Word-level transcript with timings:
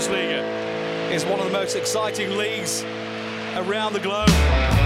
Bundesliga 0.00 1.12
is 1.12 1.26
one 1.26 1.40
of 1.40 1.44
the 1.44 1.52
most 1.52 1.76
exciting 1.76 2.34
leagues 2.38 2.82
around 3.54 3.92
the 3.92 4.00
globe. 4.00 4.79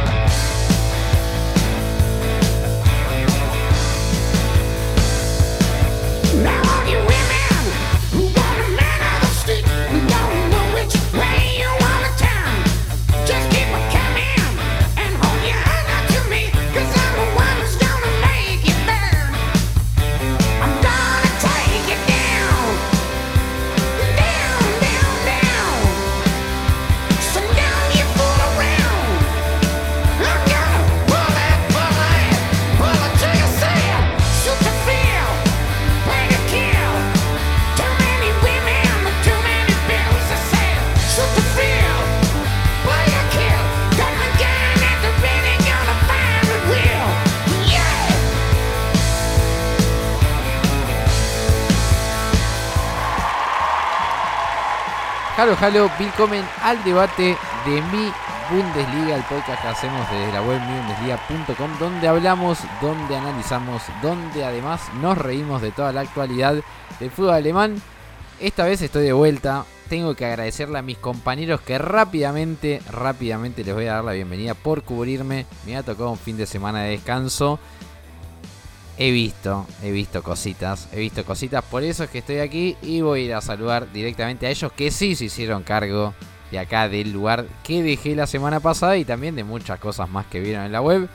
Halo, 55.44 55.56
halo, 55.60 55.90
willkommen 56.00 56.42
al 56.62 56.82
debate 56.84 57.36
de 57.66 57.82
mi 57.92 58.10
Bundesliga, 58.50 59.16
el 59.16 59.22
podcast 59.24 59.60
que 59.60 59.68
hacemos 59.68 60.10
desde 60.10 60.32
la 60.32 60.40
web 60.40 60.58
mibundesliga.com, 60.58 61.78
donde 61.78 62.08
hablamos, 62.08 62.60
donde 62.80 63.14
analizamos, 63.14 63.82
donde 64.00 64.42
además 64.42 64.80
nos 65.02 65.18
reímos 65.18 65.60
de 65.60 65.70
toda 65.70 65.92
la 65.92 66.00
actualidad 66.00 66.54
del 66.98 67.10
fútbol 67.10 67.34
alemán. 67.34 67.76
Esta 68.40 68.64
vez 68.64 68.80
estoy 68.80 69.04
de 69.04 69.12
vuelta, 69.12 69.66
tengo 69.90 70.14
que 70.14 70.24
agradecerle 70.24 70.78
a 70.78 70.82
mis 70.82 70.96
compañeros 70.96 71.60
que 71.60 71.76
rápidamente, 71.76 72.80
rápidamente 72.90 73.64
les 73.64 73.74
voy 73.74 73.86
a 73.86 73.96
dar 73.96 74.04
la 74.04 74.12
bienvenida 74.12 74.54
por 74.54 74.82
cubrirme. 74.82 75.44
Me 75.66 75.76
ha 75.76 75.82
tocado 75.82 76.10
un 76.10 76.16
fin 76.16 76.38
de 76.38 76.46
semana 76.46 76.84
de 76.84 76.92
descanso. 76.92 77.58
He 78.96 79.10
visto, 79.10 79.66
he 79.82 79.90
visto 79.90 80.22
cositas, 80.22 80.88
he 80.92 81.00
visto 81.00 81.24
cositas, 81.24 81.64
por 81.64 81.82
eso 81.82 82.04
es 82.04 82.10
que 82.10 82.18
estoy 82.18 82.38
aquí 82.38 82.76
y 82.80 83.00
voy 83.00 83.22
a 83.22 83.24
ir 83.24 83.34
a 83.34 83.40
saludar 83.40 83.90
directamente 83.92 84.46
a 84.46 84.50
ellos 84.50 84.70
que 84.70 84.92
sí 84.92 85.16
se 85.16 85.24
hicieron 85.24 85.64
cargo 85.64 86.14
de 86.52 86.60
acá 86.60 86.88
del 86.88 87.12
lugar 87.12 87.46
que 87.64 87.82
dejé 87.82 88.14
la 88.14 88.28
semana 88.28 88.60
pasada 88.60 88.96
y 88.96 89.04
también 89.04 89.34
de 89.34 89.42
muchas 89.42 89.80
cosas 89.80 90.08
más 90.08 90.26
que 90.26 90.38
vieron 90.38 90.64
en 90.64 90.70
la 90.70 90.80
web. 90.80 91.08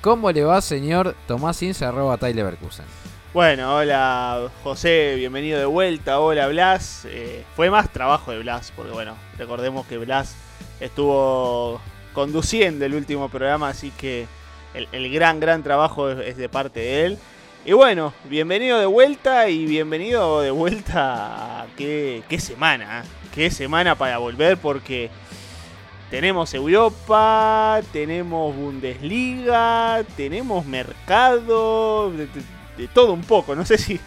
¿Cómo 0.00 0.32
le 0.32 0.44
va, 0.44 0.62
señor 0.62 1.14
Tomás 1.26 1.62
Ince, 1.62 1.84
arroba 1.84 2.16
Tyler 2.16 2.36
Leverkusen? 2.36 2.86
Bueno, 3.34 3.76
hola 3.76 4.48
José, 4.64 5.16
bienvenido 5.16 5.58
de 5.58 5.66
vuelta. 5.66 6.20
Hola 6.20 6.48
Blas. 6.48 7.04
Eh, 7.04 7.44
fue 7.54 7.68
más 7.68 7.92
trabajo 7.92 8.30
de 8.30 8.38
Blas, 8.38 8.72
porque 8.74 8.92
bueno, 8.92 9.14
recordemos 9.36 9.86
que 9.86 9.98
Blas 9.98 10.34
estuvo 10.80 11.82
conduciendo 12.14 12.86
el 12.86 12.94
último 12.94 13.28
programa, 13.28 13.68
así 13.68 13.90
que 13.90 14.26
el, 14.92 15.12
gran, 15.12 15.40
gran 15.40 15.62
trabajo 15.62 16.10
es, 16.10 16.36
de 16.36 16.48
parte 16.48 16.80
de 16.80 17.06
él. 17.06 17.18
Y 17.64 17.72
bueno, 17.72 18.12
bienvenido 18.24 18.78
de 18.78 18.86
vuelta 18.86 19.48
y 19.48 19.66
bienvenido 19.66 20.40
de 20.40 20.50
vuelta 20.50 21.62
a 21.62 21.66
qué, 21.76 22.22
semana, 22.38 23.00
¿eh? 23.00 23.08
qué 23.34 23.50
semana 23.50 23.96
para 23.96 24.18
volver 24.18 24.56
porque 24.56 25.10
tenemos 26.10 26.54
Europa, 26.54 27.80
tenemos 27.92 28.54
Bundesliga, 28.54 30.04
tenemos 30.16 30.64
mercado, 30.64 32.12
de, 32.12 32.88
todo 32.88 33.12
un 33.12 33.22
poco. 33.22 33.56
No 33.56 33.64
sé 33.64 33.78
si 33.78 33.98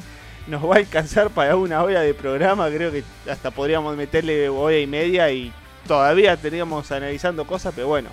nos 0.47 0.63
va 0.63 0.75
a 0.75 0.78
alcanzar 0.78 1.30
para 1.30 1.57
una 1.57 1.84
hora 1.84 2.00
de 2.00 2.13
programa, 2.13 2.69
creo 2.69 2.91
que 2.91 3.03
hasta 3.30 3.51
podríamos 3.51 3.97
meterle 3.97 4.47
hora 4.47 4.78
y 4.78 4.88
media 4.88 5.30
y 5.31 5.51
todavía 5.86 6.38
teníamos 6.38 6.90
analizando 6.94 7.46
cosas, 7.46 7.74
pero 7.75 7.88
bueno, 7.88 8.09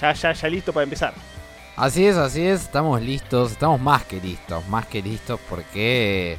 ya, 0.00 0.12
ya, 0.12 0.32
ya 0.32 0.48
listo 0.48 0.72
para 0.72 0.84
empezar. 0.84 1.33
Así 1.76 2.06
es, 2.06 2.16
así 2.16 2.46
es, 2.46 2.62
estamos 2.62 3.02
listos, 3.02 3.50
estamos 3.50 3.80
más 3.80 4.04
que 4.04 4.20
listos, 4.20 4.66
más 4.68 4.86
que 4.86 5.02
listos 5.02 5.40
porque 5.50 6.38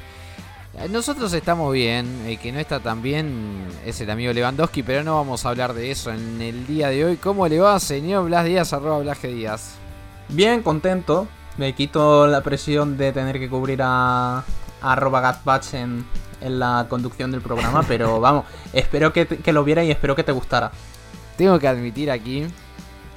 eh, 0.75 0.87
nosotros 0.89 1.33
estamos 1.33 1.73
bien, 1.73 2.23
el 2.25 2.39
que 2.39 2.53
no 2.53 2.59
está 2.59 2.79
tan 2.79 3.01
bien 3.01 3.67
es 3.85 3.99
el 3.99 4.09
amigo 4.11 4.31
Lewandowski, 4.31 4.81
pero 4.81 5.03
no 5.03 5.15
vamos 5.15 5.45
a 5.45 5.49
hablar 5.49 5.73
de 5.73 5.91
eso 5.91 6.13
en 6.13 6.41
el 6.41 6.65
día 6.65 6.87
de 6.87 7.03
hoy. 7.03 7.17
¿Cómo 7.17 7.49
le 7.49 7.59
va, 7.59 7.77
señor 7.81 8.25
Blas 8.27 8.45
Díaz, 8.45 8.71
arroba 8.71 8.99
Blas 8.99 9.21
Díaz? 9.21 9.75
Bien, 10.29 10.63
contento, 10.63 11.27
me 11.57 11.75
quito 11.75 12.27
la 12.27 12.41
presión 12.41 12.95
de 12.97 13.11
tener 13.11 13.37
que 13.37 13.49
cubrir 13.49 13.81
a, 13.83 14.41
arroba 14.81 15.19
Gatbats 15.19 15.73
en, 15.73 16.05
la 16.39 16.85
conducción 16.87 17.31
del 17.31 17.41
programa, 17.41 17.83
pero 17.85 18.19
vamos, 18.21 18.45
espero 18.71 19.11
que, 19.11 19.27
que 19.27 19.51
lo 19.51 19.65
viera 19.65 19.83
y 19.83 19.91
espero 19.91 20.15
que 20.15 20.23
te 20.23 20.31
gustara. 20.31 20.71
Tengo 21.35 21.59
que 21.59 21.67
admitir 21.67 22.09
aquí 22.09 22.47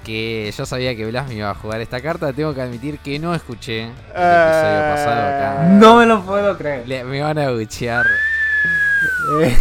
que 0.09 0.51
yo 0.57 0.65
sabía 0.65 0.97
que 0.97 1.05
Blas 1.05 1.29
me 1.29 1.35
iba 1.35 1.51
a 1.51 1.55
jugar 1.55 1.83
esta 1.83 2.01
carta. 2.01 2.33
Tengo 2.33 2.55
que 2.55 2.63
admitir 2.63 2.99
que 2.99 3.19
no 3.19 3.35
escuché 3.35 3.83
el 3.83 3.91
episodio 3.91 4.17
eh, 4.17 4.93
pasado 4.95 5.21
acá. 5.21 5.69
No 5.69 5.97
me 5.97 6.07
lo 6.07 6.23
puedo 6.23 6.57
creer. 6.57 7.05
me 7.05 7.21
van 7.21 7.39
a 7.39 7.51
buchear. 7.51 8.07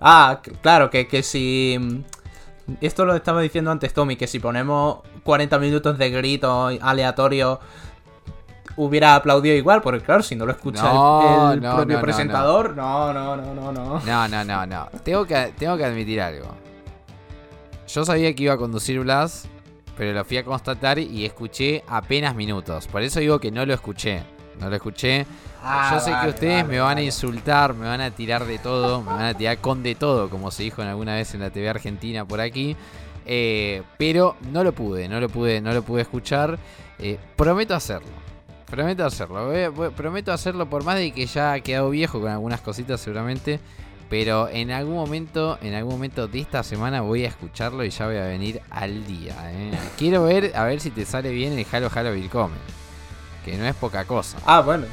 ah, 0.00 0.40
claro, 0.62 0.90
que, 0.90 1.08
que 1.08 1.24
si. 1.24 1.76
Mm, 1.80 2.04
esto 2.80 3.04
lo 3.04 3.16
estaba 3.16 3.40
diciendo 3.40 3.72
antes 3.72 3.92
Tommy, 3.92 4.14
que 4.14 4.28
si 4.28 4.38
ponemos 4.38 5.00
40 5.24 5.58
minutos 5.58 5.98
de 5.98 6.10
grito 6.10 6.70
aleatorio 6.80 7.58
hubiera 8.76 9.16
aplaudido 9.16 9.56
igual, 9.56 9.82
porque 9.82 10.04
claro, 10.04 10.22
si 10.22 10.36
no 10.36 10.46
lo 10.46 10.52
escucha 10.52 11.52
el, 11.52 11.60
propio 11.60 12.00
presentador, 12.00 12.76
no, 12.76 13.12
no, 13.12 13.36
no, 13.36 13.54
no, 13.54 13.72
no. 13.72 14.00
No, 14.00 14.28
no, 14.28 14.44
no, 14.44 14.66
no. 14.66 14.88
Tengo 15.02 15.24
que, 15.26 15.52
tengo 15.58 15.76
que 15.76 15.84
admitir 15.84 16.20
algo. 16.20 16.63
Yo 17.86 18.04
sabía 18.04 18.34
que 18.34 18.44
iba 18.44 18.54
a 18.54 18.56
conducir 18.56 19.00
Blas, 19.00 19.46
pero 19.96 20.12
lo 20.12 20.24
fui 20.24 20.36
a 20.38 20.44
constatar 20.44 20.98
y 20.98 21.24
escuché 21.24 21.84
apenas 21.86 22.34
minutos. 22.34 22.86
Por 22.88 23.02
eso 23.02 23.20
digo 23.20 23.38
que 23.38 23.50
no 23.50 23.64
lo 23.66 23.74
escuché. 23.74 24.22
No 24.60 24.70
lo 24.70 24.76
escuché. 24.76 25.26
Ah, 25.62 25.90
Yo 25.92 26.00
sé 26.00 26.12
que 26.22 26.28
ustedes 26.28 26.66
me 26.66 26.78
van 26.78 26.98
a 26.98 27.02
insultar, 27.02 27.74
me 27.74 27.86
van 27.86 28.00
a 28.00 28.10
tirar 28.10 28.44
de 28.44 28.58
todo, 28.58 29.02
me 29.02 29.10
van 29.10 29.24
a 29.24 29.34
tirar 29.34 29.58
con 29.58 29.82
de 29.82 29.94
todo, 29.94 30.28
como 30.30 30.50
se 30.50 30.62
dijo 30.62 30.82
alguna 30.82 31.14
vez 31.14 31.34
en 31.34 31.40
la 31.40 31.50
TV 31.50 31.68
Argentina 31.68 32.24
por 32.24 32.40
aquí. 32.40 32.76
Eh, 33.26 33.82
pero 33.96 34.36
no 34.52 34.62
lo 34.62 34.72
pude, 34.72 35.08
no 35.08 35.20
lo 35.20 35.28
pude, 35.28 35.60
no 35.60 35.72
lo 35.72 35.82
pude 35.82 36.02
escuchar. 36.02 36.58
Eh, 36.98 37.18
prometo 37.36 37.74
hacerlo. 37.74 38.08
Prometo 38.66 39.04
hacerlo. 39.04 39.50
prometo 39.96 40.32
hacerlo 40.32 40.68
por 40.68 40.84
más 40.84 40.96
de 40.96 41.12
que 41.12 41.26
ya 41.26 41.52
ha 41.52 41.60
quedado 41.60 41.90
viejo 41.90 42.20
con 42.20 42.30
algunas 42.30 42.60
cositas 42.60 43.00
seguramente. 43.00 43.60
Pero 44.14 44.48
en 44.48 44.70
algún 44.70 44.94
momento, 44.94 45.58
en 45.60 45.74
algún 45.74 45.94
momento 45.94 46.28
de 46.28 46.38
esta 46.38 46.62
semana 46.62 47.00
voy 47.00 47.24
a 47.24 47.28
escucharlo 47.28 47.84
y 47.84 47.90
ya 47.90 48.06
voy 48.06 48.16
a 48.18 48.26
venir 48.26 48.60
al 48.70 49.04
día. 49.08 49.34
¿eh? 49.50 49.72
Quiero 49.98 50.22
ver 50.22 50.52
a 50.54 50.62
ver 50.62 50.78
si 50.78 50.92
te 50.92 51.04
sale 51.04 51.32
bien 51.32 51.58
el 51.58 51.66
Halo 51.72 51.90
Halo 51.92 52.12
Willkommen. 52.12 52.60
Que 53.44 53.56
no 53.56 53.66
es 53.66 53.74
poca 53.74 54.04
cosa. 54.04 54.38
Ah, 54.46 54.60
bueno, 54.60 54.86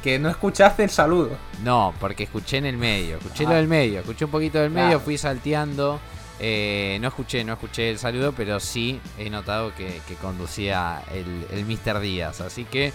que, 0.00 0.20
no 0.20 0.28
escuchaste 0.28 0.84
el 0.84 0.90
saludo. 0.90 1.30
No, 1.64 1.92
porque 1.98 2.22
escuché 2.22 2.58
en 2.58 2.66
el 2.66 2.76
medio. 2.76 3.16
Escuché 3.16 3.42
lo 3.42 3.50
ah. 3.50 3.54
del 3.54 3.66
medio. 3.66 3.98
Escuché 3.98 4.26
un 4.26 4.30
poquito 4.30 4.60
del 4.60 4.70
medio, 4.70 5.00
fui 5.00 5.18
salteando. 5.18 5.98
Eh, 6.38 6.98
no 7.00 7.08
escuché, 7.08 7.42
no 7.42 7.54
escuché 7.54 7.90
el 7.90 7.98
saludo, 7.98 8.30
pero 8.30 8.60
sí 8.60 9.00
he 9.18 9.28
notado 9.28 9.74
que, 9.74 10.00
conducía 10.22 11.02
el, 11.12 11.48
el 11.50 11.64
Mr. 11.66 11.98
Díaz. 11.98 12.42
Así 12.42 12.64
que. 12.64 12.92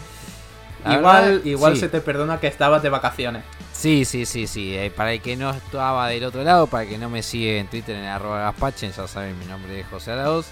Igual, 0.85 1.41
igual 1.45 1.77
se 1.77 1.89
te 1.89 2.01
perdona 2.01 2.39
que 2.39 2.47
estabas 2.47 2.83
de 2.83 2.89
vacaciones. 2.89 3.43
Sí, 3.71 4.05
sí, 4.05 4.25
sí, 4.25 4.47
sí. 4.47 4.75
Eh, 4.75 4.91
para 4.95 5.13
el 5.13 5.21
que 5.21 5.35
no 5.35 5.51
estaba 5.51 6.07
del 6.07 6.23
otro 6.23 6.43
lado, 6.43 6.67
para 6.67 6.83
el 6.83 6.89
que 6.89 6.97
no 6.97 7.09
me 7.09 7.23
sigue 7.23 7.59
en 7.59 7.67
Twitter 7.67 7.95
en 7.95 8.05
arroba 8.05 8.39
gaspachen, 8.43 8.91
ya 8.91 9.07
saben, 9.07 9.37
mi 9.39 9.45
nombre 9.45 9.79
es 9.79 9.87
José 9.87 10.11
Arauz. 10.11 10.45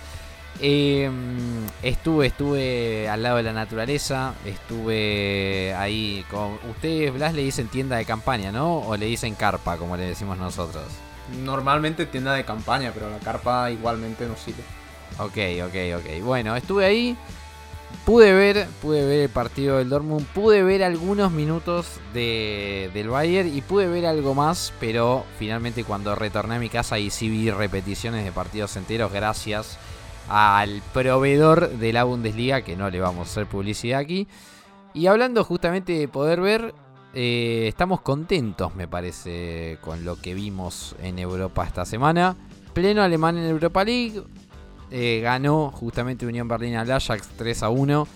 Em, 0.59 1.65
estuve, 1.81 2.27
estuve 2.27 3.09
al 3.09 3.23
lado 3.23 3.37
de 3.37 3.43
la 3.43 3.53
naturaleza, 3.53 4.33
estuve 4.45 5.73
ahí 5.75 6.25
con... 6.29 6.59
Ustedes, 6.69 7.13
Blas, 7.13 7.33
le 7.33 7.43
dicen 7.43 7.67
tienda 7.67 7.95
de 7.97 8.05
campaña, 8.05 8.51
¿no? 8.51 8.79
O 8.79 8.97
le 8.97 9.05
dicen 9.05 9.35
carpa, 9.35 9.77
como 9.77 9.97
le 9.97 10.03
decimos 10.03 10.37
nosotros. 10.37 10.83
Normalmente 11.43 12.05
tienda 12.05 12.33
de 12.33 12.43
campaña, 12.43 12.91
pero 12.93 13.09
la 13.09 13.19
carpa 13.19 13.71
igualmente 13.71 14.27
no 14.27 14.35
sirve. 14.35 14.63
Ok, 15.17 15.37
ok, 15.67 15.99
ok. 15.99 16.23
Bueno, 16.23 16.55
estuve 16.55 16.85
ahí 16.85 17.17
pude 18.05 18.33
ver, 18.33 18.67
pude 18.81 19.05
ver 19.05 19.21
el 19.21 19.29
partido 19.29 19.77
del 19.77 19.89
Dortmund, 19.89 20.25
pude 20.27 20.63
ver 20.63 20.83
algunos 20.83 21.31
minutos 21.31 21.99
de, 22.13 22.89
del 22.93 23.09
Bayern 23.09 23.55
y 23.55 23.61
pude 23.61 23.87
ver 23.87 24.05
algo 24.05 24.33
más, 24.33 24.73
pero 24.79 25.25
finalmente 25.37 25.83
cuando 25.83 26.15
retorné 26.15 26.55
a 26.55 26.59
mi 26.59 26.69
casa 26.69 26.99
y 26.99 27.09
sí 27.09 27.29
vi 27.29 27.49
repeticiones 27.51 28.25
de 28.25 28.31
partidos 28.31 28.75
enteros 28.75 29.11
gracias 29.11 29.77
al 30.29 30.81
proveedor 30.93 31.69
de 31.69 31.93
la 31.93 32.03
Bundesliga, 32.03 32.61
que 32.61 32.75
no 32.75 32.89
le 32.89 32.99
vamos 32.99 33.27
a 33.27 33.31
hacer 33.31 33.47
publicidad 33.47 33.99
aquí. 33.99 34.27
Y 34.93 35.07
hablando 35.07 35.43
justamente 35.43 35.93
de 35.93 36.07
poder 36.07 36.41
ver, 36.41 36.73
eh, 37.13 37.65
estamos 37.67 38.01
contentos, 38.01 38.75
me 38.75 38.87
parece, 38.87 39.77
con 39.81 40.05
lo 40.05 40.19
que 40.19 40.33
vimos 40.33 40.95
en 41.01 41.19
Europa 41.19 41.65
esta 41.65 41.85
semana. 41.85 42.35
Pleno 42.73 43.01
alemán 43.01 43.37
en 43.37 43.45
Europa 43.45 43.83
League. 43.83 44.21
Eh, 44.91 45.21
ganó 45.21 45.71
justamente 45.71 46.25
Unión 46.25 46.47
Berlín 46.47 46.75
al 46.75 46.91
Ajax 46.91 47.29
3 47.37 47.63
a 47.63 47.69
1. 47.69 48.07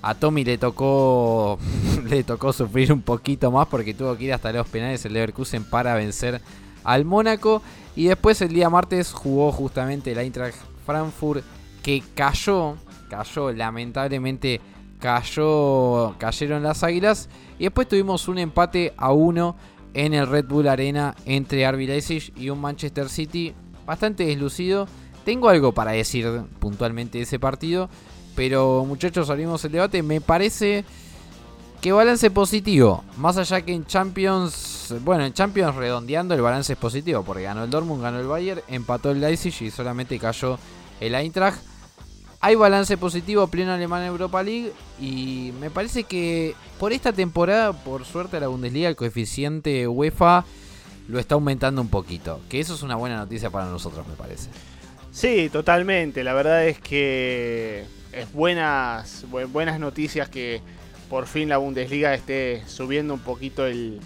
A 0.00 0.14
Tommy 0.14 0.44
le 0.44 0.58
tocó 0.58 1.58
le 2.08 2.22
tocó 2.22 2.52
sufrir 2.52 2.92
un 2.92 3.02
poquito 3.02 3.50
más 3.50 3.66
porque 3.66 3.94
tuvo 3.94 4.16
que 4.16 4.24
ir 4.24 4.32
hasta 4.32 4.52
los 4.52 4.68
penales 4.68 5.04
el 5.04 5.14
Leverkusen 5.14 5.64
para 5.64 5.94
vencer 5.94 6.40
al 6.84 7.04
Mónaco. 7.04 7.62
Y 7.96 8.06
después 8.06 8.40
el 8.42 8.50
día 8.50 8.70
martes 8.70 9.12
jugó 9.12 9.50
justamente 9.50 10.12
el 10.12 10.18
Eintracht 10.18 10.56
Frankfurt 10.86 11.42
que 11.82 12.02
cayó, 12.14 12.76
cayó 13.08 13.52
lamentablemente 13.52 14.60
cayó, 14.98 16.14
cayeron 16.18 16.62
las 16.62 16.82
Águilas 16.82 17.28
y 17.58 17.64
después 17.64 17.88
tuvimos 17.88 18.28
un 18.28 18.38
empate 18.38 18.92
a 18.96 19.12
uno 19.12 19.56
en 19.94 20.14
el 20.14 20.26
Red 20.26 20.46
Bull 20.46 20.68
Arena 20.68 21.14
entre 21.24 21.70
RB 21.70 21.86
Leipzig 21.86 22.32
y 22.36 22.50
un 22.50 22.60
Manchester 22.60 23.08
City 23.08 23.54
bastante 23.86 24.26
deslucido. 24.26 24.86
Tengo 25.28 25.50
algo 25.50 25.72
para 25.72 25.90
decir 25.90 26.26
puntualmente 26.58 27.18
de 27.18 27.24
ese 27.24 27.38
partido, 27.38 27.90
pero 28.34 28.86
muchachos, 28.86 29.28
abrimos 29.28 29.62
el 29.62 29.72
debate. 29.72 30.02
Me 30.02 30.22
parece 30.22 30.86
que 31.82 31.92
balance 31.92 32.30
positivo. 32.30 33.04
Más 33.18 33.36
allá 33.36 33.60
que 33.60 33.74
en 33.74 33.84
Champions, 33.84 34.94
bueno, 35.04 35.26
en 35.26 35.34
Champions 35.34 35.76
redondeando 35.76 36.34
el 36.34 36.40
balance 36.40 36.72
es 36.72 36.78
positivo, 36.78 37.24
porque 37.24 37.42
ganó 37.42 37.64
el 37.64 37.68
Dortmund, 37.68 38.02
ganó 38.02 38.20
el 38.20 38.26
Bayern, 38.26 38.62
empató 38.68 39.10
el 39.10 39.20
Leipzig 39.20 39.52
y 39.60 39.70
solamente 39.70 40.18
cayó 40.18 40.58
el 40.98 41.14
Eintracht. 41.14 41.58
Hay 42.40 42.54
balance 42.54 42.96
positivo 42.96 43.48
pleno 43.48 43.72
alemán 43.72 44.04
Europa 44.04 44.42
League 44.42 44.72
y 44.98 45.52
me 45.60 45.68
parece 45.68 46.04
que 46.04 46.54
por 46.80 46.94
esta 46.94 47.12
temporada, 47.12 47.74
por 47.74 48.06
suerte 48.06 48.40
la 48.40 48.48
Bundesliga, 48.48 48.88
el 48.88 48.96
coeficiente 48.96 49.86
UEFA 49.86 50.46
lo 51.06 51.18
está 51.18 51.34
aumentando 51.34 51.82
un 51.82 51.88
poquito. 51.88 52.40
Que 52.48 52.60
eso 52.60 52.72
es 52.72 52.82
una 52.82 52.96
buena 52.96 53.18
noticia 53.18 53.50
para 53.50 53.66
nosotros, 53.66 54.06
me 54.08 54.14
parece. 54.14 54.48
Sí, 55.18 55.48
totalmente. 55.50 56.22
La 56.22 56.32
verdad 56.32 56.64
es 56.68 56.78
que 56.78 57.82
es 58.12 58.32
buenas, 58.32 59.26
bu- 59.28 59.48
buenas 59.50 59.80
noticias 59.80 60.28
que 60.28 60.60
por 61.10 61.26
fin 61.26 61.48
la 61.48 61.56
Bundesliga 61.56 62.14
esté 62.14 62.62
subiendo 62.68 63.14
un 63.14 63.20
poquito 63.20 63.66
el, 63.66 63.98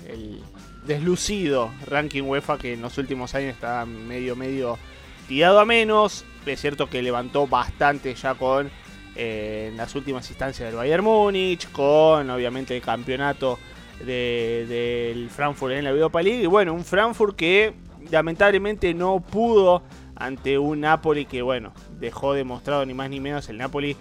deslucido 0.87 1.71
ranking 1.87 2.23
UEFA 2.23 2.57
que 2.57 2.73
en 2.73 2.81
los 2.81 2.97
últimos 2.97 3.35
años 3.35 3.51
está 3.55 3.85
medio 3.85 4.37
medio 4.37 4.79
tirado 5.29 5.61
a 5.61 5.67
menos. 5.67 6.25
Es 6.47 6.63
cierto 6.63 6.89
que 6.89 7.03
levantó 7.03 7.47
bastante 7.47 8.15
ya 8.15 8.33
con 8.35 8.71
eh, 9.15 9.71
las 9.77 9.95
últimas 9.95 10.31
instancias 10.31 10.67
del 10.71 10.77
Bayern 10.77 11.05
Múnich, 11.05 11.71
con 11.73 12.31
obviamente 12.31 12.75
el 12.75 12.81
campeonato 12.81 13.59
de- 14.03 14.65
del 14.67 15.29
Frankfurt 15.29 15.75
en 15.75 15.85
la 15.85 15.91
Europa 15.91 16.23
League. 16.23 16.43
Y 16.45 16.47
bueno, 16.47 16.73
un 16.73 16.87
Frankfurt 16.87 17.37
que 17.37 17.75
lamentablemente 18.11 18.95
no 18.95 19.21
pudo 19.21 19.83
ante 20.17 20.59
un 20.59 20.81
Napoli 20.81 21.25
que, 21.25 21.43
bueno, 21.43 21.73
dejó 21.99 22.35
demostrado 22.35 22.85
ni 22.87 22.95
más 22.95 23.11
ni 23.11 23.21
menos 23.21 23.49
el 23.49 23.59
Napoli 23.59 23.97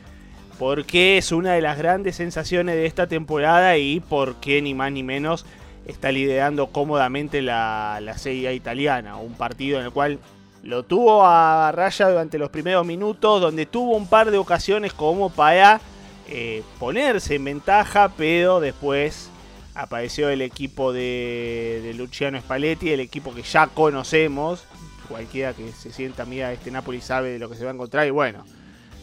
porque 0.59 1.17
es 1.17 1.31
una 1.31 1.53
de 1.53 1.61
las 1.61 1.77
grandes 1.77 2.17
sensaciones 2.17 2.75
de 2.75 2.85
esta 2.85 3.07
temporada 3.07 3.77
y 3.77 3.99
porque 3.99 4.61
ni 4.61 4.75
más 4.75 4.91
ni 4.91 5.01
menos 5.01 5.45
está 5.87 6.11
liderando 6.11 6.67
cómodamente 6.67 7.41
la, 7.41 7.99
la 8.01 8.17
Serie 8.17 8.53
italiana. 8.53 9.15
Un 9.15 9.33
partido 9.33 9.79
en 9.79 9.85
el 9.85 9.91
cual 9.91 10.19
lo 10.63 10.83
tuvo 10.83 11.25
a 11.25 11.71
raya 11.71 12.09
durante 12.09 12.37
los 12.37 12.49
primeros 12.49 12.85
minutos, 12.85 13.41
donde 13.41 13.65
tuvo 13.65 13.95
un 13.95 14.07
par 14.07 14.29
de 14.29 14.37
ocasiones 14.37 14.93
como 14.93 15.31
para 15.31 15.81
eh, 16.29 16.63
ponerse 16.79 17.35
en 17.35 17.45
ventaja, 17.45 18.13
pero 18.15 18.59
después 18.59 19.29
apareció 19.73 20.29
el 20.29 20.41
equipo 20.41 20.93
de, 20.93 21.81
de 21.83 21.93
Luciano 21.95 22.39
Spalletti, 22.39 22.91
el 22.91 22.99
equipo 22.99 23.33
que 23.33 23.41
ya 23.41 23.67
conocemos. 23.67 24.65
Cualquiera 25.11 25.53
que 25.53 25.71
se 25.73 25.91
sienta 25.91 26.23
mira 26.23 26.53
este 26.53 26.71
Napoli 26.71 27.01
sabe 27.01 27.31
de 27.31 27.39
lo 27.39 27.49
que 27.49 27.57
se 27.57 27.65
va 27.65 27.71
a 27.71 27.73
encontrar. 27.73 28.07
Y 28.07 28.11
bueno, 28.11 28.45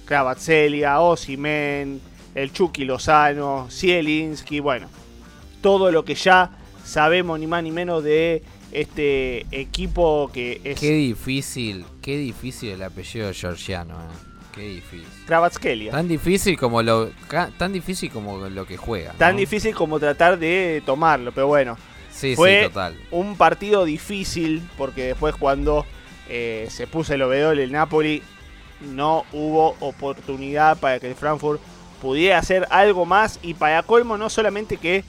Kravatzelia, 0.06 1.00
Osimen, 1.00 2.00
el 2.34 2.50
Chucky 2.50 2.86
Lozano, 2.86 3.68
Zielinski, 3.70 4.60
bueno, 4.60 4.88
todo 5.60 5.92
lo 5.92 6.02
que 6.06 6.14
ya 6.14 6.50
sabemos 6.82 7.38
ni 7.38 7.46
más 7.46 7.62
ni 7.62 7.70
menos 7.70 8.02
de 8.02 8.42
este 8.72 9.44
equipo 9.50 10.30
que 10.32 10.62
es 10.64 10.80
Qué 10.80 10.92
difícil, 10.92 11.84
qué 12.00 12.16
difícil 12.16 12.70
el 12.70 12.82
apellido 12.82 13.30
georgiano, 13.34 13.94
eh. 13.94 14.28
Qué 14.54 14.62
difícil. 14.62 15.06
Kravatskelia. 15.26 15.92
Tan 15.92 16.08
difícil 16.08 16.58
como 16.58 16.82
lo 16.82 17.10
tan 17.58 17.72
difícil 17.72 18.10
como 18.10 18.48
lo 18.48 18.66
que 18.66 18.76
juega. 18.78 19.12
Tan 19.12 19.34
¿no? 19.34 19.40
difícil 19.40 19.74
como 19.74 20.00
tratar 20.00 20.38
de 20.38 20.82
tomarlo, 20.86 21.32
pero 21.32 21.46
bueno, 21.46 21.76
Sí, 22.10 22.34
fue- 22.34 22.62
sí, 22.62 22.68
total. 22.68 22.96
un 23.12 23.36
partido 23.36 23.84
difícil 23.84 24.62
porque 24.76 25.04
después 25.08 25.36
cuando 25.36 25.86
eh, 26.28 26.68
se 26.70 26.86
puso 26.86 27.14
el 27.14 27.22
obedol 27.22 27.58
el 27.58 27.72
Napoli. 27.72 28.22
No 28.80 29.24
hubo 29.32 29.76
oportunidad 29.80 30.78
para 30.78 31.00
que 31.00 31.08
el 31.08 31.14
Frankfurt 31.14 31.60
pudiera 32.00 32.38
hacer 32.38 32.66
algo 32.70 33.06
más. 33.06 33.40
Y 33.42 33.54
para 33.54 33.82
colmo 33.82 34.16
no 34.16 34.30
solamente 34.30 34.76
que 34.76 35.04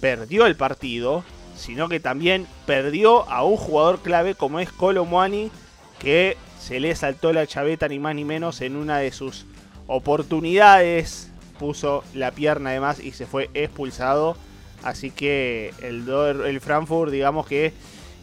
perdió 0.00 0.46
el 0.46 0.56
partido 0.56 1.24
sino 1.56 1.88
que 1.88 2.00
también 2.00 2.46
perdió 2.66 3.28
a 3.30 3.44
un 3.44 3.56
jugador 3.56 4.00
clave 4.00 4.34
como 4.34 4.60
es 4.60 4.72
Colomwani 4.72 5.50
que 5.98 6.36
se 6.60 6.80
le 6.80 6.94
saltó 6.96 7.32
la 7.32 7.46
chaveta 7.46 7.88
ni 7.88 7.98
más 7.98 8.14
ni 8.14 8.24
menos 8.24 8.60
en 8.60 8.76
una 8.76 8.98
de 8.98 9.12
sus 9.12 9.46
oportunidades. 9.86 11.30
Puso 11.58 12.02
la 12.14 12.32
pierna 12.32 12.70
además 12.70 12.98
y 12.98 13.12
se 13.12 13.26
fue 13.26 13.50
expulsado. 13.54 14.36
Así 14.82 15.10
que 15.10 15.72
el, 15.80 16.08
el 16.08 16.60
Frankfurt, 16.60 17.12
digamos 17.12 17.46
que 17.46 17.72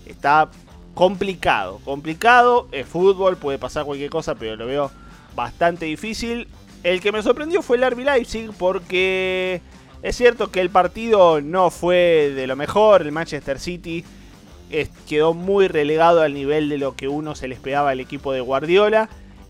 está 0.05 0.49
complicado. 0.93 1.79
Complicado, 1.83 2.67
es 2.71 2.85
fútbol, 2.87 3.37
puede 3.37 3.57
pasar 3.57 3.85
cualquier 3.85 4.09
cosa, 4.09 4.35
pero 4.35 4.55
lo 4.55 4.65
veo 4.65 4.91
bastante 5.35 5.85
difícil. 5.85 6.47
El 6.83 7.01
que 7.01 7.11
me 7.11 7.21
sorprendió 7.21 7.61
fue 7.61 7.77
el 7.77 7.89
RB 7.89 7.99
Leipzig 7.99 8.51
porque 8.57 9.61
es 10.01 10.15
cierto 10.15 10.51
que 10.51 10.61
el 10.61 10.69
partido 10.69 11.41
no 11.41 11.69
fue 11.69 12.31
de 12.35 12.47
lo 12.47 12.55
mejor. 12.55 13.01
El 13.01 13.11
Manchester 13.11 13.59
City 13.59 14.03
quedó 15.07 15.33
muy 15.33 15.67
relegado 15.67 16.21
al 16.21 16.33
nivel 16.33 16.69
de 16.69 16.77
lo 16.77 16.95
que 16.95 17.07
uno 17.07 17.35
se 17.35 17.47
le 17.47 17.55
esperaba 17.55 17.91
al 17.91 17.99
equipo 17.99 18.33
de 18.33 18.41
Guardiola. 18.41 19.09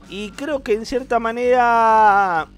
Y 0.09 0.31
creo 0.31 0.61
que 0.61 0.73
en 0.73 0.85
cierta 0.85 1.19
manera 1.19 2.49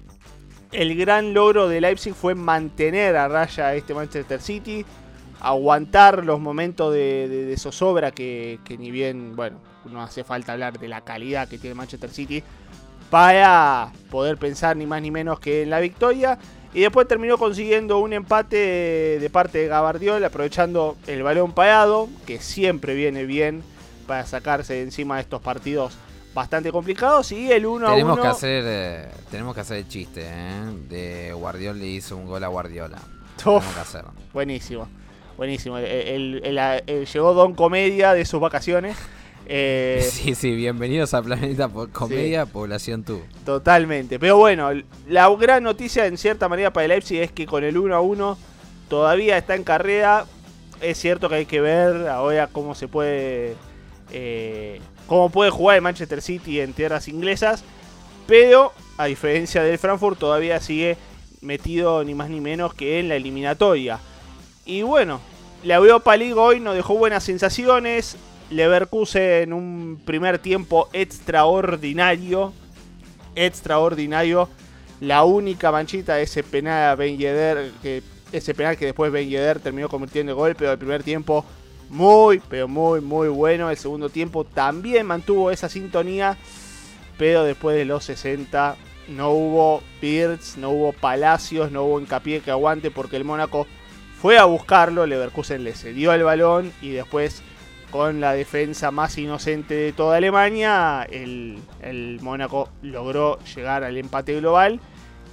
el 0.72 0.96
gran 0.96 1.34
logro 1.34 1.68
de 1.68 1.80
Leipzig 1.80 2.14
fue 2.14 2.34
mantener 2.34 3.16
a 3.16 3.28
raya 3.28 3.68
a 3.68 3.74
este 3.76 3.94
Manchester 3.94 4.40
City, 4.40 4.84
aguantar 5.44 6.24
los 6.24 6.40
momentos 6.40 6.92
de, 6.92 7.28
de- 7.28 7.44
de 7.44 7.56
zozobra 7.56 8.10
que, 8.12 8.58
que 8.64 8.76
ni 8.78 8.90
bien, 8.90 9.36
bueno, 9.36 9.58
no 9.90 10.02
hace 10.02 10.24
falta 10.24 10.52
hablar 10.52 10.78
de 10.78 10.88
la 10.88 11.02
calidad 11.02 11.46
que 11.48 11.58
tiene 11.58 11.74
Manchester 11.74 12.10
City 12.10 12.42
para 13.10 13.92
poder 14.10 14.36
pensar 14.38 14.76
ni 14.76 14.86
más 14.86 15.02
ni 15.02 15.10
menos 15.10 15.38
que 15.40 15.62
en 15.62 15.70
la 15.70 15.80
victoria. 15.80 16.38
Y 16.72 16.80
después 16.80 17.06
terminó 17.06 17.38
consiguiendo 17.38 17.98
un 17.98 18.12
empate 18.12 18.56
de 19.20 19.30
parte 19.30 19.58
de 19.58 19.68
Gabardiola, 19.68 20.26
aprovechando 20.26 20.96
el 21.06 21.22
balón 21.22 21.52
parado, 21.52 22.08
que 22.26 22.40
siempre 22.40 22.94
viene 22.94 23.24
bien 23.24 23.62
para 24.08 24.26
sacarse 24.26 24.74
de 24.74 24.82
encima 24.82 25.16
de 25.16 25.20
estos 25.22 25.40
partidos 25.40 25.96
bastante 26.34 26.72
complicados. 26.72 27.30
Y 27.30 27.52
el 27.52 27.66
1 27.66 27.86
a 27.86 27.90
1. 27.90 27.96
Tenemos 27.96 28.18
que 28.20 28.26
hacer 28.26 28.64
eh, 28.66 29.08
tenemos 29.30 29.54
que 29.54 29.60
hacer 29.60 29.76
el 29.76 29.88
chiste, 29.88 30.22
¿eh? 30.26 30.64
De 30.88 31.32
Guardiola 31.32 31.78
le 31.78 31.86
hizo 31.86 32.16
un 32.16 32.26
gol 32.26 32.42
a 32.42 32.48
Guardiola. 32.48 32.96
Uf. 32.96 33.44
Tenemos 33.44 33.74
que 33.74 33.80
hacerlo. 33.80 34.12
Buenísimo, 34.32 34.88
buenísimo. 35.36 35.78
El, 35.78 36.42
llegó 37.12 37.34
Don 37.34 37.54
Comedia 37.54 38.12
de 38.14 38.24
sus 38.24 38.40
vacaciones. 38.40 38.96
Eh, 39.46 40.06
Sí, 40.10 40.34
sí, 40.34 40.54
bienvenidos 40.54 41.12
a 41.14 41.22
Planeta 41.22 41.68
Comedia, 41.92 42.46
Población 42.46 43.04
Tú. 43.04 43.20
Totalmente. 43.44 44.18
Pero 44.18 44.36
bueno, 44.36 44.70
la 45.08 45.28
gran 45.36 45.62
noticia 45.62 46.06
en 46.06 46.16
cierta 46.16 46.48
manera 46.48 46.72
para 46.72 46.84
el 46.84 46.90
Leipzig 46.90 47.20
es 47.20 47.32
que 47.32 47.46
con 47.46 47.64
el 47.64 47.76
1 47.76 47.94
a 47.94 48.00
1 48.00 48.38
todavía 48.88 49.36
está 49.36 49.54
en 49.54 49.64
carrera. 49.64 50.26
Es 50.80 50.98
cierto 50.98 51.28
que 51.28 51.36
hay 51.36 51.46
que 51.46 51.60
ver 51.60 52.08
ahora 52.08 52.46
cómo 52.48 52.74
se 52.74 52.88
puede. 52.88 53.54
eh, 54.12 54.80
cómo 55.06 55.30
puede 55.30 55.50
jugar 55.50 55.76
el 55.76 55.82
Manchester 55.82 56.22
City 56.22 56.60
en 56.60 56.72
tierras 56.72 57.08
inglesas. 57.08 57.64
Pero, 58.26 58.72
a 58.96 59.04
diferencia 59.04 59.62
del 59.62 59.78
Frankfurt, 59.78 60.18
todavía 60.18 60.60
sigue 60.60 60.96
metido 61.42 62.02
ni 62.04 62.14
más 62.14 62.30
ni 62.30 62.40
menos 62.40 62.72
que 62.74 62.98
en 63.00 63.08
la 63.10 63.16
eliminatoria. 63.16 63.98
Y 64.66 64.82
bueno, 64.82 65.20
la 65.62 65.76
Europa 65.76 66.16
League 66.16 66.34
hoy 66.34 66.60
nos 66.60 66.74
dejó 66.74 66.94
buenas 66.96 67.24
sensaciones. 67.24 68.16
Leverkusen 68.50 69.22
en 69.22 69.52
un 69.52 70.00
primer 70.04 70.38
tiempo 70.38 70.88
extraordinario. 70.92 72.52
Extraordinario. 73.34 74.48
La 75.00 75.24
única 75.24 75.70
manchita 75.70 76.14
de 76.14 76.22
ese 76.22 76.42
penal 76.42 76.90
a 76.90 76.94
Ben 76.94 77.18
Yedder, 77.18 77.72
que 77.82 78.02
ese 78.32 78.54
penal 78.54 78.76
que 78.76 78.86
después 78.86 79.12
Ben 79.12 79.28
Yedder 79.28 79.60
terminó 79.60 79.88
convirtiendo 79.88 80.32
en 80.32 80.38
gol, 80.38 80.54
pero 80.56 80.72
el 80.72 80.78
primer 80.78 81.02
tiempo 81.02 81.44
muy, 81.90 82.40
pero 82.48 82.66
muy, 82.66 83.00
muy 83.02 83.28
bueno. 83.28 83.70
El 83.70 83.76
segundo 83.76 84.08
tiempo 84.08 84.44
también 84.44 85.06
mantuvo 85.06 85.50
esa 85.50 85.68
sintonía, 85.68 86.38
pero 87.18 87.44
después 87.44 87.76
de 87.76 87.84
los 87.84 88.04
60 88.04 88.76
no 89.08 89.30
hubo 89.30 89.82
Birds, 90.00 90.56
no 90.56 90.70
hubo 90.70 90.92
Palacios, 90.92 91.70
no 91.70 91.84
hubo 91.84 92.00
hincapié 92.00 92.40
que 92.40 92.50
aguante 92.50 92.90
porque 92.90 93.16
el 93.16 93.24
Mónaco 93.24 93.66
fue 94.24 94.38
a 94.38 94.46
buscarlo, 94.46 95.04
Leverkusen 95.04 95.64
le 95.64 95.74
cedió 95.74 96.14
el 96.14 96.22
balón 96.22 96.72
y 96.80 96.92
después 96.92 97.42
con 97.90 98.22
la 98.22 98.32
defensa 98.32 98.90
más 98.90 99.18
inocente 99.18 99.74
de 99.74 99.92
toda 99.92 100.16
Alemania, 100.16 101.06
el, 101.10 101.58
el 101.82 102.20
Mónaco 102.22 102.70
logró 102.80 103.38
llegar 103.54 103.84
al 103.84 103.98
empate 103.98 104.34
global. 104.40 104.80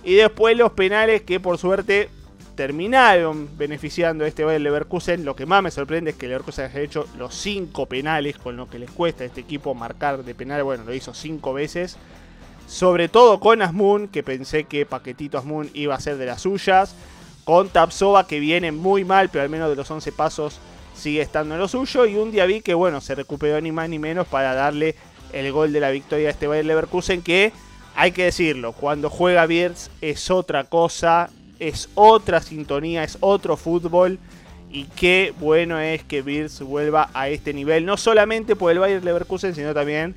Y 0.03 0.15
después 0.15 0.57
los 0.57 0.73
penales 0.73 1.21
que 1.21 1.39
por 1.39 1.57
suerte 1.57 2.09
terminaron 2.55 3.57
beneficiando 3.57 4.25
a 4.25 4.27
este 4.27 4.43
Bayern 4.43 4.65
Leverkusen. 4.65 5.23
Lo 5.23 5.37
que 5.37 5.45
más 5.45 5.63
me 5.63 5.71
sorprende 5.71 6.11
es 6.11 6.17
que 6.17 6.27
Leverkusen 6.27 6.65
haya 6.65 6.81
hecho 6.81 7.07
los 7.17 7.33
5 7.33 7.85
penales, 7.85 8.37
con 8.39 8.57
lo 8.57 8.69
que 8.69 8.77
les 8.77 8.91
cuesta 8.91 9.23
a 9.23 9.27
este 9.27 9.39
equipo 9.39 9.73
marcar 9.73 10.25
de 10.25 10.35
penal. 10.35 10.63
Bueno, 10.63 10.83
lo 10.83 10.93
hizo 10.93 11.13
5 11.13 11.53
veces. 11.53 11.95
Sobre 12.67 13.07
todo 13.07 13.39
con 13.39 13.61
Asmun, 13.61 14.09
que 14.09 14.21
pensé 14.21 14.65
que 14.65 14.85
Paquetito 14.85 15.37
Asmun 15.37 15.69
iba 15.73 15.95
a 15.95 15.99
ser 16.01 16.17
de 16.17 16.25
las 16.25 16.41
suyas. 16.41 16.93
Con 17.43 17.69
Tapsova, 17.69 18.27
que 18.27 18.39
viene 18.39 18.71
muy 18.71 19.03
mal, 19.03 19.29
pero 19.29 19.43
al 19.43 19.49
menos 19.49 19.69
de 19.69 19.75
los 19.75 19.89
11 19.89 20.11
pasos 20.11 20.59
sigue 20.95 21.21
estando 21.21 21.55
en 21.55 21.61
lo 21.61 21.67
suyo. 21.67 22.05
Y 22.05 22.15
un 22.15 22.31
vi 22.31 22.61
que, 22.61 22.73
bueno, 22.73 23.01
se 23.01 23.15
recuperó 23.15 23.59
ni 23.61 23.71
más 23.71 23.89
ni 23.89 23.99
menos 23.99 24.27
para 24.27 24.53
darle 24.53 24.95
el 25.33 25.51
gol 25.51 25.73
de 25.73 25.79
la 25.79 25.89
victoria 25.89 26.27
a 26.27 26.31
este 26.31 26.47
Bayern 26.47 26.67
Leverkusen. 26.67 27.21
Que 27.21 27.51
hay 27.95 28.11
que 28.11 28.25
decirlo, 28.25 28.73
cuando 28.73 29.09
juega 29.09 29.45
Bierz 29.45 29.89
es 30.01 30.29
otra 30.29 30.65
cosa 30.65 31.29
es 31.61 31.89
otra 31.93 32.41
sintonía, 32.41 33.03
es 33.03 33.17
otro 33.21 33.55
fútbol. 33.55 34.19
Y 34.71 34.85
qué 34.85 35.33
bueno 35.39 35.79
es 35.79 36.03
que 36.03 36.21
Bills 36.21 36.61
vuelva 36.61 37.09
a 37.13 37.29
este 37.29 37.53
nivel, 37.53 37.85
no 37.85 37.97
solamente 37.97 38.55
por 38.55 38.71
el 38.71 38.79
Bayern 38.79 39.05
Leverkusen, 39.05 39.53
sino 39.53 39.73
también 39.73 40.15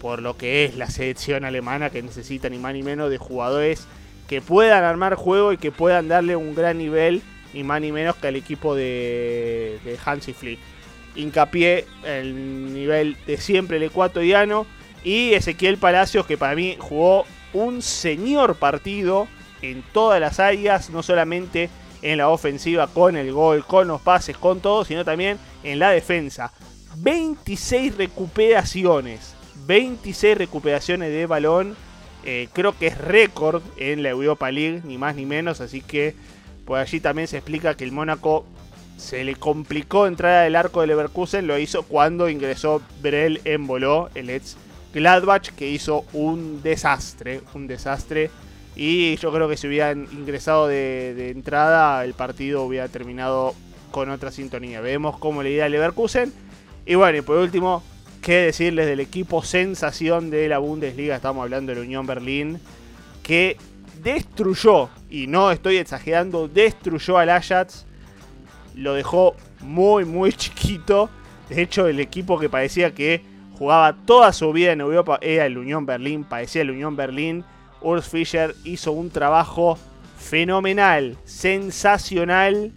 por 0.00 0.22
lo 0.22 0.36
que 0.36 0.64
es 0.64 0.76
la 0.76 0.88
selección 0.88 1.44
alemana, 1.44 1.90
que 1.90 2.02
necesita 2.02 2.48
ni 2.48 2.58
más 2.58 2.72
ni 2.72 2.82
menos 2.82 3.10
de 3.10 3.18
jugadores 3.18 3.86
que 4.28 4.40
puedan 4.40 4.84
armar 4.84 5.14
juego 5.14 5.52
y 5.52 5.58
que 5.58 5.72
puedan 5.72 6.08
darle 6.08 6.36
un 6.36 6.54
gran 6.54 6.78
nivel, 6.78 7.22
ni 7.54 7.62
más 7.64 7.80
ni 7.80 7.92
menos 7.92 8.16
que 8.16 8.28
al 8.28 8.36
equipo 8.36 8.74
de, 8.74 9.78
de 9.84 9.98
Hansi 10.04 10.32
Flick. 10.32 10.58
Hincapié 11.14 11.86
el 12.04 12.74
nivel 12.74 13.16
de 13.26 13.38
siempre 13.38 13.78
el 13.78 13.84
ecuatoriano 13.84 14.66
y 15.02 15.32
Ezequiel 15.32 15.78
Palacios, 15.78 16.26
que 16.26 16.36
para 16.36 16.54
mí 16.54 16.76
jugó 16.78 17.24
un 17.52 17.80
señor 17.80 18.56
partido 18.56 19.28
en 19.62 19.82
todas 19.92 20.20
las 20.20 20.40
áreas, 20.40 20.90
no 20.90 21.02
solamente 21.02 21.70
en 22.02 22.18
la 22.18 22.28
ofensiva 22.28 22.86
con 22.86 23.16
el 23.16 23.32
gol, 23.32 23.64
con 23.64 23.88
los 23.88 24.00
pases, 24.00 24.36
con 24.36 24.60
todo, 24.60 24.84
sino 24.84 25.04
también 25.04 25.38
en 25.62 25.78
la 25.78 25.90
defensa. 25.90 26.52
26 26.98 27.96
recuperaciones, 27.96 29.34
26 29.66 30.38
recuperaciones 30.38 31.10
de 31.10 31.26
balón, 31.26 31.76
eh, 32.26 32.48
creo 32.52 32.76
que 32.76 32.88
es 32.88 32.98
récord 32.98 33.62
en 33.78 34.02
la 34.02 34.10
Europa 34.10 34.50
League, 34.50 34.82
ni 34.84 34.98
más 34.98 35.16
ni 35.16 35.24
menos, 35.24 35.60
así 35.60 35.80
que 35.80 36.14
por 36.66 36.78
allí 36.78 37.00
también 37.00 37.28
se 37.28 37.38
explica 37.38 37.76
que 37.76 37.84
el 37.84 37.92
Mónaco 37.92 38.44
se 38.98 39.24
le 39.24 39.36
complicó 39.36 40.06
entrar 40.06 40.44
al 40.44 40.56
arco 40.56 40.80
de 40.80 40.88
Leverkusen, 40.88 41.46
lo 41.46 41.58
hizo 41.58 41.84
cuando 41.84 42.28
ingresó 42.28 42.82
Brel 43.00 43.40
en 43.44 43.66
voló, 43.66 44.10
el 44.14 44.30
ex 44.30 44.56
Gladbach, 44.92 45.50
que 45.50 45.68
hizo 45.68 46.04
un 46.12 46.62
desastre, 46.62 47.42
un 47.54 47.66
desastre 47.66 48.30
y 48.76 49.16
yo 49.16 49.32
creo 49.32 49.48
que 49.48 49.56
si 49.56 49.66
hubieran 49.66 50.06
ingresado 50.12 50.68
de, 50.68 51.30
entrada, 51.30 52.04
el 52.04 52.12
partido 52.12 52.62
hubiera 52.62 52.88
terminado 52.88 53.54
con 53.90 54.10
otra 54.10 54.30
sintonía. 54.30 54.82
Vemos 54.82 55.18
cómo 55.18 55.42
le 55.42 55.50
irá 55.50 55.64
a 55.64 55.68
Leverkusen. 55.70 56.32
Y 56.84 56.94
bueno, 56.94 57.18
y 57.18 57.22
por 57.22 57.38
último, 57.38 57.82
qué 58.26 58.38
decirles 58.38 58.86
del 58.86 58.98
equipo 58.98 59.44
sensación 59.44 60.30
de 60.30 60.48
la 60.48 60.58
Bundesliga. 60.58 61.14
Estamos 61.14 61.44
hablando 61.44 61.70
de 61.70 61.78
la 61.78 61.84
Unión 61.84 62.08
Berlín. 62.08 62.58
Que 63.22 63.56
destruyó, 64.02 64.88
y 65.08 65.28
no 65.28 65.52
estoy 65.52 65.76
exagerando, 65.76 66.48
destruyó 66.48 67.18
al 67.18 67.30
Ajax. 67.30 67.86
Lo 68.74 68.94
dejó 68.94 69.36
muy, 69.60 70.04
muy 70.04 70.32
chiquito. 70.36 71.08
De 71.48 71.62
hecho, 71.62 71.86
el 71.86 72.00
equipo 72.00 72.36
que 72.40 72.48
parecía 72.48 72.92
que 72.92 73.22
jugaba 73.56 73.94
toda 73.94 74.32
su 74.32 74.52
vida 74.52 74.72
en 74.72 74.80
Europa 74.80 75.20
era 75.22 75.46
el 75.46 75.56
Unión 75.56 75.86
Berlín. 75.86 76.24
Parecía 76.24 76.62
el 76.62 76.72
Unión 76.72 76.96
Berlín 76.96 77.44
Urs 77.80 78.08
Fischer 78.08 78.56
hizo 78.64 78.90
un 78.90 79.10
trabajo 79.10 79.78
fenomenal, 80.18 81.16
sensacional, 81.26 82.72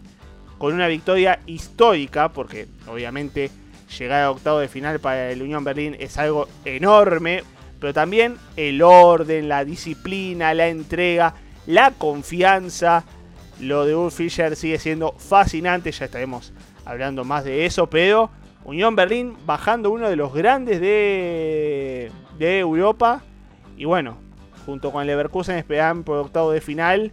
con 0.60 0.75
una 0.75 0.86
victoria 0.86 1.39
histórica, 1.48 2.29
porque 2.29 2.68
obviamente 2.88 3.50
llegar 3.98 4.24
a 4.24 4.31
octavo 4.31 4.60
de 4.60 4.67
final 4.67 5.00
para 5.00 5.31
el 5.31 5.41
Unión 5.41 5.63
Berlín 5.63 5.96
es 6.00 6.17
algo 6.17 6.48
enorme, 6.65 7.43
pero 7.79 7.93
también 7.93 8.38
el 8.55 8.81
orden, 8.81 9.50
la 9.50 9.65
disciplina, 9.65 10.53
la 10.53 10.67
entrega, 10.67 11.34
la 11.65 11.91
confianza. 11.91 13.03
Lo 13.60 13.86
de 13.86 13.96
Urs 13.96 14.15
Fischer 14.15 14.55
sigue 14.55 14.79
siendo 14.79 15.13
fascinante, 15.17 15.91
ya 15.91 16.05
estaremos 16.05 16.53
hablando 16.86 17.24
más 17.24 17.43
de 17.43 17.65
eso, 17.65 17.88
pero 17.88 18.29
Unión 18.63 18.96
Berlín 18.96 19.36
bajando 19.46 19.91
uno 19.91 20.10
de 20.10 20.15
los 20.15 20.34
grandes 20.34 20.79
de, 20.79 22.12
de 22.38 22.60
Europa. 22.60 23.22
Y 23.77 23.86
bueno, 23.86 24.17
junto 24.65 24.91
con 24.91 25.05
Leverkusen 25.05 25.58
esperan 25.58 26.03
por 26.03 26.17
octavo 26.17 26.51
de 26.51 26.62
final 26.62 27.12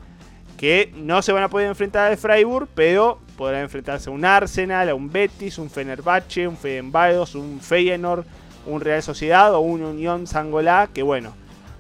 que 0.57 0.93
no 0.97 1.23
se 1.23 1.33
van 1.33 1.43
a 1.43 1.49
poder 1.49 1.69
enfrentar 1.69 2.11
al 2.11 2.17
Freiburg, 2.17 2.69
pero 2.75 3.19
podrán 3.37 3.63
enfrentarse 3.63 4.11
a 4.11 4.13
un 4.13 4.25
Arsenal, 4.25 4.89
a 4.89 4.95
un 4.95 5.11
Betis, 5.11 5.59
un 5.59 5.71
Fenerbahce, 5.71 6.49
un 6.49 6.57
Fedenbados, 6.57 7.35
un 7.35 7.61
Feyenoord, 7.61 8.25
un 8.67 8.81
Real 8.81 9.03
Sociedad 9.03 9.55
o 9.55 9.61
un 9.61 9.83
Unión 9.83 10.27
Sangolá, 10.27 10.89
que 10.93 11.03
bueno, 11.03 11.35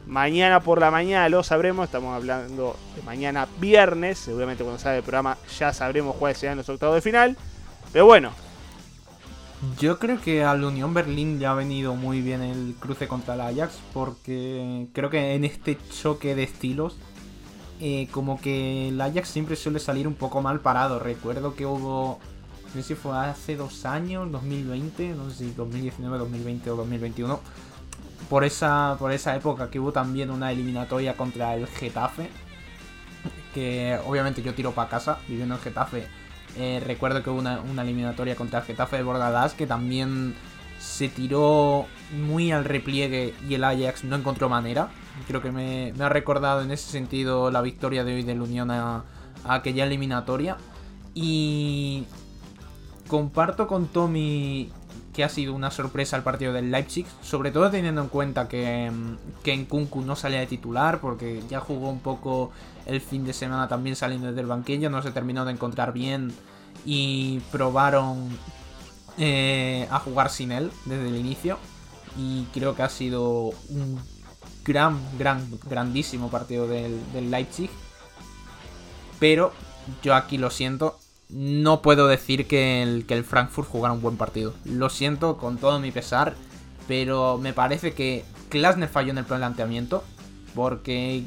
mañana 0.06 0.60
por 0.60 0.80
la 0.80 0.90
mañana 0.90 1.28
lo 1.28 1.42
sabremos, 1.42 1.86
estamos 1.86 2.14
hablando 2.14 2.76
de 2.94 3.02
mañana 3.02 3.48
viernes, 3.58 4.18
seguramente 4.18 4.62
cuando 4.62 4.80
salga 4.80 4.98
el 4.98 5.02
programa 5.02 5.36
ya 5.58 5.72
sabremos 5.72 6.16
cuáles 6.16 6.38
serán 6.38 6.58
los 6.58 6.68
octavos 6.68 6.94
de 6.94 7.02
final, 7.02 7.36
pero 7.92 8.06
bueno, 8.06 8.30
yo 9.80 9.98
creo 9.98 10.20
que 10.20 10.44
al 10.44 10.62
Unión 10.62 10.94
Berlín 10.94 11.38
ya 11.38 11.52
ha 11.52 11.54
venido 11.54 11.96
muy 11.96 12.20
bien 12.20 12.42
el 12.42 12.74
cruce 12.78 13.08
contra 13.08 13.34
el 13.34 13.40
Ajax, 13.40 13.78
porque 13.92 14.86
creo 14.92 15.10
que 15.10 15.34
en 15.34 15.44
este 15.44 15.78
choque 15.90 16.34
de 16.34 16.42
estilos, 16.42 16.98
eh, 17.80 18.08
como 18.10 18.40
que 18.40 18.88
el 18.88 19.00
Ajax 19.00 19.28
siempre 19.28 19.56
suele 19.56 19.78
salir 19.78 20.06
un 20.06 20.14
poco 20.14 20.42
mal 20.42 20.60
parado. 20.60 20.98
Recuerdo 20.98 21.54
que 21.54 21.66
hubo, 21.66 22.18
no 22.64 22.72
sé 22.72 22.82
si 22.82 22.94
fue 22.94 23.16
hace 23.16 23.56
dos 23.56 23.84
años, 23.84 24.30
2020, 24.32 25.10
no 25.10 25.30
sé 25.30 25.36
si 25.36 25.50
2019, 25.52 26.18
2020 26.18 26.70
o 26.70 26.76
2021, 26.76 27.40
por 28.28 28.44
esa, 28.44 28.96
por 28.98 29.12
esa 29.12 29.36
época 29.36 29.70
que 29.70 29.78
hubo 29.78 29.92
también 29.92 30.30
una 30.30 30.52
eliminatoria 30.52 31.16
contra 31.16 31.54
el 31.54 31.66
Getafe, 31.66 32.28
que 33.54 33.98
obviamente 34.06 34.42
yo 34.42 34.54
tiro 34.54 34.72
para 34.72 34.88
casa, 34.88 35.18
viviendo 35.28 35.54
en 35.54 35.60
Getafe 35.60 36.06
eh, 36.58 36.82
recuerdo 36.84 37.22
que 37.22 37.28
hubo 37.28 37.40
una, 37.40 37.82
eliminatoria 37.82 38.34
contra 38.34 38.60
el 38.60 38.64
Getafe 38.64 38.96
de 38.96 39.02
Bordalás 39.02 39.52
que 39.52 39.66
también 39.66 40.34
se 40.78 41.08
tiró 41.08 41.86
muy 42.12 42.50
al 42.50 42.64
repliegue 42.64 43.34
y 43.46 43.54
el 43.54 43.64
Ajax 43.64 44.04
no 44.04 44.16
encontró 44.16 44.48
manera. 44.48 44.88
Creo 45.26 45.42
que 45.42 45.50
me, 45.50 45.92
ha 45.98 46.08
recordado 46.08 46.62
en 46.62 46.70
ese 46.70 46.90
sentido 46.90 47.50
la 47.50 47.62
victoria 47.62 48.04
de 48.04 48.14
hoy 48.14 48.22
del 48.22 48.42
Unión 48.42 48.70
a, 48.70 49.04
aquella 49.44 49.84
eliminatoria. 49.84 50.56
Y 51.14 52.04
comparto 53.08 53.66
con 53.66 53.86
Tommy 53.86 54.70
que 55.12 55.24
ha 55.24 55.28
sido 55.30 55.54
una 55.54 55.70
sorpresa 55.70 56.16
el 56.18 56.22
partido 56.22 56.52
del 56.52 56.70
Leipzig, 56.70 57.06
sobre 57.22 57.50
todo 57.50 57.70
teniendo 57.70 58.02
en 58.02 58.08
cuenta 58.08 58.48
que, 58.48 58.92
que 59.42 59.54
en 59.54 59.64
Kunku 59.64 60.02
no 60.02 60.14
salía 60.14 60.40
de 60.40 60.46
titular, 60.46 61.00
porque 61.00 61.42
ya 61.48 61.58
jugó 61.58 61.88
un 61.88 62.00
poco 62.00 62.50
el 62.84 63.00
fin 63.00 63.24
de 63.24 63.32
semana 63.32 63.66
también 63.66 63.96
saliendo 63.96 64.28
desde 64.28 64.42
el 64.42 64.46
banquillo, 64.46 64.90
no 64.90 65.00
se 65.00 65.12
terminó 65.12 65.46
de 65.46 65.52
encontrar 65.52 65.94
bien 65.94 66.34
y 66.84 67.40
probaron 67.50 68.28
eh, 69.16 69.88
a 69.90 69.98
jugar 69.98 70.28
sin 70.28 70.52
él 70.52 70.70
desde 70.84 71.08
el 71.08 71.16
inicio 71.16 71.58
y 72.18 72.44
creo 72.52 72.74
que 72.74 72.82
ha 72.82 72.90
sido 72.90 73.52
un 73.70 73.98
gran, 74.66 74.98
gran, 75.18 75.48
grandísimo 75.68 76.30
partido 76.30 76.66
del, 76.66 77.30
Leipzig. 77.30 77.70
Pero 79.18 79.52
yo 80.02 80.14
aquí 80.14 80.36
lo 80.36 80.50
siento, 80.50 80.98
no 81.28 81.80
puedo 81.82 82.06
decir 82.06 82.46
que 82.46 82.82
el, 82.82 83.06
que 83.06 83.14
el 83.14 83.24
Frankfurt 83.24 83.68
jugara 83.68 83.94
un 83.94 84.02
buen 84.02 84.16
partido. 84.16 84.54
Lo 84.64 84.90
siento 84.90 85.38
con 85.38 85.58
todo 85.58 85.78
mi 85.80 85.92
pesar, 85.92 86.34
pero 86.86 87.38
me 87.38 87.52
parece 87.52 87.94
que 87.94 88.24
Klasner 88.48 88.88
falló 88.88 89.10
en 89.10 89.18
el 89.18 89.24
planteamiento 89.24 90.04
porque 90.54 91.24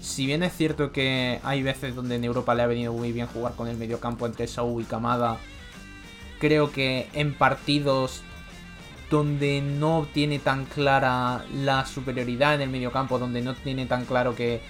si 0.00 0.26
bien 0.26 0.42
es 0.42 0.56
cierto 0.56 0.92
que 0.92 1.40
hay 1.42 1.62
veces 1.62 1.94
donde 1.94 2.16
en 2.16 2.24
Europa 2.24 2.54
le 2.54 2.62
ha 2.62 2.66
venido 2.66 2.92
muy 2.92 3.12
bien 3.12 3.26
jugar 3.26 3.54
con 3.54 3.68
el 3.68 3.76
mediocampo 3.76 4.26
entre 4.26 4.46
Saúl 4.46 4.82
y 4.82 4.86
Kamada, 4.86 5.38
creo 6.38 6.70
que 6.70 7.08
en 7.12 7.34
partidos 7.34 8.22
donde 9.10 9.60
no 9.60 10.06
tiene 10.12 10.38
tan 10.38 10.64
clara 10.64 11.44
la 11.54 11.86
superioridad 11.86 12.54
en 12.54 12.62
el 12.62 12.70
mediocampo, 12.70 13.18
donde 13.18 13.40
no 13.40 13.54
tiene 13.54 13.86
tan 13.86 14.04
claro 14.04 14.34
que, 14.34 14.60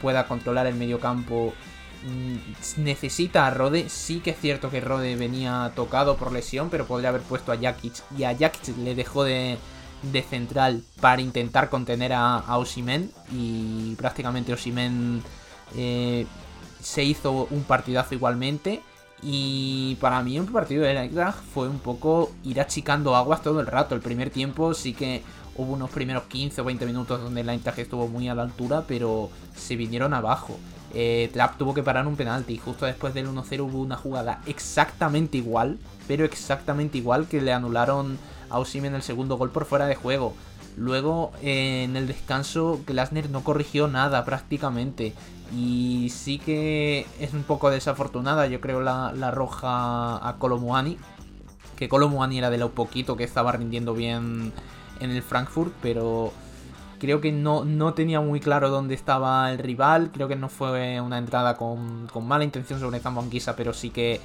pueda 0.00 0.26
controlar 0.26 0.66
el 0.66 0.74
mediocampo, 0.74 1.52
mm, 2.06 2.82
necesita 2.82 3.46
a 3.46 3.50
Rode. 3.50 3.90
Sí 3.90 4.20
que 4.20 4.30
es 4.30 4.40
cierto 4.40 4.70
que 4.70 4.80
Rode 4.80 5.16
venía 5.16 5.70
tocado 5.76 6.16
por 6.16 6.32
lesión, 6.32 6.70
pero 6.70 6.86
podría 6.86 7.10
haber 7.10 7.20
puesto 7.22 7.52
a 7.52 7.58
Jakic 7.58 7.94
y 8.16 8.24
a 8.24 8.34
Jakic 8.34 8.76
le 8.78 8.94
dejó 8.94 9.24
de, 9.24 9.58
central 10.30 10.82
para 11.00 11.20
intentar 11.20 11.68
contener 11.68 12.14
a, 12.14 12.36
a 12.38 12.58
Osimen 12.58 13.12
y 13.30 13.94
prácticamente 13.96 14.52
Osimen 14.52 15.22
eh, 15.76 16.26
se 16.82 17.04
hizo 17.04 17.46
un 17.50 17.64
partidazo 17.64 18.14
igualmente 18.14 18.82
Y 19.22 19.96
para 20.00 20.22
mí 20.22 20.38
un 20.40 20.46
partido 20.46 20.82
de 20.82 20.92
Eintracht 20.92 21.38
fue 21.54 21.68
un 21.68 21.78
poco 21.78 22.32
ir 22.42 22.60
achicando 22.60 23.14
aguas 23.14 23.42
todo 23.42 23.60
el 23.60 23.66
rato. 23.66 23.94
El 23.94 24.00
primer 24.00 24.30
tiempo 24.30 24.74
sí 24.74 24.94
que 24.94 25.22
hubo 25.56 25.74
unos 25.74 25.90
primeros 25.90 26.24
15 26.24 26.60
o 26.60 26.64
20 26.64 26.86
minutos 26.86 27.22
donde 27.22 27.42
el 27.42 27.48
Eintracht 27.48 27.78
estuvo 27.78 28.08
muy 28.08 28.28
a 28.28 28.34
la 28.34 28.42
altura, 28.42 28.84
pero 28.88 29.30
se 29.54 29.76
vinieron 29.76 30.12
abajo. 30.12 30.58
Eh, 30.94 31.32
tuvo 31.56 31.72
que 31.72 31.82
parar 31.82 32.06
un 32.06 32.16
penalti. 32.16 32.58
Justo 32.58 32.84
después 32.84 33.14
del 33.14 33.28
1-0 33.28 33.60
hubo 33.60 33.80
una 33.80 33.96
jugada 33.96 34.42
exactamente 34.46 35.38
igual, 35.38 35.78
pero 36.08 36.24
exactamente 36.24 36.98
igual 36.98 37.28
que 37.28 37.40
le 37.40 37.52
anularon 37.52 38.18
a 38.50 38.62
en 38.74 38.94
el 38.94 39.02
segundo 39.02 39.36
gol 39.36 39.50
por 39.50 39.64
fuera 39.64 39.86
de 39.86 39.94
juego. 39.94 40.34
Luego 40.76 41.32
eh, 41.42 41.84
en 41.84 41.96
el 41.96 42.06
descanso 42.06 42.80
Glasner 42.86 43.30
no 43.30 43.44
corrigió 43.44 43.88
nada 43.88 44.24
prácticamente. 44.24 45.14
Y 45.54 46.08
sí 46.10 46.38
que 46.38 47.06
es 47.20 47.34
un 47.34 47.42
poco 47.42 47.70
desafortunada, 47.70 48.46
yo 48.46 48.60
creo, 48.60 48.80
la, 48.80 49.30
roja 49.30 50.26
a 50.26 50.36
Colomuani. 50.38 50.98
Que 51.76 51.88
Colomuani 51.88 52.38
era 52.38 52.50
de 52.50 52.58
lo 52.58 52.70
poquito 52.70 53.16
que 53.16 53.24
estaba 53.24 53.52
rindiendo 53.52 53.92
bien 53.94 54.52
en 55.00 55.10
el 55.10 55.22
Frankfurt, 55.22 55.72
pero 55.82 56.32
creo 56.98 57.20
que 57.20 57.32
no, 57.32 57.64
no 57.64 57.92
tenía 57.92 58.20
muy 58.20 58.40
claro 58.40 58.70
dónde 58.70 58.94
estaba 58.94 59.50
el 59.52 59.58
rival. 59.58 60.10
Creo 60.12 60.28
que 60.28 60.36
no 60.36 60.48
fue 60.48 61.00
una 61.00 61.18
entrada 61.18 61.56
con, 61.56 62.06
con 62.12 62.26
mala 62.26 62.44
intención 62.44 62.80
sobre 62.80 63.00
Zambanguisa, 63.00 63.56
pero 63.56 63.74
sí 63.74 63.90
que 63.90 64.20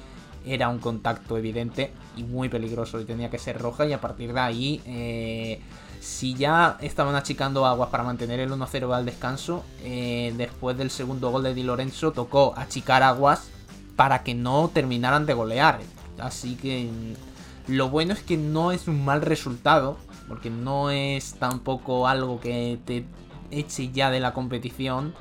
era 0.46 0.68
un 0.68 0.78
contacto 0.78 1.36
evidente 1.36 1.92
y 2.16 2.22
muy 2.22 2.48
peligroso 2.48 3.00
y 3.00 3.04
tenía 3.04 3.30
que 3.30 3.38
ser 3.38 3.58
roja. 3.58 3.84
Y 3.86 3.92
a 3.92 4.00
partir 4.00 4.32
de 4.32 4.40
ahí, 4.40 4.80
eh, 4.86 5.60
si 6.00 6.34
ya 6.34 6.78
estaban 6.80 7.14
achicando 7.14 7.66
aguas 7.66 7.90
para 7.90 8.04
mantener 8.04 8.40
el 8.40 8.50
1-0 8.50 8.94
al 8.94 9.04
descanso, 9.04 9.64
eh, 9.82 10.32
después 10.36 10.76
del 10.76 10.90
segundo 10.90 11.30
gol 11.30 11.42
de 11.42 11.54
Di 11.54 11.62
Lorenzo 11.62 12.12
tocó 12.12 12.54
achicar 12.56 13.02
aguas 13.02 13.48
para 13.96 14.22
que 14.22 14.34
no 14.34 14.70
terminaran 14.72 15.26
de 15.26 15.34
golear. 15.34 15.80
Así 16.18 16.56
que 16.56 16.90
mm, 16.90 17.72
lo 17.72 17.90
bueno 17.90 18.12
es 18.12 18.22
que 18.22 18.36
no 18.36 18.72
es 18.72 18.88
un 18.88 19.04
mal 19.04 19.22
resultado, 19.22 19.96
porque 20.28 20.50
no 20.50 20.90
es 20.90 21.34
tampoco 21.34 22.06
algo 22.06 22.40
que 22.40 22.78
te 22.84 23.04
eche 23.50 23.90
ya 23.90 24.10
de 24.10 24.20
la 24.20 24.34
competición, 24.34 25.14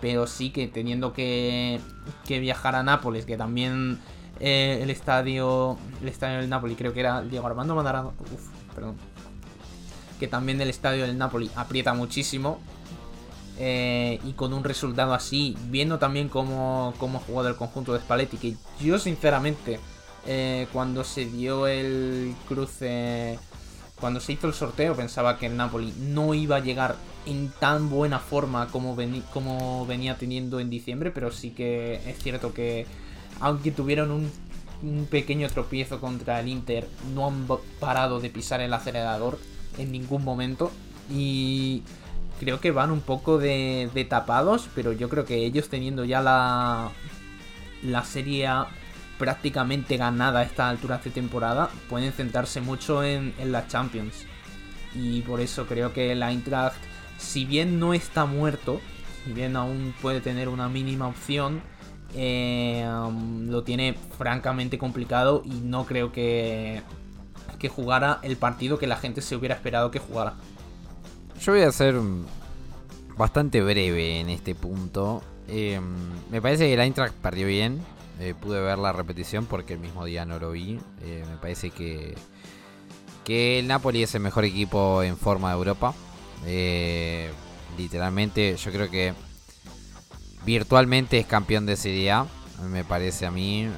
pero 0.00 0.26
sí 0.26 0.50
que 0.50 0.68
teniendo 0.68 1.12
que, 1.12 1.80
que 2.24 2.40
viajar 2.40 2.74
a 2.74 2.82
Nápoles, 2.82 3.26
que 3.26 3.36
también 3.36 4.00
eh, 4.38 4.80
el 4.82 4.90
estadio 4.90 5.76
el 6.00 6.08
estadio 6.08 6.38
del 6.38 6.48
Napoli 6.48 6.74
creo 6.74 6.94
que 6.94 7.00
era 7.00 7.20
Diego 7.22 7.46
Armando 7.46 7.74
Madarano, 7.74 8.14
uf, 8.32 8.48
perdón, 8.74 8.96
que 10.20 10.28
también 10.28 10.60
el 10.60 10.70
estadio 10.70 11.02
del 11.04 11.18
Napoli 11.18 11.50
aprieta 11.56 11.94
muchísimo. 11.94 12.60
Eh, 13.58 14.20
y 14.24 14.32
con 14.32 14.54
un 14.54 14.64
resultado 14.64 15.12
así, 15.12 15.56
viendo 15.68 15.98
también 15.98 16.28
cómo, 16.28 16.94
cómo 16.98 17.18
ha 17.18 17.20
jugado 17.20 17.48
el 17.48 17.56
conjunto 17.56 17.92
de 17.92 17.98
Spalletti, 17.98 18.38
que 18.38 18.56
yo 18.80 18.98
sinceramente, 18.98 19.80
eh, 20.26 20.66
cuando 20.72 21.04
se 21.04 21.26
dio 21.26 21.66
el 21.66 22.34
cruce 22.48 23.38
cuando 24.00 24.18
se 24.18 24.32
hizo 24.32 24.46
el 24.48 24.54
sorteo 24.54 24.96
pensaba 24.96 25.38
que 25.38 25.46
el 25.46 25.56
Napoli 25.56 25.92
no 25.98 26.32
iba 26.32 26.56
a 26.56 26.60
llegar 26.60 26.96
en 27.26 27.52
tan 27.60 27.90
buena 27.90 28.18
forma 28.18 28.66
como, 28.68 28.96
como 29.32 29.86
venía 29.86 30.16
teniendo 30.16 30.58
en 30.58 30.70
diciembre, 30.70 31.10
pero 31.10 31.30
sí 31.30 31.50
que 31.50 32.00
es 32.06 32.18
cierto 32.18 32.54
que 32.54 32.86
aunque 33.40 33.70
tuvieron 33.70 34.10
un, 34.10 34.30
pequeño 35.10 35.46
tropiezo 35.50 36.00
contra 36.00 36.40
el 36.40 36.48
Inter, 36.48 36.88
no 37.14 37.26
han 37.26 37.46
parado 37.78 38.18
de 38.18 38.30
pisar 38.30 38.62
el 38.62 38.72
acelerador 38.72 39.38
en 39.78 39.92
ningún 39.92 40.24
momento 40.24 40.70
y 41.10 41.82
creo 42.38 42.60
que 42.60 42.70
van 42.70 42.90
un 42.90 43.00
poco 43.00 43.38
de, 43.38 44.06
tapados, 44.08 44.68
pero 44.74 44.92
yo 44.92 45.08
creo 45.08 45.24
que 45.24 45.44
ellos 45.44 45.68
teniendo 45.68 46.04
ya 46.04 46.20
la, 46.22 46.90
la 47.82 48.04
serie 48.04 48.48
prácticamente 49.20 49.98
ganada 49.98 50.40
a 50.40 50.42
esta 50.42 50.70
altura 50.70 50.98
de 51.04 51.10
temporada, 51.10 51.68
pueden 51.90 52.10
centrarse 52.12 52.62
mucho 52.62 53.04
en, 53.04 53.34
la 53.44 53.68
Champions. 53.68 54.24
Y 54.94 55.20
por 55.20 55.42
eso 55.42 55.66
creo 55.66 55.92
que 55.92 56.12
el 56.12 56.22
Eintracht, 56.22 56.78
si 57.18 57.44
bien 57.44 57.78
no 57.78 57.92
está 57.92 58.24
muerto, 58.24 58.80
si 59.24 59.34
bien 59.34 59.56
aún 59.56 59.94
puede 60.00 60.22
tener 60.22 60.48
una 60.48 60.70
mínima 60.70 61.06
opción, 61.06 61.60
eh, 62.14 62.88
um, 62.88 63.50
lo 63.50 63.62
tiene 63.62 63.94
francamente 64.16 64.78
complicado 64.78 65.42
y 65.44 65.60
no 65.60 65.84
creo 65.84 66.12
que, 66.12 66.80
que 67.60 67.68
jugara 67.68 68.18
el 68.22 68.36
partido 68.36 68.78
que 68.78 68.88
la 68.88 68.96
gente 68.96 69.20
se 69.20 69.36
hubiera 69.36 69.54
esperado 69.54 69.90
que 69.92 70.00
jugara. 70.00 70.34
Yo 71.40 71.52
voy 71.52 71.62
a 71.62 71.70
ser 71.70 71.94
bastante 73.16 73.62
breve 73.62 74.18
en 74.18 74.30
este 74.30 74.54
punto. 74.54 75.22
Eh, 75.46 75.80
me 76.30 76.42
parece 76.42 76.66
que 76.66 76.74
el 76.74 76.80
Eintracht 76.80 77.14
perdió 77.14 77.46
bien. 77.46 77.80
Eh, 78.18 78.34
pude 78.38 78.60
ver 78.60 78.78
la 78.78 78.92
repetición 78.92 79.46
porque 79.46 79.74
el 79.74 79.78
mismo 79.78 80.04
día 80.04 80.24
no 80.24 80.38
lo 80.38 80.50
vi. 80.50 80.80
Eh, 81.02 81.24
me 81.30 81.36
parece 81.36 81.70
que, 81.70 82.14
que 83.24 83.58
el 83.58 83.68
Napoli 83.68 84.02
es 84.02 84.14
el 84.14 84.22
mejor 84.22 84.44
equipo 84.44 85.02
en 85.02 85.16
forma 85.16 85.50
de 85.50 85.56
Europa. 85.56 85.94
Eh, 86.46 87.30
literalmente, 87.76 88.56
yo 88.56 88.72
creo 88.72 88.90
que 88.90 89.14
virtualmente 90.44 91.18
es 91.18 91.26
campeón 91.26 91.66
de 91.66 91.76
Serie 91.76 92.10
A. 92.10 92.26
Me 92.68 92.84
parece 92.84 93.26
a 93.26 93.30
mí, 93.30 93.68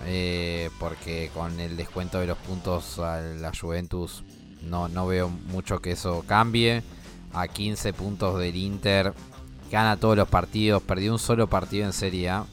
porque 0.79 1.31
con 1.33 1.61
el 1.61 1.77
descuento 1.77 2.19
de 2.19 2.27
los 2.27 2.39
puntos 2.39 2.99
a 2.99 3.21
la 3.21 3.53
Juventus 3.59 4.25
no, 4.63 4.89
no 4.89 5.07
veo 5.07 5.29
mucho 5.29 5.81
que 5.81 5.93
eso 5.93 6.25
cambie. 6.27 6.83
A 7.33 7.49
15 7.49 7.93
puntos 7.95 8.39
del 8.39 8.57
Inter, 8.57 9.15
gana 9.71 9.97
todos 9.97 10.17
los 10.17 10.29
partidos, 10.29 10.83
perdió 10.83 11.13
un 11.13 11.19
solo 11.19 11.49
partido 11.49 11.87
en 11.87 11.93
Serie 11.93 12.29
A. 12.29 12.45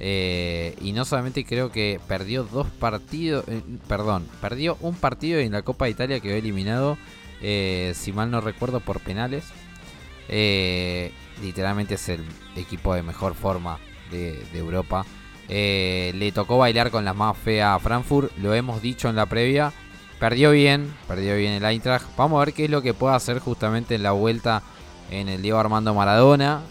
Eh, 0.00 0.76
y 0.80 0.92
no 0.92 1.04
solamente 1.04 1.44
creo 1.44 1.72
que 1.72 2.00
perdió 2.06 2.44
dos 2.44 2.68
partidos, 2.68 3.44
eh, 3.48 3.62
perdón, 3.88 4.28
perdió 4.40 4.76
un 4.80 4.94
partido 4.94 5.40
en 5.40 5.52
la 5.52 5.62
Copa 5.62 5.86
de 5.86 5.92
Italia 5.92 6.20
que 6.20 6.28
quedó 6.28 6.36
eliminado, 6.36 6.98
eh, 7.40 7.92
si 7.96 8.12
mal 8.12 8.30
no 8.30 8.40
recuerdo, 8.40 8.80
por 8.80 9.00
penales. 9.00 9.44
literalmente 11.40 11.94
es 11.94 12.08
el 12.08 12.24
equipo 12.56 12.94
de 12.94 13.02
mejor 13.02 13.34
forma 13.34 13.78
de, 14.10 14.44
Europa. 14.54 15.06
Le 15.48 16.32
tocó 16.34 16.58
bailar 16.58 16.90
con 16.90 17.04
la 17.04 17.14
más 17.14 17.36
fea 17.36 17.74
a 17.74 17.78
Frankfurt, 17.78 18.36
lo 18.38 18.54
hemos 18.54 18.82
dicho 18.82 19.08
en 19.08 19.16
la 19.16 19.26
previa. 19.26 19.72
Perdió 20.20 20.50
bien, 20.50 20.92
perdió 21.06 21.36
bien 21.36 21.52
el 21.52 21.64
Eintracht. 21.64 22.04
Vamos 22.16 22.42
a 22.42 22.44
ver 22.44 22.54
qué 22.54 22.64
es 22.64 22.70
lo 22.70 22.82
que 22.82 22.92
puede 22.92 23.14
hacer 23.14 23.38
justamente 23.38 23.94
en 23.94 24.02
la 24.02 24.10
vuelta 24.10 24.62
en 25.10 25.28
el 25.28 25.42
Diego 25.42 25.58
Armando 25.58 25.94
Maradona, 25.94 26.62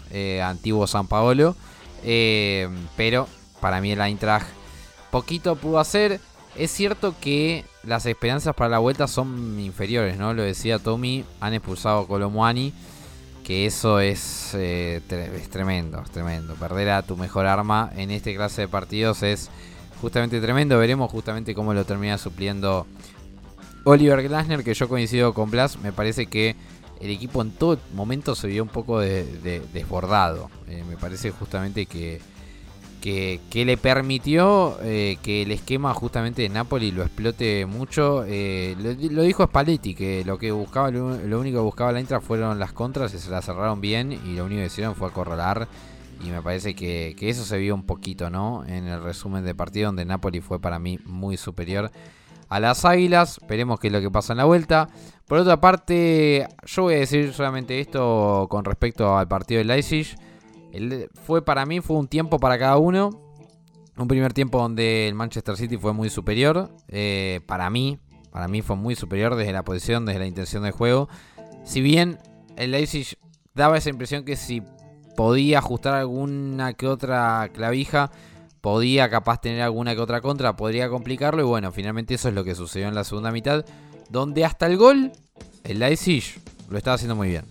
antiguo 0.44 0.86
San 0.86 1.06
Paolo. 1.06 1.56
Eh, 2.04 2.68
pero 2.96 3.26
para 3.60 3.80
mí 3.80 3.90
el 3.92 4.00
Eintracht 4.00 4.46
poquito 5.10 5.56
pudo 5.56 5.78
hacer. 5.78 6.20
Es 6.56 6.70
cierto 6.70 7.14
que 7.20 7.64
las 7.84 8.04
esperanzas 8.06 8.54
para 8.54 8.70
la 8.70 8.78
vuelta 8.78 9.06
son 9.06 9.58
inferiores, 9.60 10.18
¿no? 10.18 10.34
Lo 10.34 10.42
decía 10.42 10.78
Tommy, 10.78 11.24
han 11.40 11.54
expulsado 11.54 12.00
a 12.00 12.06
Colomuani. 12.06 12.72
Que 13.48 13.64
eso 13.64 13.98
es, 13.98 14.50
eh, 14.52 15.00
tremendo, 15.50 16.04
tremendo. 16.12 16.54
Perder 16.56 16.90
a 16.90 17.02
tu 17.02 17.16
mejor 17.16 17.46
arma 17.46 17.90
en 17.96 18.10
este 18.10 18.34
clase 18.34 18.60
de 18.60 18.68
partidos 18.68 19.22
es 19.22 19.48
justamente 20.02 20.38
tremendo. 20.42 20.78
Veremos 20.78 21.10
justamente 21.10 21.54
cómo 21.54 21.72
lo 21.72 21.86
termina 21.86 22.18
supliendo 22.18 22.86
Oliver 23.84 24.22
Glasner, 24.22 24.62
que 24.62 24.74
yo 24.74 24.86
coincido 24.86 25.32
con 25.32 25.50
Blas. 25.50 25.78
Me 25.78 25.92
parece 25.92 26.26
que 26.26 26.56
el 27.00 27.08
equipo 27.08 27.40
en 27.40 27.52
todo 27.52 27.78
momento 27.94 28.34
se 28.34 28.48
vio 28.48 28.62
un 28.62 28.68
poco 28.68 29.00
desbordado. 29.00 30.50
Eh, 30.66 30.84
me 30.86 30.98
parece 30.98 31.30
justamente 31.30 31.86
que, 31.86 32.20
que, 33.00 33.40
le 33.52 33.76
permitió 33.76 34.78
eh, 34.82 35.18
que 35.22 35.42
el 35.42 35.50
esquema 35.50 35.94
justamente 35.94 36.42
de 36.42 36.48
Napoli 36.48 36.90
lo 36.90 37.02
explote 37.02 37.66
mucho. 37.66 38.24
Eh, 38.26 38.76
lo, 38.78 39.22
dijo 39.22 39.44
Spalletti, 39.44 39.94
que 39.94 40.24
lo 40.24 40.38
que 40.38 40.52
buscaba, 40.52 40.90
lo, 40.90 41.40
único 41.40 41.58
que 41.58 41.64
buscaba 41.64 41.92
la 41.92 42.00
Intra 42.00 42.20
fueron 42.20 42.58
las 42.58 42.72
contras 42.72 43.12
se 43.12 43.30
las 43.30 43.44
cerraron 43.44 43.80
bien 43.80 44.12
y 44.12 44.36
lo 44.36 44.44
único 44.44 44.60
que 44.60 44.66
hicieron 44.66 44.94
fue 44.94 45.08
acorralar. 45.08 45.68
Y 46.24 46.30
me 46.30 46.42
parece 46.42 46.74
que, 46.74 47.14
que 47.16 47.28
eso 47.28 47.44
se 47.44 47.58
vio 47.58 47.74
un 47.74 47.84
poquito, 47.84 48.28
¿no? 48.28 48.64
En 48.66 48.88
el 48.88 49.02
resumen 49.02 49.44
de 49.44 49.54
partido 49.54 49.86
donde 49.86 50.04
Napoli 50.04 50.40
fue 50.40 50.60
para 50.60 50.78
mí 50.78 50.98
muy 51.04 51.36
superior 51.36 51.92
a 52.48 52.60
las 52.60 52.84
Águilas. 52.84 53.40
Veremos 53.48 53.78
qué 53.78 53.88
es 53.88 53.92
lo 53.92 54.00
que 54.00 54.10
pasa 54.10 54.32
en 54.32 54.38
la 54.38 54.44
vuelta. 54.44 54.88
Por 55.26 55.38
otra 55.38 55.60
parte, 55.60 56.48
yo 56.64 56.82
voy 56.82 56.94
a 56.94 56.98
decir 56.98 57.32
solamente 57.32 57.80
esto 57.80 58.46
con 58.48 58.64
respecto 58.64 59.16
al 59.16 59.28
partido 59.28 59.58
de 59.58 59.64
Leipzig. 59.64 60.16
Fue 61.24 61.44
para 61.44 61.66
mí 61.66 61.80
fue 61.80 61.96
un 61.96 62.08
tiempo 62.08 62.38
para 62.38 62.58
cada 62.58 62.76
uno. 62.76 63.10
Un 63.96 64.06
primer 64.06 64.32
tiempo 64.32 64.60
donde 64.60 65.08
el 65.08 65.14
Manchester 65.14 65.56
City 65.56 65.76
fue 65.76 65.92
muy 65.92 66.08
superior. 66.08 66.70
Eh, 66.88 67.40
para 67.46 67.68
mí, 67.68 67.98
para 68.30 68.46
mí 68.46 68.62
fue 68.62 68.76
muy 68.76 68.94
superior 68.94 69.34
desde 69.34 69.52
la 69.52 69.64
posición, 69.64 70.06
desde 70.06 70.20
la 70.20 70.26
intención 70.26 70.62
de 70.62 70.70
juego. 70.70 71.08
Si 71.64 71.80
bien 71.80 72.18
el 72.56 72.70
Leipzig 72.70 73.18
daba 73.54 73.76
esa 73.76 73.90
impresión 73.90 74.24
que 74.24 74.36
si 74.36 74.62
podía 75.16 75.58
ajustar 75.58 75.94
alguna 75.94 76.74
que 76.74 76.86
otra 76.86 77.50
clavija, 77.52 78.12
podía 78.60 79.10
capaz 79.10 79.40
tener 79.40 79.62
alguna 79.62 79.94
que 79.94 80.00
otra 80.00 80.20
contra, 80.20 80.54
podría 80.54 80.88
complicarlo. 80.88 81.42
Y 81.42 81.46
bueno, 81.46 81.72
finalmente 81.72 82.14
eso 82.14 82.28
es 82.28 82.34
lo 82.34 82.44
que 82.44 82.54
sucedió 82.54 82.86
en 82.86 82.94
la 82.94 83.02
segunda 83.02 83.32
mitad. 83.32 83.64
Donde 84.10 84.44
hasta 84.44 84.66
el 84.66 84.76
gol, 84.76 85.12
el 85.64 85.80
Leipzig 85.80 86.40
lo 86.70 86.78
estaba 86.78 86.94
haciendo 86.94 87.16
muy 87.16 87.28
bien. 87.28 87.44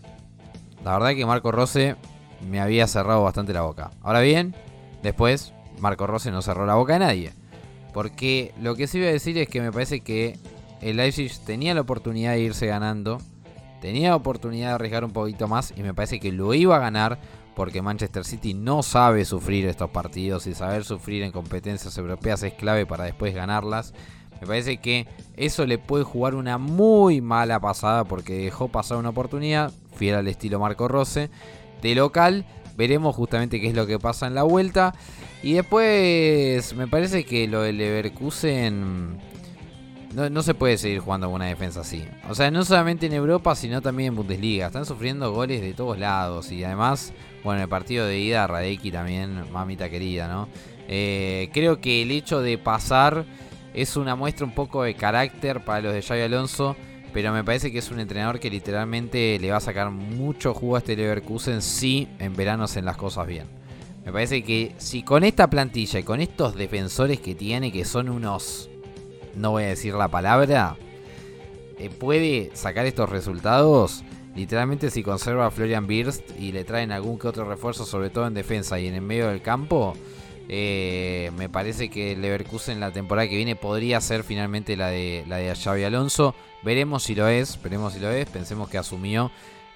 La 0.86 0.94
verdad 0.94 1.14
que 1.14 1.26
Marco 1.26 1.52
Rose 1.52 1.98
me 2.50 2.60
había 2.60 2.88
cerrado 2.88 3.24
bastante 3.24 3.54
la 3.54 3.62
boca. 3.62 3.92
Ahora 4.02 4.22
bien, 4.22 4.56
después 5.04 5.54
Marco 5.80 6.08
Rose 6.08 6.32
no 6.32 6.42
cerró 6.42 6.66
la 6.66 6.76
boca 6.76 6.96
a 6.96 7.00
nadie. 7.00 7.34
Porque 7.94 8.54
lo 8.62 8.76
que 8.76 8.88
sí 8.88 9.00
voy 9.00 9.08
a 9.08 9.12
decir 9.12 9.38
es 9.38 9.48
que 9.48 9.62
me 9.62 9.72
parece 9.72 10.02
que 10.02 10.38
el 10.82 10.98
Leipzig 10.98 11.32
tenía 11.46 11.74
la 11.74 11.82
oportunidad 11.82 12.34
de 12.34 12.42
irse 12.42 12.68
ganando. 12.68 13.20
Tenía 13.82 14.10
la 14.10 14.16
oportunidad 14.16 14.70
de 14.70 14.74
arriesgar 14.76 15.04
un 15.04 15.12
poquito 15.12 15.48
más 15.48 15.74
y 15.76 15.84
me 15.84 15.94
parece 15.94 16.20
que 16.20 16.32
lo 16.32 16.54
iba 16.54 16.76
a 16.76 16.80
ganar 16.80 17.20
porque 17.56 17.82
Manchester 17.82 18.24
City 18.24 18.54
no 18.54 18.84
sabe 18.84 19.26
sufrir 19.26 19.66
estos 19.66 19.90
partidos 19.90 20.46
y 20.46 20.54
saber 20.54 20.84
sufrir 20.84 21.24
en 21.24 21.32
competencias 21.32 21.98
europeas 21.98 22.44
es 22.44 22.54
clave 22.54 22.86
para 22.86 23.06
después 23.06 23.34
ganarlas. 23.34 23.94
Me 24.40 24.46
parece 24.46 24.78
que 24.78 25.08
eso 25.36 25.66
le 25.66 25.80
puede 25.80 26.04
jugar 26.04 26.36
una 26.36 26.60
muy 26.60 27.22
mala 27.22 27.60
pasada 27.60 28.04
porque 28.04 28.38
dejó 28.38 28.68
pasar 28.68 28.98
una 28.98 29.10
oportunidad, 29.10 29.72
fiel 29.96 30.16
al 30.16 30.28
estilo 30.28 30.60
Marco 30.60 30.88
Rose, 30.88 31.32
de 31.82 31.96
local. 31.96 32.46
Veremos 32.76 33.16
justamente 33.16 33.60
qué 33.60 33.68
es 33.68 33.76
lo 33.76 33.88
que 33.88 34.00
pasa 34.00 34.28
en 34.28 34.36
la 34.36 34.44
vuelta. 34.44 34.94
Y 35.44 35.54
después 35.54 36.74
me 36.76 36.88
parece 36.88 37.24
que 37.26 37.48
lo 37.48 37.62
del 37.62 37.78
Leverkusen 37.78 39.18
no, 40.14 40.30
no, 40.30 40.42
se 40.42 40.54
puede 40.54 40.78
seguir 40.78 41.00
jugando 41.00 41.28
con 41.28 41.36
una 41.36 41.46
defensa 41.46 41.82
así. 41.82 42.04
O 42.30 42.36
sea, 42.36 42.50
no 42.50 42.64
solamente 42.66 43.06
en 43.06 43.14
Europa, 43.14 43.56
sino 43.56 43.82
también 43.82 44.10
en 44.10 44.16
Bundesliga. 44.16 44.68
Están 44.68 44.86
sufriendo 44.86 45.32
goles 45.32 45.62
de 45.62 45.74
todos 45.74 46.00
lados. 46.00 46.52
Y 46.52 46.64
además, 46.64 47.14
bueno, 47.44 47.62
el 47.62 47.70
partido 47.70 48.06
de 48.06 48.20
ida, 48.20 48.48
Radeki 48.48 48.92
también, 48.92 49.52
mamita 49.52 49.90
querida, 49.90 50.28
¿no? 50.28 50.48
Eh, 50.88 51.50
creo 51.54 51.82
que 51.82 52.02
el 52.02 52.12
hecho 52.12 52.42
de 52.42 52.58
pasar 52.58 53.26
es 53.74 53.96
una 53.96 54.16
muestra 54.16 54.46
un 54.46 54.54
poco 54.54 54.84
de 54.84 54.96
carácter 54.96 55.64
para 55.64 55.82
los 55.82 55.94
de 55.94 56.02
Xavi 56.02 56.22
Alonso. 56.22 56.76
Pero 57.18 57.34
me 57.34 57.44
parece 57.44 57.72
que 57.72 57.80
es 57.80 57.90
un 57.90 58.00
entrenador 58.00 58.40
que 58.40 58.52
literalmente 58.52 59.40
le 59.40 59.50
va 59.50 59.58
a 59.58 59.60
sacar 59.60 59.90
mucho 59.90 60.54
jugo 60.54 60.76
a 60.76 60.78
este 60.78 60.96
Leverkusen 60.96 61.64
si 61.64 62.08
en 62.20 62.36
verano 62.36 62.66
hacen 62.66 62.86
las 62.86 62.96
cosas 62.96 63.26
bien. 63.26 63.48
Me 64.06 64.12
parece 64.12 64.44
que 64.44 64.74
si 64.78 65.02
con 65.02 65.24
esta 65.24 65.50
plantilla 65.50 65.98
y 65.98 66.04
con 66.04 66.22
estos 66.22 66.54
defensores 66.54 67.20
que 67.20 67.34
tiene, 67.34 67.72
que 67.72 67.86
son 67.86 68.10
unos, 68.10 68.70
no 69.36 69.50
voy 69.50 69.64
a 69.64 69.70
decir 69.70 69.96
la 69.96 70.10
palabra, 70.10 70.76
eh, 71.80 71.90
puede 71.90 72.52
sacar 72.54 72.86
estos 72.86 73.10
resultados. 73.10 74.04
Literalmente 74.36 74.92
si 74.92 75.02
conserva 75.02 75.48
a 75.48 75.52
Florian 75.52 75.88
Birst 75.88 76.40
y 76.40 76.52
le 76.52 76.66
traen 76.66 76.92
algún 76.92 77.18
que 77.18 77.30
otro 77.30 77.50
refuerzo, 77.50 77.88
sobre 77.88 78.12
todo 78.12 78.28
en 78.28 78.36
defensa 78.36 78.80
y 78.80 78.86
en 78.86 78.94
el 78.94 79.02
medio 79.02 79.30
del 79.30 79.42
campo, 79.42 79.96
eh, 80.50 81.32
me 81.36 81.50
parece 81.50 81.90
que 81.90 82.16
Leverkusen 82.16 82.80
la 82.80 82.92
temporada 82.92 83.28
que 83.28 83.38
viene 83.38 83.56
podría 83.56 84.02
ser 84.02 84.24
finalmente 84.24 84.78
la 84.78 84.90
de, 84.90 85.26
la 85.28 85.38
de 85.38 85.56
Xavi 85.56 85.84
Alonso. 85.84 86.36
Veremos 86.64 87.04
si 87.04 87.16
lo 87.16 87.28
es, 87.28 87.62
veremos 87.62 87.94
si 87.94 88.00
lo 88.00 88.10
es. 88.10 88.28
Pensemos 88.30 88.70
que 88.70 88.78
asumió 88.78 89.32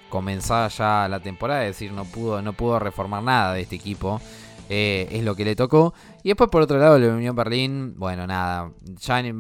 comenzada 0.10 0.68
ya 0.68 1.08
la 1.08 1.20
temporada, 1.22 1.66
es 1.66 1.76
decir, 1.76 1.92
no 1.92 2.06
pudo, 2.06 2.42
no 2.42 2.54
pudo 2.54 2.80
reformar 2.80 3.24
nada 3.24 3.54
de 3.54 3.62
este 3.62 3.76
equipo. 3.76 4.22
Eh, 4.70 5.08
es 5.12 5.24
lo 5.24 5.36
que 5.36 5.44
le 5.44 5.56
tocó. 5.56 5.94
Y 6.24 6.30
después 6.30 6.50
por 6.50 6.62
otro 6.62 6.78
lado, 6.78 6.98
la 6.98 7.10
Unión 7.10 7.36
Berlín, 7.36 7.96
bueno, 7.98 8.26
nada, 8.28 8.72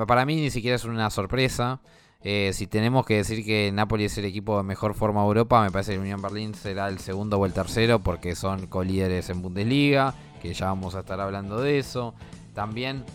para 0.08 0.25
mí 0.25 0.36
ni 0.36 0.49
siquiera 0.49 0.75
es 0.75 0.84
una 0.84 1.10
sorpresa. 1.10 1.82
Eh, 2.23 2.51
si 2.54 2.67
tenemos 2.67 3.06
que 3.06 3.15
decir 3.15 3.43
que 3.43 3.71
Napoli 3.71 4.06
es 4.06 4.17
el 4.17 4.25
equipo 4.25 4.58
de 4.58 4.63
mejor 4.63 4.93
forma 4.93 5.21
de 5.21 5.27
Europa, 5.27 5.63
me 5.63 5.71
parece 5.71 5.91
que 5.91 5.97
la 5.97 6.04
Unión 6.04 6.21
Berlín 6.21 6.54
será 6.54 6.88
el 6.88 6.99
segundo 6.99 7.38
o 7.38 7.45
el 7.45 7.54
tercero 7.54 7.99
porque 7.99 8.36
son 8.36 8.67
colíderes 8.67 9.30
en 9.30 9.41
Bundesliga 9.41 10.13
que 10.41 10.54
ya 10.54 10.65
vamos 10.65 10.95
a 10.95 10.99
estar 10.99 11.19
hablando 11.21 11.62
de 11.62 11.80
eso. 11.80 12.13
También 12.54 13.06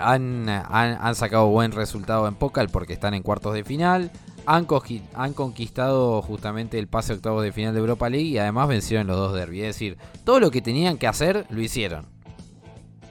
han, 0.00 0.48
han, 0.48 1.14
sacado 1.14 1.48
buen 1.48 1.72
resultado 1.72 2.26
en 2.26 2.34
Pokal 2.34 2.68
porque 2.68 2.92
están 2.92 3.14
en 3.14 3.22
cuartos 3.22 3.54
de 3.54 3.64
final. 3.64 4.10
Han, 4.46 4.64
conquistado 4.64 6.22
justamente 6.22 6.78
el 6.78 6.88
pase 6.88 7.12
octavos 7.12 7.42
de 7.42 7.52
final 7.52 7.74
de 7.74 7.80
Europa 7.80 8.08
League 8.08 8.28
y 8.28 8.38
además 8.38 8.68
vencieron 8.68 9.06
los 9.06 9.16
dos 9.16 9.34
derbis. 9.34 9.62
Es 9.62 9.66
decir, 9.68 9.98
todo 10.24 10.40
lo 10.40 10.50
que 10.50 10.62
tenían 10.62 10.98
que 10.98 11.06
hacer 11.06 11.46
lo 11.50 11.60
hicieron. 11.60 12.06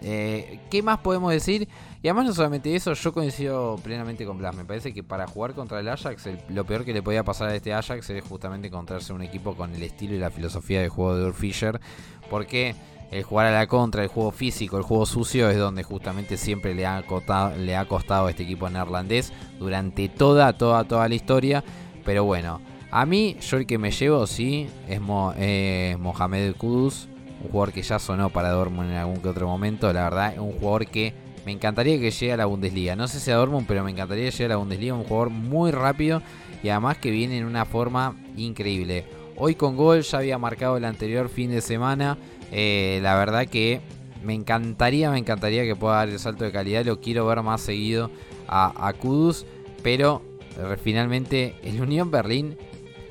Eh, 0.01 0.59
¿Qué 0.69 0.81
más 0.81 0.99
podemos 0.99 1.31
decir? 1.31 1.67
Y 2.01 2.07
además 2.07 2.27
no 2.27 2.33
solamente 2.33 2.73
eso, 2.75 2.93
yo 2.93 3.13
coincido 3.13 3.75
plenamente 3.83 4.25
con 4.25 4.37
Blas. 4.37 4.55
Me 4.55 4.63
parece 4.63 4.93
que 4.93 5.03
para 5.03 5.27
jugar 5.27 5.53
contra 5.53 5.81
el 5.81 5.89
Ajax, 5.89 6.29
lo 6.49 6.65
peor 6.65 6.85
que 6.85 6.93
le 6.93 7.03
podía 7.03 7.23
pasar 7.23 7.49
a 7.49 7.55
este 7.55 7.73
Ajax 7.73 8.09
es 8.09 8.23
justamente 8.23 8.69
encontrarse 8.69 9.11
un 9.11 9.21
equipo 9.21 9.55
con 9.55 9.75
el 9.75 9.83
estilo 9.83 10.15
y 10.15 10.19
la 10.19 10.29
filosofía 10.29 10.81
de 10.81 10.87
juego 10.87 11.17
de 11.17 11.25
Ur 11.25 11.33
Fischer. 11.33 11.81
Porque 12.29 12.75
el 13.11 13.23
jugar 13.23 13.47
a 13.47 13.51
la 13.51 13.67
contra, 13.67 14.03
el 14.03 14.09
juego 14.09 14.31
físico, 14.31 14.77
el 14.77 14.83
juego 14.83 15.05
sucio 15.05 15.49
es 15.49 15.57
donde 15.57 15.83
justamente 15.83 16.37
siempre 16.37 16.75
le 16.75 16.85
ha, 16.85 17.01
costado, 17.03 17.55
le 17.57 17.75
ha 17.75 17.85
costado 17.85 18.27
a 18.27 18.29
este 18.29 18.43
equipo 18.43 18.69
neerlandés 18.69 19.33
durante 19.57 20.09
toda, 20.09 20.53
toda, 20.53 20.83
toda 20.83 21.09
la 21.09 21.15
historia. 21.15 21.63
Pero 22.05 22.23
bueno, 22.23 22.61
a 22.91 23.05
mí 23.05 23.37
yo 23.41 23.57
el 23.57 23.65
que 23.65 23.77
me 23.77 23.91
llevo 23.91 24.25
sí 24.27 24.67
es 24.87 25.01
Mohamed 25.01 26.55
Kudus, 26.55 27.07
un 27.43 27.51
jugador 27.51 27.73
que 27.73 27.81
ya 27.81 27.99
sonó 27.99 28.29
para 28.29 28.49
Dortmund 28.49 28.91
en 28.91 28.97
algún 28.97 29.17
que 29.17 29.29
otro 29.29 29.47
momento. 29.47 29.91
La 29.93 30.03
verdad, 30.03 30.37
un 30.37 30.53
jugador 30.53 30.87
que 30.87 31.13
me 31.45 31.51
encantaría 31.51 31.99
que 31.99 32.11
llegue 32.11 32.33
a 32.33 32.37
la 32.37 32.45
Bundesliga. 32.45 32.95
No 32.95 33.07
sé 33.07 33.19
si 33.19 33.31
a 33.31 33.35
Dortmund, 33.35 33.65
pero 33.67 33.83
me 33.83 33.91
encantaría 33.91 34.25
que 34.25 34.31
llegue 34.31 34.45
a 34.45 34.49
la 34.49 34.55
Bundesliga. 34.57 34.93
Un 34.93 35.03
jugador 35.03 35.29
muy 35.29 35.71
rápido 35.71 36.21
y 36.61 36.69
además 36.69 36.97
que 36.97 37.11
viene 37.11 37.37
en 37.37 37.45
una 37.45 37.65
forma 37.65 38.15
increíble. 38.35 39.05
Hoy 39.37 39.55
con 39.55 39.77
gol 39.77 40.01
ya 40.01 40.17
había 40.17 40.37
marcado 40.37 40.77
el 40.77 40.85
anterior 40.85 41.29
fin 41.29 41.49
de 41.49 41.61
semana. 41.61 42.17
Eh, 42.51 42.99
la 43.01 43.15
verdad 43.15 43.47
que 43.47 43.81
me 44.23 44.33
encantaría, 44.33 45.11
me 45.11 45.17
encantaría 45.17 45.63
que 45.63 45.75
pueda 45.75 45.95
dar 45.95 46.09
el 46.09 46.19
salto 46.19 46.43
de 46.43 46.51
calidad. 46.51 46.85
Lo 46.85 46.99
quiero 46.99 47.25
ver 47.25 47.41
más 47.41 47.61
seguido 47.61 48.11
a, 48.47 48.93
Kudus. 48.99 49.45
Pero 49.83 50.21
eh, 50.57 50.77
finalmente 50.81 51.55
el 51.63 51.81
Unión 51.81 52.11
Berlín 52.11 52.57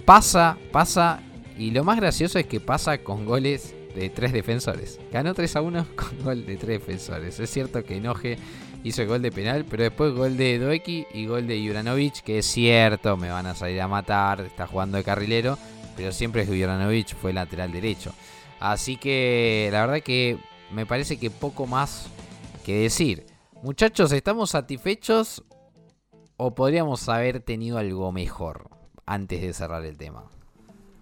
pasa, 0.05 0.59
pasa. 0.73 1.23
Y 1.57 1.71
lo 1.71 1.83
más 1.83 1.97
gracioso 1.97 2.39
es 2.39 2.47
que 2.47 2.61
pasa 2.61 2.99
con 2.99 3.25
goles 3.25 3.75
de 3.95 4.11
tres 4.11 4.33
defensores. 4.33 5.01
Ganó 5.13 5.35
3 5.35 5.57
a 5.57 5.63
1 5.63 5.87
con 5.97 6.25
gol 6.25 6.47
de 6.47 6.57
tres 6.57 6.81
defensores. 6.81 7.41
Es 7.41 7.51
cierto 7.51 7.83
que 7.83 7.97
Enoje 7.97 8.39
hizo 8.85 9.03
el 9.03 9.09
gol 9.09 9.23
de 9.23 9.33
penal, 9.33 9.65
pero 9.69 9.83
después 9.83 10.13
gol 10.15 10.37
de 10.37 10.59
Doeki 10.59 11.07
y 11.15 11.27
gol 11.27 11.47
de 11.47 11.67
Juranovic, 11.67 12.23
que 12.23 12.39
es 12.39 12.47
cierto, 12.47 13.17
me 13.17 13.31
van 13.31 13.47
a 13.47 13.55
salir 13.55 13.81
a 13.81 13.89
matar, 13.89 14.41
está 14.43 14.67
jugando 14.67 14.99
de 14.99 15.05
carrilero, 15.05 15.59
pero 15.97 16.13
siempre 16.13 16.43
es 16.43 16.49
Juranovic 16.49 17.17
fue 17.17 17.33
lateral 17.33 17.73
derecho. 17.73 18.13
Así 18.61 18.97
que 18.97 19.69
la 19.73 19.87
verdad 19.87 20.03
que 20.03 20.39
me 20.71 20.87
parece 20.87 21.19
que 21.19 21.31
poco 21.31 21.67
más 21.67 22.07
que 22.65 22.81
decir. 22.81 23.27
Muchachos, 23.63 24.13
¿estamos 24.13 24.51
satisfechos 24.51 25.43
o 26.37 26.55
podríamos 26.55 27.09
haber 27.09 27.41
tenido 27.41 27.79
algo 27.79 28.13
mejor 28.13 28.71
antes 29.07 29.41
de 29.41 29.53
cerrar 29.53 29.85
el 29.85 29.97
tema? 29.97 30.25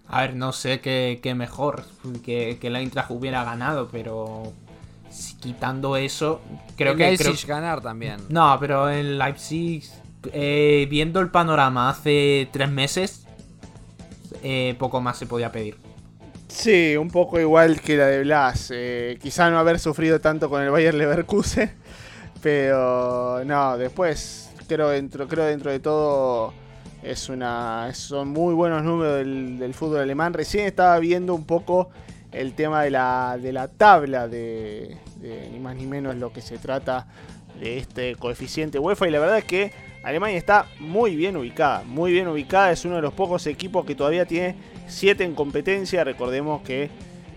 A 0.07 0.21
ver, 0.21 0.35
no 0.35 0.53
sé 0.53 0.79
qué, 0.79 1.33
mejor 1.35 1.83
que, 2.23 2.57
que 2.59 2.69
la 2.69 2.79
Eintracht 2.79 3.11
hubiera 3.11 3.43
ganado, 3.43 3.89
pero 3.91 4.53
quitando 5.41 5.97
eso, 5.97 6.41
creo 6.75 6.93
el 6.93 6.97
que... 6.97 7.03
Leipzig 7.03 7.47
ganar 7.47 7.81
también. 7.81 8.17
No, 8.29 8.57
pero 8.59 8.89
en 8.89 9.17
Leipzig, 9.17 9.83
eh, 10.31 10.87
viendo 10.89 11.19
el 11.19 11.29
panorama 11.29 11.89
hace 11.89 12.47
tres 12.51 12.69
meses, 12.69 13.25
eh, 14.43 14.75
poco 14.79 15.01
más 15.01 15.17
se 15.17 15.25
podía 15.25 15.51
pedir. 15.51 15.86
Sí, 16.57 16.97
un 16.97 17.11
poco 17.11 17.39
igual 17.39 17.79
que 17.81 17.95
la 17.95 18.07
de 18.07 18.23
Blas. 18.23 18.71
Eh, 18.73 19.19
quizá 19.21 19.51
no 19.51 19.59
haber 19.59 19.77
sufrido 19.77 20.19
tanto 20.19 20.49
con 20.49 20.63
el 20.63 20.71
Bayer 20.71 20.95
Leverkusen, 20.95 21.71
pero 22.41 23.43
no, 23.45 23.77
después 23.77 24.49
creo 24.67 24.89
dentro, 24.89 25.27
creo 25.27 25.45
dentro 25.45 25.69
de 25.69 25.79
todo 25.79 26.55
es 27.03 27.29
una, 27.29 27.93
son 27.93 28.29
muy 28.29 28.55
buenos 28.55 28.83
números 28.83 29.17
del, 29.17 29.71
fútbol 29.75 29.99
alemán. 29.99 30.33
Recién 30.33 30.65
estaba 30.65 30.97
viendo 30.97 31.35
un 31.35 31.45
poco 31.45 31.91
el 32.31 32.53
tema 32.53 32.81
de 32.81 32.89
la, 32.89 33.37
de 33.39 33.53
la 33.53 33.67
tabla 33.67 34.27
de, 34.27 34.97
de 35.17 35.49
ni 35.51 35.59
más 35.59 35.75
ni 35.75 35.85
menos 35.85 36.15
lo 36.15 36.33
que 36.33 36.41
se 36.41 36.57
trata 36.57 37.05
de 37.59 37.77
este 37.77 38.15
coeficiente 38.15 38.79
UEFA 38.79 39.07
y 39.07 39.11
la 39.11 39.19
verdad 39.19 39.37
es 39.37 39.45
que 39.45 39.71
Alemania 40.03 40.39
está 40.39 40.65
muy 40.79 41.15
bien 41.15 41.37
ubicada, 41.37 41.83
muy 41.83 42.11
bien 42.11 42.27
ubicada, 42.27 42.71
es 42.71 42.83
uno 42.83 42.95
de 42.95 43.03
los 43.03 43.13
pocos 43.13 43.45
equipos 43.45 43.85
que 43.85 43.93
todavía 43.93 44.25
tiene 44.25 44.55
7 44.87 45.23
en 45.23 45.35
competencia, 45.35 46.03
recordemos 46.03 46.61
que 46.61 46.89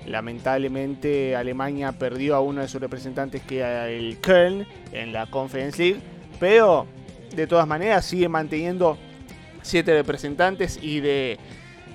lamentablemente 0.07 1.37
Alemania 1.37 1.93
perdió 1.93 2.37
a 2.37 2.41
uno 2.41 2.63
de 2.63 2.69
sus 2.69 2.81
representantes 2.81 3.43
que 3.43 3.59
era 3.59 3.89
el 3.89 4.19
Köln 4.19 4.67
en 4.93 5.13
la 5.13 5.27
Conference 5.27 5.83
League, 5.83 6.01
pero 6.39 6.87
de 7.35 7.47
todas 7.47 7.67
maneras 7.67 8.05
sigue 8.05 8.29
manteniendo 8.29 8.99
7 9.63 9.93
representantes 9.95 10.79
y 10.83 11.01
de 11.01 11.39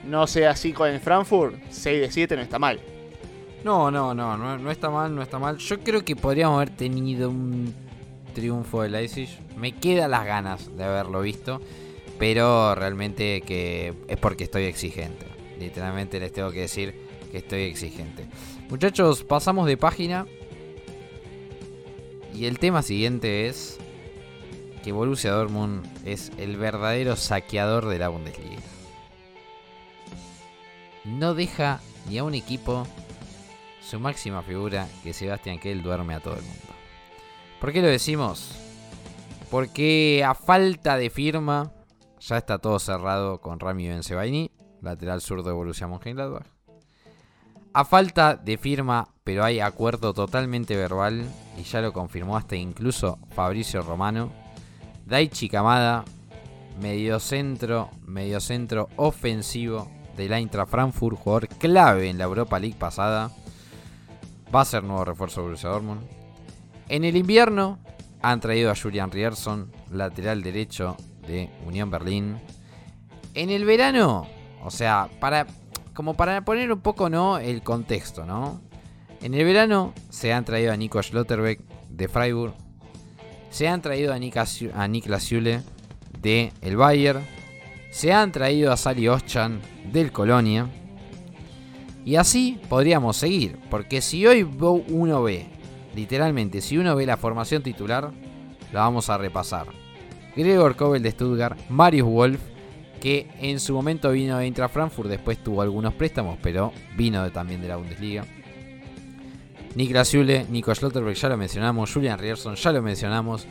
no 0.06 0.28
sea 0.28 0.52
así 0.52 0.72
con 0.72 0.89
el 0.89 1.00
Frankfurt, 1.00 1.56
6 1.70 2.02
de 2.02 2.12
7 2.12 2.36
no 2.36 2.41
está 2.41 2.60
mal. 2.60 2.80
No, 3.63 3.89
no, 3.89 4.13
no, 4.13 4.38
no, 4.38 4.58
no 4.60 4.72
está 4.72 4.91
mal, 4.91 5.15
no 5.15 5.24
está 5.24 5.39
mal. 5.39 5.58
Yo 5.58 5.80
creo 5.80 6.06
que 6.06 6.15
podríamos 6.15 6.58
haber 6.58 6.70
tenido 6.70 7.32
un 7.32 7.74
triunfo 8.36 8.84
de 8.84 8.89
Leipzig. 8.89 9.30
Me 9.58 9.72
quedan 9.72 10.12
las 10.12 10.26
ganas 10.26 10.78
de 10.78 10.84
haberlo 10.84 11.22
visto, 11.22 11.60
pero 12.20 12.76
realmente 12.76 13.41
que 13.41 13.94
es 14.08 14.18
porque 14.18 14.44
estoy 14.44 14.65
exigente. 14.65 15.35
Literalmente 15.60 16.20
les 16.20 16.32
tengo 16.32 16.52
que 16.52 16.62
decir 16.62 16.96
que 17.32 17.38
estoy 17.38 17.63
exigente. 17.63 18.26
Muchachos, 18.70 19.24
pasamos 19.24 19.68
de 19.68 19.78
página. 19.78 20.26
Y 22.34 22.46
el 22.46 22.60
tema 22.60 22.82
siguiente 22.82 23.48
es 23.48 23.80
que 24.84 24.91
Borussia 24.91 25.32
Dortmund 25.32 25.86
es 26.06 26.32
el 26.38 26.58
verdadero 26.58 27.15
saqueador 27.15 27.88
de 27.88 28.00
la 28.00 28.10
Bundesliga. 28.10 28.62
No 31.06 31.34
deja 31.34 31.82
ni 32.10 32.18
a 32.18 32.24
un 32.24 32.34
equipo 32.34 32.86
su 33.82 34.00
máxima 34.00 34.41
figura 34.41 34.88
que 35.04 35.13
Sebastián 35.13 35.60
Kell 35.60 35.82
duerme 35.82 36.15
a 36.15 36.20
todo 36.20 36.36
el 36.36 36.41
mundo. 36.41 36.74
¿Por 37.62 37.72
qué 37.72 37.82
lo 37.82 37.88
decimos? 37.88 38.52
Porque 39.50 40.24
a 40.26 40.34
falta 40.34 40.98
de 40.98 41.10
firma, 41.10 41.72
ya 42.20 42.38
está 42.38 42.58
todo 42.58 42.80
cerrado 42.80 43.39
con 43.39 43.60
Rami 43.60 43.88
Benzebaini, 43.88 44.52
lateral 44.86 45.19
sur 45.19 45.43
de 45.43 45.52
Borussia 45.52 45.88
Mönchengladbach. 45.88 46.45
A 47.74 47.84
falta 47.84 48.36
de 48.36 48.58
firma, 48.58 49.10
pero 49.26 49.43
hay 49.43 49.60
acuerdo 49.60 50.13
totalmente 50.13 50.78
verbal, 50.78 51.26
y 51.58 51.63
ya 51.63 51.82
lo 51.82 51.91
confirmó 51.91 52.38
hasta 52.38 52.56
incluso 52.56 53.19
Fabricio 53.32 53.82
Romano, 53.82 54.32
Daichi 55.06 55.50
Kamada, 55.50 56.06
mediocentro, 56.80 57.89
mediocentro 58.06 58.88
ofensivo 58.95 59.91
del 60.15 60.32
Eintracht 60.32 60.71
Frankfurt, 60.71 61.17
jugador 61.17 61.48
clave 61.50 62.10
en 62.10 62.17
la 62.17 62.24
Europa 62.24 62.60
League 62.60 62.78
pasada, 62.80 63.30
va 64.54 64.62
a 64.62 64.65
ser 64.65 64.84
nuevo 64.84 65.04
refuerzo 65.04 65.41
de 65.41 65.48
Borussia 65.48 65.69
Dortmund. 65.69 66.02
En 66.88 67.04
el 67.04 67.17
invierno 67.17 67.80
han 68.21 68.39
traído 68.39 68.71
a 68.71 68.76
Julian 68.76 69.12
Rierson, 69.12 69.71
lateral 69.91 70.43
derecho 70.43 70.95
de 71.28 71.50
Unión 71.65 71.89
Berlín. 71.89 72.39
En 73.34 73.50
el 73.50 73.65
verano, 73.65 74.28
o 74.65 74.71
sea, 74.71 75.10
para 75.19 75.45
como 75.93 76.15
para 76.15 76.43
poner 76.43 76.71
un 76.71 76.82
poco 76.82 77.10
no 77.10 77.38
el 77.38 77.62
contexto, 77.62 78.25
¿no? 78.25 78.62
En 79.21 79.34
el 79.34 79.45
verano 79.45 79.93
se 80.10 80.34
han 80.34 80.43
traído 80.43 80.73
a 80.73 80.78
Nico 80.78 81.01
Schlotterbeck 81.01 81.62
de 81.89 82.08
Freiburg, 82.08 82.54
se 83.49 83.67
han 83.67 83.82
traído 83.82 84.13
a, 84.13 84.19
Niklas 84.19 85.30
Jule 85.30 85.62
de 86.19 86.51
el 86.62 86.75
Bayern, 86.75 87.23
se 87.91 88.12
han 88.12 88.32
traído 88.32 88.73
a 88.73 88.78
Sally 88.78 89.08
Oschan 89.08 89.62
del 89.91 90.12
Colonia. 90.12 90.67
Y 92.04 92.17
así 92.17 92.60
podríamos 92.67 93.17
seguir, 93.17 93.58
porque 93.69 94.01
si 94.01 94.28
hoy 94.28 94.43
uno 94.89 95.23
ve, 95.23 95.47
literalmente, 95.95 96.60
si 96.60 96.78
uno 96.78 96.95
ve 96.95 97.06
la 97.06 97.17
formación 97.17 97.63
titular, 97.63 98.12
la 98.73 98.82
vamos 98.82 99.10
a 99.10 99.17
repasar. 99.17 99.67
Gregor 100.36 100.75
Kobel 100.75 101.01
de 101.01 101.12
Stuttgart, 101.12 101.58
Marius 101.69 102.08
Wolf, 102.08 102.41
que 103.00 103.28
en 103.40 103.60
su 103.60 103.74
momento 103.74 104.12
vino 104.12 104.38
de 104.38 104.48
Intra 104.48 104.70
Frankfurt, 104.70 105.10
después 105.10 105.44
tuvo 105.44 105.62
algunos 105.62 105.94
préstamos, 105.94 106.38
pero 106.42 106.72
vino 106.96 107.30
también 107.32 107.62
de 107.62 107.68
la 107.68 107.76
Bundesliga. 107.76 108.26
Niklas 109.76 110.12
Jule, 110.12 110.46
Nico 110.50 110.74
Schlotterberg 110.74 111.16
ya 111.16 111.30
lo 111.30 111.38
mencionamos, 111.38 111.92
Julian 111.94 112.18
Rierson 112.18 112.56
ya 112.56 112.72
lo 112.72 112.82
mencionamos, 112.82 113.46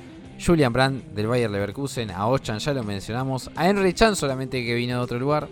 Julian 0.44 0.72
Brandt 0.72 1.04
del 1.08 1.26
Bayer 1.26 1.50
Leverkusen, 1.50 2.10
a 2.10 2.26
Ochan 2.26 2.58
ya 2.58 2.72
lo 2.72 2.82
mencionamos, 2.82 3.50
a 3.54 3.68
Henry 3.68 3.92
Chan 3.92 4.16
solamente 4.16 4.64
que 4.64 4.74
vino 4.74 4.94
de 4.94 5.00
otro 5.00 5.18
lugar, 5.18 5.48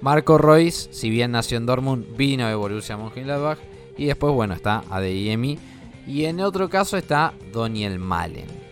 Marco 0.00 0.38
Royce, 0.38 0.92
si 0.92 1.10
bien 1.10 1.32
nació 1.32 1.56
en 1.56 1.66
Dortmund, 1.66 2.16
vino 2.16 2.46
de 2.46 2.54
Borussia 2.54 2.96
Mönchengladbach. 2.96 3.58
Y 3.96 4.06
después 4.06 4.32
bueno 4.32 4.54
está 4.54 4.84
Adeyemi. 4.90 5.58
Y 6.06 6.26
en 6.26 6.40
otro 6.40 6.68
caso 6.68 6.96
está 6.96 7.32
Daniel 7.52 7.98
Malen. 7.98 8.65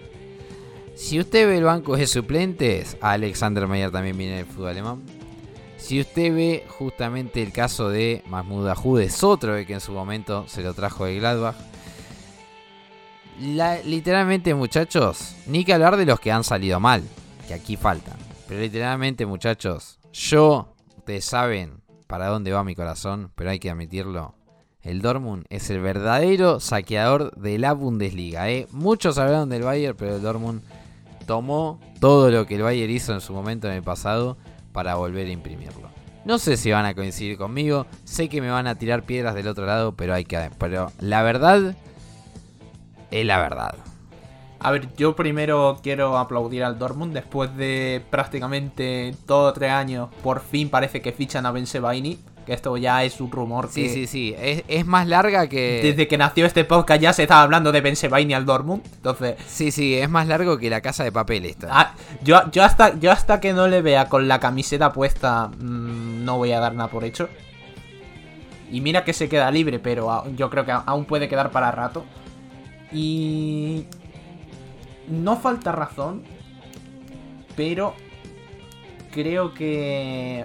Si 0.94 1.18
usted 1.18 1.48
ve 1.48 1.58
el 1.58 1.64
banco 1.64 1.96
de 1.96 2.06
suplentes, 2.06 2.96
Alexander 3.00 3.66
Meyer 3.66 3.90
también 3.90 4.16
viene 4.16 4.36
del 4.36 4.46
fútbol 4.46 4.68
alemán. 4.68 5.02
Si 5.76 6.00
usted 6.00 6.32
ve 6.32 6.64
justamente 6.68 7.42
el 7.42 7.52
caso 7.52 7.88
de 7.88 8.22
Mahmoud 8.26 8.68
Ahoud, 8.68 9.00
es 9.00 9.24
otro 9.24 9.54
que 9.66 9.74
en 9.74 9.80
su 9.80 9.92
momento 9.92 10.46
se 10.46 10.62
lo 10.62 10.72
trajo 10.72 11.04
de 11.04 11.16
Gladbach. 11.16 11.56
literalmente, 13.84 14.54
muchachos, 14.54 15.34
ni 15.46 15.64
que 15.64 15.74
hablar 15.74 15.96
de 15.96 16.06
los 16.06 16.20
que 16.20 16.30
han 16.30 16.44
salido 16.44 16.78
mal, 16.78 17.02
que 17.48 17.54
aquí 17.54 17.76
faltan. 17.76 18.16
Pero 18.46 18.60
literalmente, 18.60 19.26
muchachos, 19.26 19.98
yo, 20.12 20.74
ustedes 20.96 21.24
saben 21.24 21.82
para 22.06 22.28
dónde 22.28 22.52
va 22.52 22.62
mi 22.62 22.76
corazón, 22.76 23.32
pero 23.34 23.50
hay 23.50 23.58
que 23.58 23.70
admitirlo. 23.70 24.36
El 24.80 25.02
Dortmund 25.02 25.44
es 25.48 25.70
el 25.70 25.80
verdadero 25.80 26.60
saqueador 26.60 27.34
de 27.36 27.58
la 27.58 27.72
Bundesliga. 27.72 28.48
¿eh? 28.50 28.68
Muchos 28.70 29.18
hablaron 29.18 29.48
del 29.48 29.62
Bayern, 29.62 29.96
pero 29.96 30.16
el 30.16 30.22
Dortmund 30.22 30.62
tomó 31.26 31.80
todo 32.00 32.30
lo 32.30 32.46
que 32.46 32.56
el 32.56 32.62
Bayern 32.62 32.92
hizo 32.92 33.12
en 33.12 33.20
su 33.20 33.32
momento 33.32 33.68
en 33.68 33.74
el 33.74 33.82
pasado 33.82 34.36
para 34.72 34.94
volver 34.96 35.26
a 35.26 35.30
imprimirlo. 35.30 35.88
No 36.24 36.38
sé 36.38 36.56
si 36.56 36.70
van 36.70 36.86
a 36.86 36.94
coincidir 36.94 37.36
conmigo, 37.36 37.86
sé 38.04 38.28
que 38.28 38.40
me 38.40 38.50
van 38.50 38.66
a 38.66 38.76
tirar 38.76 39.02
piedras 39.02 39.34
del 39.34 39.48
otro 39.48 39.66
lado, 39.66 39.92
pero 39.92 40.14
hay 40.14 40.24
que 40.24 40.50
pero 40.58 40.90
la 40.98 41.22
verdad 41.22 41.74
es 43.10 43.26
la 43.26 43.38
verdad. 43.38 43.74
A 44.58 44.70
ver, 44.70 44.88
yo 44.96 45.14
primero 45.14 45.78
quiero 45.82 46.16
aplaudir 46.16 46.64
al 46.64 46.78
Dortmund 46.78 47.12
después 47.12 47.54
de 47.54 48.02
prácticamente 48.10 49.14
todo 49.26 49.52
tres 49.52 49.70
años. 49.70 50.08
Por 50.22 50.40
fin 50.40 50.70
parece 50.70 51.02
que 51.02 51.12
fichan 51.12 51.44
a 51.44 51.52
Ben 51.52 51.66
Sebaini 51.66 52.18
esto 52.52 52.76
ya 52.76 53.04
es 53.04 53.20
un 53.20 53.30
rumor 53.30 53.68
Sí, 53.70 53.88
sí, 53.88 54.06
sí. 54.06 54.34
Es, 54.38 54.86
más 54.86 55.06
larga 55.06 55.48
que. 55.48 55.80
Desde 55.82 56.08
que 56.08 56.18
nació 56.18 56.46
este 56.46 56.64
podcast 56.64 57.00
ya 57.00 57.12
se 57.12 57.22
estaba 57.22 57.42
hablando 57.42 57.72
de 57.72 57.96
Sebaini 57.96 58.34
al 58.34 58.44
Dortmund. 58.44 58.82
Entonces. 58.96 59.36
Sí, 59.46 59.70
sí, 59.70 59.94
es 59.94 60.08
más 60.08 60.26
largo 60.26 60.58
que 60.58 60.70
la 60.70 60.80
casa 60.80 61.04
de 61.04 61.12
papel 61.12 61.46
esta. 61.46 61.68
Ah, 61.70 61.94
yo, 62.22 62.50
yo, 62.50 62.64
hasta, 62.64 62.98
yo 62.98 63.10
hasta 63.12 63.40
que 63.40 63.52
no 63.52 63.68
le 63.68 63.82
vea 63.82 64.08
con 64.08 64.28
la 64.28 64.40
camiseta 64.40 64.92
puesta. 64.92 65.48
Mm, 65.48 66.24
no 66.24 66.36
voy 66.38 66.52
a 66.52 66.60
dar 66.60 66.74
nada 66.74 66.90
por 66.90 67.04
hecho. 67.04 67.28
Y 68.70 68.80
mira 68.80 69.04
que 69.04 69.12
se 69.12 69.28
queda 69.28 69.50
libre, 69.50 69.78
pero 69.78 70.24
yo 70.34 70.50
creo 70.50 70.64
que 70.64 70.72
aún 70.72 71.04
puede 71.04 71.28
quedar 71.28 71.50
para 71.50 71.70
rato. 71.70 72.04
Y. 72.92 73.86
No 75.08 75.36
falta 75.36 75.72
razón. 75.72 76.22
Pero. 77.56 77.94
Creo 79.12 79.54
que 79.54 80.44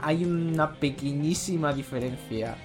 hay 0.00 0.24
una 0.24 0.74
pequeñísima 0.74 1.72
diferencia 1.72 2.56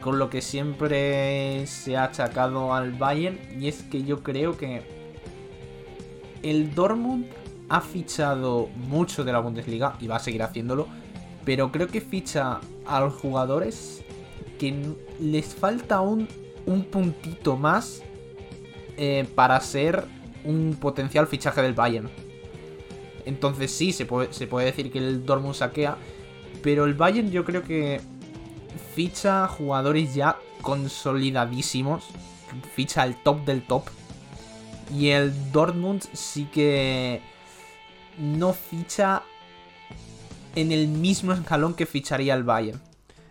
con 0.00 0.18
lo 0.18 0.30
que 0.30 0.42
siempre 0.42 1.66
se 1.66 1.96
ha 1.96 2.04
achacado 2.04 2.72
al 2.72 2.92
Bayern 2.92 3.38
y 3.60 3.68
es 3.68 3.82
que 3.82 4.04
yo 4.04 4.22
creo 4.22 4.56
que 4.56 4.82
el 6.42 6.74
Dortmund 6.74 7.26
ha 7.68 7.80
fichado 7.80 8.68
mucho 8.76 9.24
de 9.24 9.32
la 9.32 9.40
Bundesliga 9.40 9.96
y 10.00 10.06
va 10.06 10.16
a 10.16 10.20
seguir 10.20 10.42
haciéndolo, 10.42 10.86
pero 11.44 11.70
creo 11.72 11.88
que 11.88 12.00
ficha 12.00 12.60
a 12.86 13.00
los 13.00 13.14
jugadores 13.14 14.02
que 14.58 14.94
les 15.20 15.54
falta 15.54 16.00
un, 16.00 16.28
un 16.66 16.84
puntito 16.84 17.56
más 17.56 18.02
eh, 18.96 19.26
para 19.34 19.60
ser 19.60 20.04
un 20.44 20.76
potencial 20.80 21.26
fichaje 21.26 21.62
del 21.62 21.74
Bayern. 21.74 22.08
Entonces 23.24 23.70
sí, 23.70 23.92
se 23.92 24.06
puede, 24.06 24.32
se 24.32 24.46
puede 24.46 24.66
decir 24.66 24.90
que 24.90 24.98
el 24.98 25.26
Dortmund 25.26 25.54
saquea, 25.54 25.96
pero 26.62 26.84
el 26.84 26.94
Bayern 26.94 27.30
yo 27.30 27.44
creo 27.44 27.62
que 27.62 28.00
ficha 28.94 29.46
jugadores 29.48 30.14
ya 30.14 30.36
consolidadísimos. 30.62 32.04
Ficha 32.74 33.02
al 33.02 33.22
top 33.22 33.44
del 33.44 33.62
top. 33.62 33.84
Y 34.94 35.08
el 35.10 35.52
Dortmund 35.52 36.02
sí 36.12 36.48
que 36.52 37.20
no 38.18 38.52
ficha 38.52 39.22
en 40.54 40.72
el 40.72 40.88
mismo 40.88 41.32
escalón 41.32 41.74
que 41.74 41.86
ficharía 41.86 42.34
el 42.34 42.42
Bayern. 42.42 42.80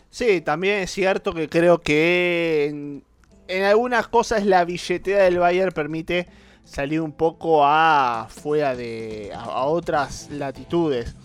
Sí, 0.09 0.41
también 0.41 0.79
es 0.79 0.91
cierto 0.91 1.33
que 1.33 1.49
creo 1.49 1.81
que 1.81 3.01
en, 3.47 3.63
algunas 3.63 4.07
cosas 4.07 4.45
la 4.45 4.65
billetera 4.65 5.23
del 5.23 5.39
Bayern 5.39 5.71
permite 5.71 6.27
salir 6.63 7.01
un 7.01 7.11
poco 7.11 7.65
a 7.65 8.27
fuera 8.29 8.75
de 8.75 9.31
a 9.35 9.65
otras 9.65 10.29
latitudes. 10.31 11.15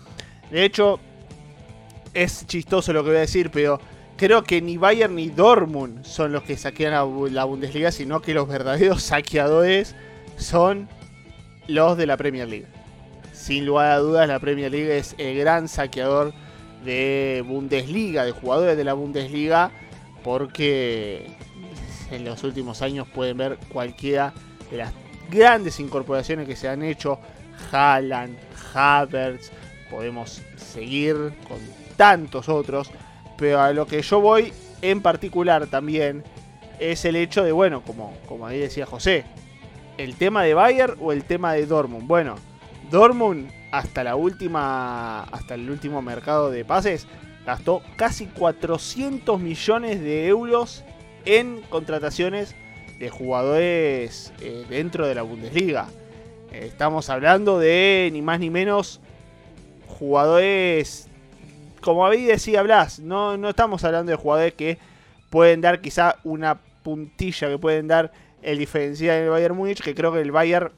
De 0.51 0.65
hecho, 0.65 0.99
es 2.13 2.45
chistoso 2.47 2.93
lo 2.93 3.03
que 3.03 3.09
voy 3.09 3.17
a 3.17 3.21
decir, 3.21 3.49
pero 3.51 3.79
creo 4.17 4.43
que 4.43 4.61
ni 4.61 4.77
Bayern 4.77 5.15
ni 5.15 5.29
Dortmund 5.29 6.03
son 6.05 6.31
los 6.31 6.43
que 6.43 6.57
saquean 6.57 6.93
la 7.33 7.43
Bundesliga, 7.43 7.91
sino 7.91 8.21
que 8.21 8.33
los 8.33 8.47
verdaderos 8.47 9.03
saqueadores 9.03 9.95
son 10.37 10.87
los 11.67 11.97
de 11.97 12.07
la 12.07 12.17
Premier 12.17 12.47
League. 12.47 12.67
Sin 13.31 13.65
lugar 13.65 13.91
a 13.91 13.97
dudas, 13.97 14.27
la 14.27 14.39
Premier 14.39 14.71
League 14.71 14.97
es 14.97 15.15
el 15.17 15.37
gran 15.37 15.67
saqueador 15.67 16.33
de 16.85 17.43
Bundesliga, 17.47 18.25
de 18.25 18.31
jugadores 18.31 18.77
de 18.77 18.83
la 18.83 18.93
Bundesliga, 18.93 19.71
porque 20.23 21.27
en 22.11 22.23
los 22.23 22.43
últimos 22.43 22.81
años 22.81 23.07
pueden 23.13 23.37
ver 23.37 23.57
cualquiera 23.69 24.33
de 24.69 24.77
las 24.77 24.93
grandes 25.29 25.79
incorporaciones 25.79 26.47
que 26.47 26.55
se 26.55 26.69
han 26.69 26.83
hecho. 26.83 27.19
Haaland, 27.71 28.37
Havertz, 28.73 29.51
podemos 29.89 30.41
seguir 30.57 31.15
con 31.47 31.59
tantos 31.95 32.49
otros, 32.49 32.91
pero 33.37 33.61
a 33.61 33.71
lo 33.73 33.85
que 33.85 34.01
yo 34.01 34.19
voy 34.19 34.53
en 34.81 35.01
particular 35.01 35.67
también 35.67 36.23
es 36.79 37.05
el 37.05 37.15
hecho 37.15 37.43
de, 37.43 37.51
bueno, 37.51 37.81
como, 37.81 38.13
como 38.27 38.45
ahí 38.45 38.59
decía 38.59 38.85
José, 38.85 39.25
el 39.97 40.15
tema 40.15 40.43
de 40.43 40.53
Bayer 40.53 40.95
o 40.99 41.11
el 41.11 41.23
tema 41.23 41.53
de 41.53 41.65
Dortmund. 41.65 42.07
Bueno, 42.07 42.35
Dortmund 42.89 43.49
hasta 43.71 44.03
la 44.03 44.15
última, 44.15 45.23
hasta 45.23 45.55
el 45.55 45.69
último 45.69 46.01
mercado 46.01 46.51
de 46.51 46.65
pases 46.65 47.07
gastó 47.45 47.81
casi 47.95 48.25
400 48.27 49.39
millones 49.39 50.01
de 50.01 50.27
euros 50.27 50.83
en 51.25 51.61
contrataciones 51.69 52.55
de 52.99 53.09
jugadores 53.09 54.31
eh, 54.41 54.65
dentro 54.69 55.07
de 55.07 55.15
la 55.15 55.23
Bundesliga. 55.23 55.87
estamos 56.51 57.09
hablando 57.09 57.59
de 57.59 58.09
ni 58.13 58.21
más 58.21 58.39
ni 58.39 58.49
menos 58.49 59.01
jugadores 59.87 61.07
como 61.83 62.05
ahí 62.05 62.25
decía 62.25 62.63
Blas, 62.63 62.99
no, 62.99 63.37
no 63.37 63.49
estamos 63.49 63.83
hablando 63.83 64.11
de 64.11 64.17
jugadores 64.17 64.53
que 64.53 64.79
pueden 65.29 65.61
dar 65.61 65.81
quizá 65.81 66.15
una 66.23 66.59
puntilla, 66.83 67.49
que 67.49 67.57
pueden 67.57 67.87
dar 67.87 68.11
el 68.41 68.57
diferencial 68.57 69.17
en 69.17 69.23
el 69.25 69.29
Bayern 69.29 69.55
Múnich, 69.55 69.81
que 69.81 69.93
creo 69.93 70.11
que 70.11 70.21
el 70.21 70.31
Bayern 70.31 70.71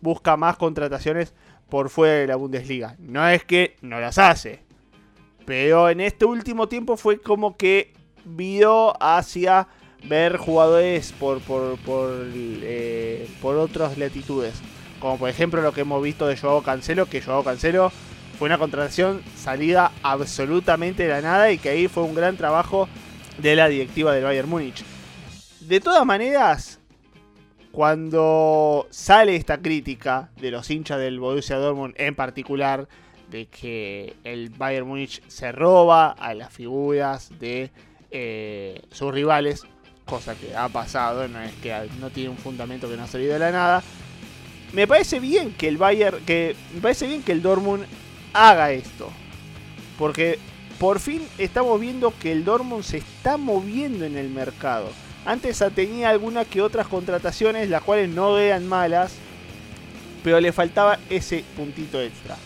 busca 0.00 0.36
más 0.36 0.56
contrataciones 0.56 1.34
por 1.68 1.88
fuera 1.88 2.14
de 2.14 2.26
la 2.26 2.36
Bundesliga. 2.36 2.96
No 2.98 3.26
es 3.28 3.44
que 3.44 3.76
no 3.80 4.00
las 4.00 4.18
hace, 4.18 4.60
pero 5.46 5.88
en 5.88 6.00
este 6.00 6.24
último 6.24 6.68
tiempo 6.68 6.96
fue 6.96 7.18
como 7.18 7.56
que 7.56 7.92
vio 8.24 8.94
hacia 9.02 9.68
ver 10.04 10.36
jugadores 10.36 11.12
por, 11.12 11.40
por, 11.40 11.78
por, 11.78 12.10
eh, 12.34 13.28
por 13.40 13.56
otras 13.56 13.98
latitudes. 13.98 14.54
Como 15.00 15.18
por 15.18 15.28
ejemplo 15.28 15.62
lo 15.62 15.72
que 15.72 15.80
hemos 15.80 16.02
visto 16.02 16.26
de 16.26 16.36
Joao 16.36 16.62
Cancelo, 16.62 17.06
que 17.06 17.22
Joao 17.22 17.42
Cancelo 17.42 17.92
fue 18.38 18.46
una 18.46 18.58
contratación 18.58 19.22
salida 19.36 19.92
absolutamente 20.02 21.04
de 21.04 21.08
la 21.10 21.20
nada 21.20 21.52
y 21.52 21.58
que 21.58 21.70
ahí 21.70 21.88
fue 21.88 22.02
un 22.02 22.14
gran 22.14 22.36
trabajo 22.36 22.88
de 23.38 23.56
la 23.56 23.68
directiva 23.68 24.12
del 24.12 24.24
Bayern 24.24 24.48
Múnich. 24.48 24.84
De 25.60 25.80
todas 25.80 26.04
maneras, 26.04 26.80
cuando 27.70 28.86
sale 28.90 29.36
esta 29.36 29.58
crítica 29.58 30.30
de 30.40 30.50
los 30.50 30.70
hinchas 30.70 30.98
del 30.98 31.18
Borussia 31.20 31.56
Dortmund 31.56 31.94
en 31.96 32.14
particular, 32.14 32.88
de 33.30 33.46
que 33.46 34.14
el 34.24 34.50
Bayern 34.50 34.86
Múnich 34.86 35.22
se 35.26 35.52
roba 35.52 36.10
a 36.10 36.34
las 36.34 36.52
figuras 36.52 37.30
de 37.38 37.70
eh, 38.10 38.82
sus 38.90 39.12
rivales, 39.12 39.62
cosa 40.04 40.34
que 40.34 40.54
ha 40.54 40.68
pasado, 40.68 41.26
no 41.28 41.40
es 41.40 41.52
que 41.54 41.74
no 41.98 42.10
tiene 42.10 42.28
un 42.28 42.36
fundamento 42.36 42.88
que 42.88 42.96
no 42.96 43.04
ha 43.04 43.06
salido 43.06 43.32
de 43.32 43.38
la 43.38 43.50
nada. 43.50 43.82
Me 44.74 44.86
parece 44.86 45.18
bien 45.18 45.52
que 45.54 45.68
el 45.68 45.78
Bayern, 45.78 46.24
que 46.26 46.54
me 46.74 46.80
parece 46.80 47.06
bien 47.06 47.22
que 47.22 47.32
el 47.32 47.40
Dortmund 47.42 47.86
haga 48.32 48.72
esto, 48.72 49.10
porque 49.98 50.38
por 50.78 50.98
fin 50.98 51.26
estamos 51.38 51.80
viendo 51.80 52.12
que 52.18 52.32
el 52.32 52.44
Dortmund 52.44 52.82
se 52.82 52.98
está 52.98 53.36
moviendo 53.36 54.04
en 54.04 54.16
el 54.16 54.28
mercado. 54.28 54.88
Antes 55.24 55.62
tenía 55.74 56.10
algunas 56.10 56.46
que 56.48 56.60
otras 56.60 56.88
contrataciones, 56.88 57.68
las 57.68 57.82
cuales 57.82 58.08
no 58.08 58.38
eran 58.38 58.66
malas, 58.66 59.14
pero 60.24 60.40
le 60.40 60.52
faltaba 60.52 60.98
ese 61.08 61.44
puntito 61.56 62.00
extra. 62.00 62.36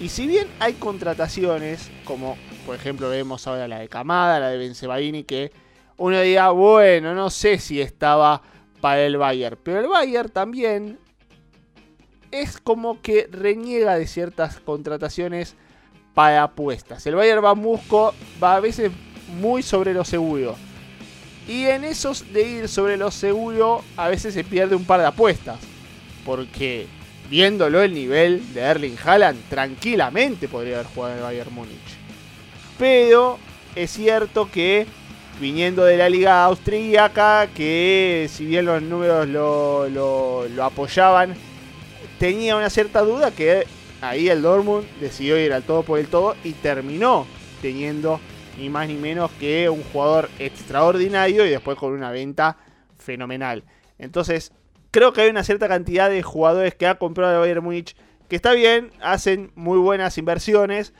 Y 0.00 0.08
si 0.08 0.26
bien 0.26 0.46
hay 0.60 0.74
contrataciones, 0.74 1.90
como 2.04 2.36
por 2.66 2.76
ejemplo 2.76 3.08
vemos 3.08 3.46
ahora 3.46 3.68
la 3.68 3.80
de 3.80 3.88
Camada, 3.88 4.38
la 4.38 4.50
de 4.50 4.58
Benzebaini, 4.58 5.24
que 5.24 5.52
uno 5.96 6.20
diría, 6.20 6.50
bueno, 6.50 7.14
no 7.14 7.30
sé 7.30 7.58
si 7.58 7.80
estaba 7.80 8.42
para 8.80 9.04
el 9.04 9.16
Bayern, 9.16 9.58
pero 9.62 9.80
el 9.80 9.88
Bayern 9.88 10.28
también 10.30 10.98
es 12.32 12.58
como 12.58 13.00
que 13.02 13.28
reniega 13.30 13.96
de 13.96 14.06
ciertas 14.06 14.58
contrataciones 14.58 15.54
para 16.14 16.42
apuestas. 16.42 17.06
El 17.06 17.14
Bayern 17.14 17.44
va 17.44 17.54
musco, 17.54 18.14
va 18.42 18.56
a 18.56 18.60
veces 18.60 18.90
muy 19.38 19.62
sobre 19.62 19.94
lo 19.94 20.04
seguro. 20.04 20.56
Y 21.46 21.66
en 21.66 21.84
esos 21.84 22.32
de 22.32 22.42
ir 22.48 22.68
sobre 22.68 22.96
lo 22.96 23.10
seguro, 23.10 23.84
a 23.96 24.08
veces 24.08 24.34
se 24.34 24.44
pierde 24.44 24.74
un 24.74 24.84
par 24.84 25.00
de 25.00 25.06
apuestas. 25.06 25.58
Porque 26.24 26.86
viéndolo 27.28 27.82
el 27.82 27.92
nivel 27.94 28.54
de 28.54 28.60
Erling 28.60 28.96
Haaland, 29.04 29.38
tranquilamente 29.48 30.48
podría 30.48 30.76
haber 30.76 30.86
jugado 30.86 31.12
en 31.12 31.18
el 31.18 31.24
Bayern 31.24 31.54
Múnich. 31.54 31.98
Pero 32.78 33.38
es 33.74 33.90
cierto 33.90 34.50
que 34.50 34.86
viniendo 35.40 35.84
de 35.84 35.96
la 35.96 36.08
liga 36.08 36.44
austríaca, 36.44 37.48
que 37.54 38.28
si 38.30 38.46
bien 38.46 38.64
los 38.64 38.82
números 38.82 39.28
lo, 39.28 39.88
lo 39.88 40.64
apoyaban, 40.64 41.34
tenía 42.22 42.54
una 42.54 42.70
cierta 42.70 43.00
duda 43.00 43.32
que 43.32 43.66
ahí 44.00 44.28
el 44.28 44.42
Dortmund 44.42 44.86
decidió 45.00 45.36
ir 45.44 45.52
al 45.52 45.64
todo 45.64 45.82
por 45.82 45.98
el 45.98 46.06
todo 46.06 46.36
y 46.44 46.52
terminó 46.52 47.26
teniendo 47.60 48.20
ni 48.56 48.70
más 48.70 48.86
ni 48.86 48.94
menos 48.94 49.28
que 49.40 49.68
un 49.68 49.82
jugador 49.82 50.30
extraordinario 50.38 51.44
y 51.44 51.50
después 51.50 51.76
con 51.76 51.92
una 51.92 52.12
venta 52.12 52.58
fenomenal. 52.96 53.64
Entonces, 53.98 54.52
creo 54.92 55.12
que 55.12 55.22
hay 55.22 55.30
una 55.30 55.42
cierta 55.42 55.66
cantidad 55.66 56.08
de 56.08 56.22
jugadores 56.22 56.76
que 56.76 56.86
ha 56.86 56.94
comprado 56.94 57.32
el 57.32 57.40
Bayern 57.40 57.64
Múnich 57.64 57.96
que 58.28 58.36
está 58.36 58.52
bien, 58.52 58.92
hacen 59.00 59.50
muy 59.56 59.78
buenas 59.78 60.16
inversiones, 60.16 60.92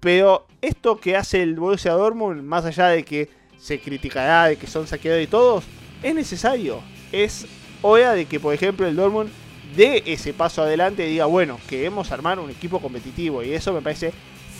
pero 0.00 0.46
esto 0.62 0.98
que 1.00 1.16
hace 1.16 1.42
el 1.42 1.56
Borussia 1.56 1.92
Dortmund, 1.92 2.42
más 2.42 2.64
allá 2.64 2.86
de 2.88 3.04
que 3.04 3.28
se 3.58 3.78
criticará 3.78 4.46
de 4.46 4.56
que 4.56 4.66
son 4.66 4.86
saqueados 4.86 5.22
y 5.22 5.26
todos, 5.26 5.64
es 6.02 6.14
necesario. 6.14 6.80
Es 7.12 7.46
hora 7.82 8.14
de 8.14 8.24
que, 8.24 8.40
por 8.40 8.54
ejemplo, 8.54 8.86
el 8.86 8.96
Dortmund 8.96 9.30
dé 9.76 10.02
ese 10.06 10.32
paso 10.32 10.62
adelante 10.62 11.06
y 11.06 11.10
diga, 11.12 11.26
bueno, 11.26 11.60
queremos 11.68 12.10
armar 12.10 12.38
un 12.38 12.50
equipo 12.50 12.80
competitivo. 12.80 13.42
Y 13.42 13.52
eso 13.52 13.72
me 13.72 13.82
parece 13.82 14.12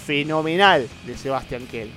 fenomenal 0.05 0.89
de 1.07 1.17
Sebastián 1.17 1.67
Kell. 1.71 1.91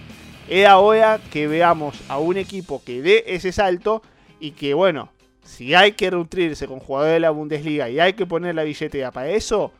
Era 0.47 0.79
hora 0.79 1.19
que 1.31 1.47
veamos 1.47 1.99
a 2.07 2.17
un 2.17 2.37
equipo 2.37 2.81
que 2.83 3.01
dé 3.01 3.23
ese 3.27 3.51
salto 3.51 4.01
y 4.39 4.51
que, 4.51 4.73
bueno, 4.73 5.11
si 5.43 5.75
hay 5.75 5.91
que 5.91 6.09
nutrirse 6.09 6.67
con 6.67 6.79
jugadores 6.79 7.15
de 7.15 7.19
la 7.19 7.29
Bundesliga 7.29 7.89
y 7.89 7.99
hay 7.99 8.13
que 8.13 8.25
poner 8.25 8.55
la 8.55 8.63
billetera 8.63 9.11
para 9.11 9.29
eso, 9.29 9.71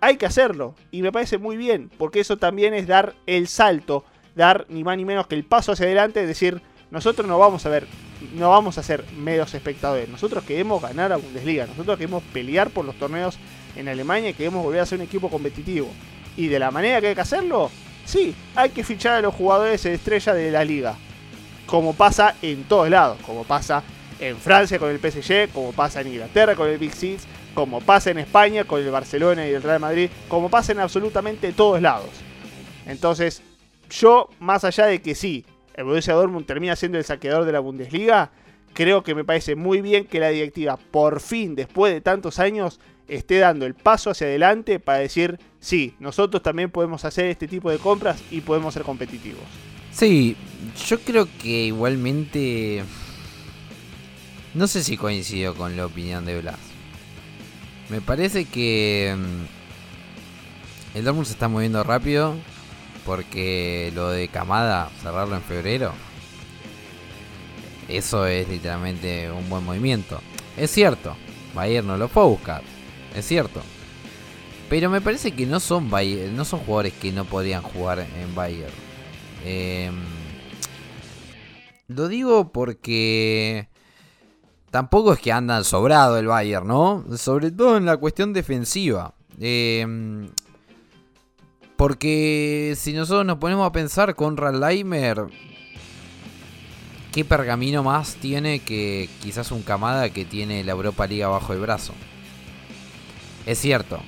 hay 0.00 0.16
que 0.16 0.26
hacerlo. 0.26 0.74
Y 0.90 1.02
me 1.02 1.12
parece 1.12 1.38
muy 1.38 1.56
bien, 1.56 1.90
porque 1.96 2.20
eso 2.20 2.36
también 2.36 2.74
es 2.74 2.86
dar 2.86 3.14
el 3.26 3.48
salto, 3.48 4.04
dar 4.34 4.66
ni 4.68 4.84
más 4.84 4.96
ni 4.96 5.04
menos 5.04 5.26
que 5.26 5.34
el 5.34 5.44
paso 5.44 5.72
hacia 5.72 5.86
adelante, 5.86 6.20
es 6.20 6.28
decir, 6.28 6.60
nosotros 6.90 7.26
no 7.26 7.38
vamos 7.38 7.64
a 7.64 7.70
ver 7.70 7.86
no 8.34 8.50
vamos 8.50 8.78
a 8.78 8.82
ser 8.82 9.04
medios 9.16 9.54
espectadores. 9.54 10.08
Nosotros 10.08 10.44
queremos 10.44 10.82
ganar 10.82 11.12
a 11.12 11.16
Bundesliga. 11.16 11.66
Nosotros 11.66 11.96
queremos 11.98 12.22
pelear 12.32 12.70
por 12.70 12.84
los 12.84 12.96
torneos 12.96 13.38
en 13.76 13.88
Alemania 13.88 14.30
y 14.30 14.34
queremos 14.34 14.62
volver 14.62 14.80
a 14.80 14.86
ser 14.86 14.98
un 14.98 15.04
equipo 15.04 15.30
competitivo. 15.30 15.88
Y 16.36 16.48
de 16.48 16.58
la 16.58 16.70
manera 16.70 17.00
que 17.00 17.08
hay 17.08 17.14
que 17.14 17.20
hacerlo, 17.20 17.70
sí, 18.04 18.34
hay 18.54 18.70
que 18.70 18.84
fichar 18.84 19.14
a 19.14 19.20
los 19.20 19.34
jugadores 19.34 19.84
estrella 19.84 20.34
de 20.34 20.50
la 20.50 20.64
liga. 20.64 20.96
Como 21.66 21.94
pasa 21.94 22.34
en 22.42 22.64
todos 22.64 22.88
lados. 22.88 23.18
Como 23.24 23.44
pasa 23.44 23.82
en 24.20 24.36
Francia 24.36 24.78
con 24.78 24.90
el 24.90 24.98
PSG, 24.98 25.52
como 25.52 25.72
pasa 25.72 26.00
en 26.00 26.08
Inglaterra 26.08 26.54
con 26.54 26.68
el 26.68 26.78
Big 26.78 26.94
Six, 26.94 27.26
como 27.54 27.80
pasa 27.80 28.10
en 28.10 28.18
España 28.18 28.64
con 28.64 28.80
el 28.80 28.90
Barcelona 28.90 29.46
y 29.46 29.52
el 29.52 29.62
Real 29.62 29.80
Madrid, 29.80 30.10
como 30.28 30.48
pasa 30.48 30.72
en 30.72 30.80
absolutamente 30.80 31.52
todos 31.52 31.80
lados. 31.80 32.10
Entonces, 32.86 33.42
yo, 33.90 34.28
más 34.38 34.64
allá 34.64 34.86
de 34.86 35.00
que 35.00 35.14
sí, 35.14 35.44
el 35.78 35.84
Borussia 35.84 36.12
Dortmund 36.14 36.44
termina 36.44 36.74
siendo 36.74 36.98
el 36.98 37.04
saqueador 37.04 37.44
de 37.44 37.52
la 37.52 37.60
Bundesliga, 37.60 38.32
creo 38.72 39.04
que 39.04 39.14
me 39.14 39.24
parece 39.24 39.54
muy 39.54 39.80
bien 39.80 40.06
que 40.06 40.18
la 40.18 40.30
directiva 40.30 40.76
por 40.76 41.20
fin, 41.20 41.54
después 41.54 41.94
de 41.94 42.00
tantos 42.00 42.40
años, 42.40 42.80
esté 43.06 43.38
dando 43.38 43.64
el 43.64 43.74
paso 43.74 44.10
hacia 44.10 44.26
adelante 44.26 44.80
para 44.80 44.98
decir, 44.98 45.38
sí, 45.60 45.94
nosotros 46.00 46.42
también 46.42 46.72
podemos 46.72 47.04
hacer 47.04 47.26
este 47.26 47.46
tipo 47.46 47.70
de 47.70 47.78
compras 47.78 48.20
y 48.32 48.40
podemos 48.40 48.74
ser 48.74 48.82
competitivos. 48.82 49.44
Sí, 49.92 50.36
yo 50.88 50.98
creo 50.98 51.28
que 51.40 51.66
igualmente... 51.66 52.82
No 54.54 54.66
sé 54.66 54.82
si 54.82 54.96
coincido 54.96 55.54
con 55.54 55.76
la 55.76 55.86
opinión 55.86 56.24
de 56.24 56.40
Blas. 56.40 56.58
Me 57.88 58.00
parece 58.00 58.46
que 58.46 59.16
mm, 59.16 60.96
el 60.98 61.04
Dortmund 61.04 61.26
se 61.26 61.34
está 61.34 61.46
moviendo 61.46 61.84
rápido 61.84 62.34
porque 63.08 63.90
lo 63.94 64.10
de 64.10 64.28
Camada, 64.28 64.90
cerrarlo 65.00 65.34
en 65.34 65.40
febrero, 65.40 65.92
eso 67.88 68.26
es 68.26 68.46
literalmente 68.46 69.32
un 69.32 69.48
buen 69.48 69.64
movimiento. 69.64 70.20
Es 70.58 70.70
cierto, 70.72 71.16
Bayern 71.54 71.86
no 71.86 71.96
lo 71.96 72.08
fue 72.08 72.22
a 72.22 72.26
buscar, 72.26 72.62
es 73.16 73.26
cierto. 73.26 73.62
Pero 74.68 74.90
me 74.90 75.00
parece 75.00 75.30
que 75.30 75.46
no 75.46 75.58
son 75.58 75.88
no 75.88 76.44
son 76.44 76.60
jugadores 76.60 76.92
que 77.00 77.10
no 77.10 77.24
podrían 77.24 77.62
jugar 77.62 78.00
en 78.00 78.34
Bayern. 78.34 78.74
Em, 79.42 79.94
lo 81.86 82.08
digo 82.08 82.52
porque 82.52 83.70
tampoco 84.70 85.14
es 85.14 85.18
que 85.18 85.32
andan 85.32 85.64
sobrado 85.64 86.18
el 86.18 86.26
Bayern, 86.26 86.66
¿no? 86.66 87.06
Sobre 87.16 87.52
todo 87.52 87.78
en 87.78 87.86
la 87.86 87.96
cuestión 87.96 88.34
defensiva. 88.34 89.14
Eh, 89.40 90.28
porque 91.78 92.74
si 92.76 92.92
nosotros 92.92 93.24
nos 93.24 93.38
ponemos 93.38 93.64
a 93.64 93.70
pensar 93.70 94.16
con 94.16 94.34
Leimer, 94.60 95.26
¿qué 97.12 97.24
pergamino 97.24 97.84
más 97.84 98.16
tiene 98.16 98.58
que 98.58 99.08
quizás 99.22 99.52
un 99.52 99.62
Camada 99.62 100.10
que 100.10 100.24
tiene 100.24 100.64
la 100.64 100.72
Europa 100.72 101.06
League 101.06 101.24
bajo 101.24 101.52
el 101.52 101.60
brazo? 101.60 101.94
Es 103.46 103.60
cierto, 103.60 104.00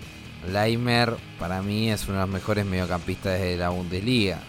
Leimer 0.51 1.15
para 1.39 1.63
mí 1.63 1.93
es 1.93 2.09
uno 2.09 2.15
de 2.15 2.21
los 2.23 2.31
mejores 2.31 2.67
mediocampistas 2.67 3.39
de 3.39 3.57
la 3.57 3.69
Bundesliga. 3.69 4.41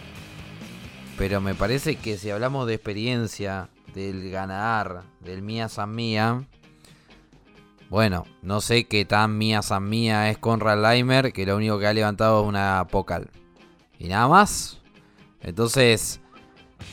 Pero 1.15 1.41
me 1.41 1.53
parece 1.53 1.97
que 1.97 2.17
si 2.17 2.31
hablamos 2.31 2.65
de 2.65 2.73
experiencia, 2.73 3.69
del 3.93 4.31
ganar, 4.31 5.03
del 5.19 5.43
mía 5.43 5.69
san 5.69 5.93
mía, 5.93 6.43
bueno, 7.91 8.25
no 8.41 8.61
sé 8.61 8.85
qué 8.85 9.03
tan 9.03 9.37
mía 9.37 9.61
san 9.61 9.89
mía 9.89 10.29
es 10.29 10.37
Conrad 10.37 10.81
Leimer, 10.81 11.33
que 11.33 11.45
lo 11.45 11.57
único 11.57 11.77
que 11.77 11.87
ha 11.87 11.93
levantado 11.93 12.41
es 12.41 12.47
una 12.47 12.87
Pocal. 12.89 13.29
Y 13.99 14.07
nada 14.07 14.29
más. 14.29 14.79
Entonces, 15.41 16.21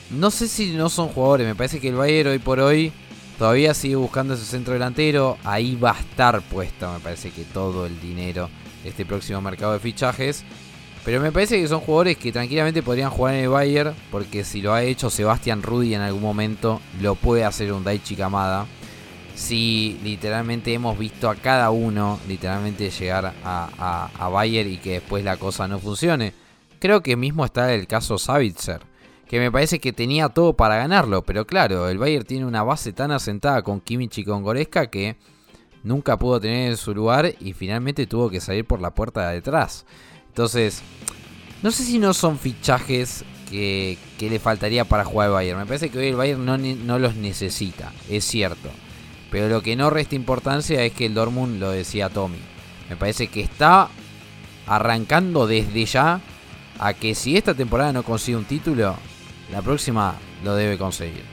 no 0.09 0.29
sé 0.29 0.49
si 0.49 0.73
no 0.73 0.89
son 0.89 1.07
jugadores. 1.07 1.47
Me 1.47 1.55
parece 1.55 1.79
que 1.79 1.87
el 1.87 1.95
Bayern 1.95 2.31
hoy 2.31 2.39
por 2.39 2.59
hoy 2.59 2.91
todavía 3.37 3.73
sigue 3.73 3.95
buscando 3.95 4.33
ese 4.33 4.43
centro 4.43 4.73
delantero. 4.73 5.37
Ahí 5.45 5.77
va 5.77 5.91
a 5.91 5.99
estar 6.01 6.41
puesto, 6.41 6.91
me 6.91 6.99
parece 6.99 7.31
que 7.31 7.45
todo 7.45 7.85
el 7.85 7.97
dinero 8.01 8.49
este 8.83 9.05
próximo 9.05 9.39
mercado 9.39 9.71
de 9.71 9.79
fichajes. 9.79 10.43
Pero 11.05 11.21
me 11.21 11.31
parece 11.31 11.61
que 11.61 11.67
son 11.69 11.79
jugadores 11.79 12.17
que 12.17 12.33
tranquilamente 12.33 12.83
podrían 12.83 13.09
jugar 13.09 13.35
en 13.35 13.43
el 13.45 13.49
Bayern. 13.49 13.95
Porque 14.11 14.43
si 14.43 14.61
lo 14.61 14.73
ha 14.73 14.83
hecho 14.83 15.09
Sebastián 15.09 15.63
Rudi 15.63 15.95
en 15.95 16.01
algún 16.01 16.21
momento, 16.21 16.81
lo 16.99 17.15
puede 17.15 17.45
hacer 17.45 17.71
un 17.71 17.85
Daichi 17.85 18.17
Kamada 18.17 18.67
si 19.39 19.97
literalmente 20.03 20.73
hemos 20.73 20.99
visto 20.99 21.29
a 21.29 21.35
cada 21.35 21.69
uno 21.71 22.19
literalmente 22.27 22.89
llegar 22.89 23.33
a, 23.45 24.09
a, 24.19 24.27
Bayern 24.27 24.69
y 24.69 24.77
que 24.77 24.91
después 24.93 25.23
la 25.23 25.37
cosa 25.37 25.65
no 25.65 25.79
funcione. 25.79 26.33
Creo 26.79 27.01
que 27.01 27.15
mismo 27.15 27.45
está 27.45 27.73
el 27.73 27.87
caso 27.87 28.17
Savitzer, 28.17 28.81
que 29.29 29.39
me 29.39 29.49
parece 29.49 29.79
que 29.79 29.93
tenía 29.93 30.27
todo 30.27 30.57
para 30.57 30.75
ganarlo, 30.75 31.23
pero 31.23 31.47
claro, 31.47 31.87
el 31.87 31.97
Bayern 31.97 32.25
tiene 32.25 32.45
una 32.45 32.63
base 32.63 32.91
tan 32.91 33.11
asentada 33.11 33.61
con 33.61 33.79
Kimmich 33.79 34.17
y 34.17 34.25
con 34.25 34.43
Goreska 34.43 34.87
que 34.87 35.15
nunca 35.83 36.19
pudo 36.19 36.41
tener 36.41 36.71
en 36.71 36.77
su 36.77 36.93
lugar 36.93 37.33
y 37.39 37.53
finalmente 37.53 38.07
tuvo 38.07 38.29
que 38.29 38.41
salir 38.41 38.65
por 38.65 38.81
la 38.81 38.93
puerta 38.93 39.29
de 39.29 39.37
atrás. 39.37 39.85
Entonces, 40.27 40.81
no 41.63 41.71
sé 41.71 41.83
si 41.83 41.97
no 41.97 42.13
son 42.13 42.37
fichajes 42.37 43.23
que, 43.49 43.97
le 44.19 44.39
faltaría 44.39 44.83
para 44.83 45.05
jugar 45.05 45.27
el 45.27 45.33
Bayern. 45.33 45.59
Me 45.59 45.65
parece 45.65 45.89
que 45.89 45.97
hoy 45.97 46.07
el 46.07 46.17
Bayern 46.17 46.43
no 46.85 46.99
los 46.99 47.15
necesita, 47.15 47.93
es 48.09 48.25
cierto. 48.25 48.69
Pero 49.31 49.47
lo 49.47 49.61
que 49.61 49.75
no 49.75 49.89
resta 49.89 50.15
importancia 50.15 50.83
es 50.83 50.93
que 50.93 51.05
el 51.05 51.13
Dortmund 51.13 51.59
lo 51.59 51.71
decía 51.71 52.09
Tommy. 52.09 52.39
Me 52.89 52.95
parece 52.95 53.27
que 53.27 53.41
está 53.41 53.89
arrancando 54.65 55.47
desde 55.47 55.85
ya 55.85 56.21
a 56.79 56.93
que 56.93 57.13
si 57.13 57.37
esta 57.37 57.53
temporada 57.53 57.93
no 57.93 58.03
consigue 58.03 58.37
un 58.37 58.45
título, 58.45 58.95
la 59.51 59.61
próxima 59.61 60.15
lo 60.43 60.55
debe 60.55 60.77
conseguir. 60.77 61.23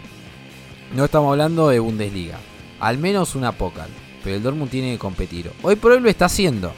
No 0.94 1.04
estamos 1.04 1.30
hablando 1.30 1.68
de 1.68 1.78
Bundesliga, 1.78 2.38
al 2.80 2.98
menos 2.98 3.34
una 3.34 3.52
Pokal, 3.52 3.88
pero 4.22 4.36
el 4.36 4.42
Dortmund 4.42 4.70
tiene 4.70 4.92
que 4.92 4.98
competir. 4.98 5.50
Hoy 5.62 5.76
por 5.76 5.92
hoy 5.92 6.00
lo 6.00 6.08
está 6.08 6.26
haciendo. 6.26 6.72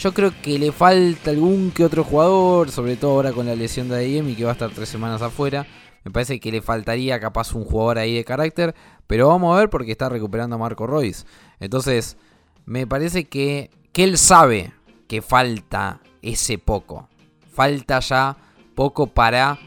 Yo 0.00 0.14
creo 0.14 0.32
que 0.40 0.58
le 0.58 0.72
falta 0.72 1.30
algún 1.30 1.70
que 1.72 1.84
otro 1.84 2.04
jugador, 2.04 2.70
sobre 2.70 2.96
todo 2.96 3.12
ahora 3.12 3.32
con 3.32 3.46
la 3.46 3.54
lesión 3.54 3.88
de 3.88 4.06
y 4.08 4.34
que 4.34 4.44
va 4.44 4.50
a 4.50 4.52
estar 4.54 4.70
tres 4.70 4.88
semanas 4.88 5.20
afuera. 5.20 5.66
Me 6.04 6.10
parece 6.10 6.40
que 6.40 6.50
le 6.50 6.62
faltaría 6.62 7.20
capaz 7.20 7.54
un 7.54 7.64
jugador 7.64 7.98
ahí 7.98 8.14
de 8.14 8.24
carácter, 8.24 8.74
pero 9.06 9.28
vamos 9.28 9.54
a 9.54 9.60
ver 9.60 9.70
porque 9.70 9.92
está 9.92 10.08
recuperando 10.08 10.56
a 10.56 10.58
Marco 10.58 10.86
Royce. 10.86 11.24
Entonces, 11.58 12.16
me 12.64 12.86
parece 12.86 13.24
que, 13.24 13.70
que 13.92 14.04
él 14.04 14.16
sabe 14.16 14.72
que 15.08 15.22
falta 15.22 16.00
ese 16.22 16.58
poco. 16.58 17.08
Falta 17.52 18.00
ya 18.00 18.36
poco 18.74 19.08
para 19.08 19.58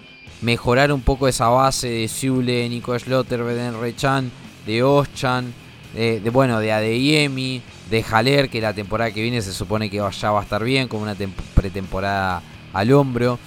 mejorar 0.41 0.91
un 0.91 1.01
poco 1.01 1.27
esa 1.27 1.49
base 1.49 1.87
de 1.87 2.07
Zule, 2.07 2.67
Nico 2.69 2.97
Schlotter, 2.97 3.43
Beden 3.43 3.79
Rechan, 3.79 4.31
de 4.65 4.83
Oschan, 4.83 5.53
de, 5.93 6.29
bueno, 6.31 6.59
de 6.59 6.71
Adeyemi, 6.71 7.61
de 7.89 8.03
Jaler, 8.03 8.49
que 8.49 8.61
la 8.61 8.73
temporada 8.73 9.11
que 9.11 9.21
viene 9.21 9.41
se 9.41 9.53
supone 9.53 9.89
que 9.89 9.97
ya 9.97 10.31
va 10.31 10.39
a 10.39 10.43
estar 10.43 10.63
bien, 10.63 10.87
como 10.87 11.03
una 11.03 11.15
pretemporada 11.53 12.41
al 12.73 12.91
hombro. 12.91 13.39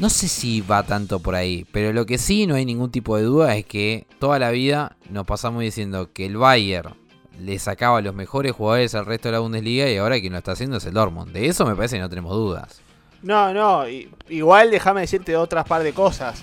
No 0.00 0.08
sé 0.08 0.28
si 0.28 0.62
va 0.62 0.82
tanto 0.82 1.20
por 1.20 1.34
ahí, 1.34 1.66
pero 1.72 1.92
lo 1.92 2.06
que 2.06 2.16
sí 2.16 2.46
no 2.46 2.54
hay 2.54 2.64
ningún 2.64 2.90
tipo 2.90 3.18
de 3.18 3.24
duda 3.24 3.54
es 3.54 3.66
que 3.66 4.06
toda 4.18 4.38
la 4.38 4.50
vida 4.50 4.96
nos 5.10 5.26
pasamos 5.26 5.60
diciendo 5.60 6.10
que 6.14 6.24
el 6.24 6.38
Bayern 6.38 6.94
le 7.38 7.58
sacaba 7.58 8.00
los 8.00 8.14
mejores 8.14 8.52
jugadores 8.52 8.94
al 8.94 9.04
resto 9.04 9.28
de 9.28 9.32
la 9.32 9.40
Bundesliga 9.40 9.90
y 9.90 9.98
ahora 9.98 10.18
quien 10.18 10.32
lo 10.32 10.38
está 10.38 10.52
haciendo 10.52 10.78
es 10.78 10.86
el 10.86 10.94
Dortmund. 10.94 11.32
De 11.32 11.44
eso 11.44 11.66
me 11.66 11.76
parece 11.76 11.96
que 11.96 12.00
no 12.00 12.08
tenemos 12.08 12.32
dudas. 12.32 12.80
No, 13.20 13.52
no, 13.52 13.84
igual 14.30 14.70
déjame 14.70 15.02
decirte 15.02 15.36
otras 15.36 15.66
par 15.66 15.82
de 15.82 15.92
cosas. 15.92 16.40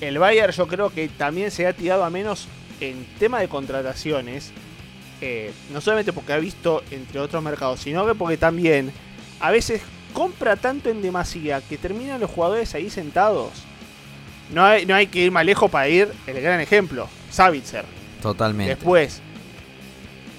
El 0.00 0.18
Bayern 0.18 0.52
yo 0.52 0.66
creo 0.66 0.90
que 0.90 1.08
también 1.08 1.52
se 1.52 1.68
ha 1.68 1.72
tirado 1.72 2.02
a 2.02 2.10
menos 2.10 2.48
en 2.80 3.06
tema 3.20 3.38
de 3.38 3.46
contrataciones. 3.46 4.50
Eh, 5.20 5.52
no 5.72 5.80
solamente 5.80 6.12
porque 6.12 6.32
ha 6.32 6.38
visto 6.38 6.82
entre 6.90 7.20
otros 7.20 7.40
mercados, 7.40 7.78
sino 7.78 8.04
que 8.04 8.16
porque 8.16 8.36
también 8.36 8.90
a 9.38 9.52
veces 9.52 9.80
compra 10.10 10.56
tanto 10.56 10.90
en 10.90 11.02
demasía 11.02 11.60
que 11.60 11.78
terminan 11.78 12.20
los 12.20 12.30
jugadores 12.30 12.74
ahí 12.74 12.90
sentados. 12.90 13.50
No 14.52 14.64
hay, 14.64 14.84
no 14.84 14.94
hay 14.94 15.06
que 15.06 15.20
ir 15.20 15.30
más 15.30 15.44
lejos 15.44 15.70
para 15.70 15.88
ir 15.88 16.12
el 16.26 16.40
gran 16.40 16.60
ejemplo, 16.60 17.08
Savitzer. 17.30 17.84
Totalmente. 18.20 18.74
Después, 18.74 19.22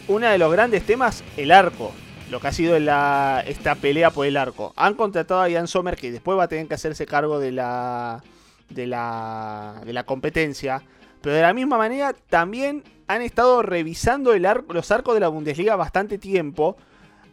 uno 0.08 0.28
de 0.28 0.38
los 0.38 0.52
grandes 0.52 0.86
temas, 0.86 1.24
el 1.38 1.52
arco. 1.52 1.92
Lo 2.30 2.40
que 2.40 2.48
ha 2.48 2.54
sido 2.54 2.80
la, 2.80 3.44
esta 3.46 3.76
pelea 3.76 4.10
por 4.12 4.26
el 4.26 4.38
arco. 4.38 4.74
Han 4.78 4.94
contratado 4.94 5.42
a 5.42 5.50
Jan 5.50 5.68
Sommer, 5.68 5.98
que 5.98 6.12
después 6.12 6.38
va 6.38 6.44
a 6.44 6.48
tener 6.48 6.68
que 6.68 6.76
hacerse 6.76 7.06
cargo 7.06 7.40
de 7.40 7.52
la, 7.52 8.24
de 8.70 8.88
la, 8.88 9.82
de 9.86 9.92
la 9.92 10.06
competencia. 10.06 10.82
Pero 11.22 11.36
de 11.36 11.42
la 11.42 11.54
misma 11.54 11.78
manera, 11.78 12.14
también 12.30 12.84
han 13.08 13.22
estado 13.22 13.62
revisando 13.62 14.34
el 14.34 14.46
arco, 14.46 14.74
los 14.74 14.92
arcos 14.92 15.14
de 15.14 15.20
la 15.20 15.28
Bundesliga 15.28 15.76
bastante 15.76 16.18
tiempo. 16.18 16.78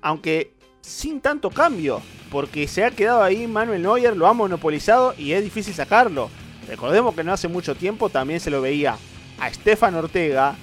Aunque 0.01 0.53
sin 0.81 1.21
tanto 1.21 1.51
cambio, 1.51 2.01
porque 2.31 2.69
se 2.69 2.85
ha 2.85 2.91
quedado 2.91 3.23
ahí 3.23 3.47
Manuel 3.47 3.83
Neuer, 3.83 4.17
lo 4.17 4.27
ha 4.27 4.33
monopolizado 4.33 5.15
y 5.17 5.33
es 5.33 5.43
difícil 5.43 5.75
sacarlo. 5.75 6.31
Recordemos 6.69 7.15
que 7.15 7.25
no 7.25 7.33
hace 7.33 7.49
mucho 7.49 7.75
tiempo 7.75 8.11
también 8.11 8.41
se 8.41 8.51
lo 8.51 8.61
veía 8.61 8.97
a 9.41 9.53
Stefan 9.53 9.95
Ortega 9.95 10.55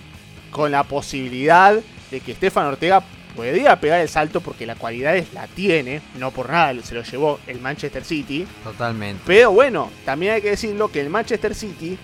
con 0.51 0.71
la 0.71 0.83
posibilidad 0.83 1.79
de 2.11 2.19
que 2.19 2.35
Stefan 2.35 2.67
Ortega 2.67 3.03
podía 3.35 3.79
pegar 3.79 3.99
el 3.99 4.09
salto 4.09 4.41
porque 4.41 4.65
la 4.65 4.75
cualidad 4.75 5.21
la 5.33 5.47
tiene, 5.47 6.01
no 6.17 6.31
por 6.31 6.49
nada 6.49 6.73
se 6.83 6.95
lo 6.95 7.03
llevó 7.03 7.39
el 7.47 7.59
Manchester 7.59 8.03
City. 8.03 8.47
Totalmente. 8.63 9.21
Pero 9.25 9.51
bueno, 9.51 9.89
también 10.05 10.33
hay 10.33 10.41
que 10.41 10.51
decirlo 10.51 10.89
que 10.89 11.01
el 11.01 11.09
Manchester 11.09 11.53
City, 11.53 11.97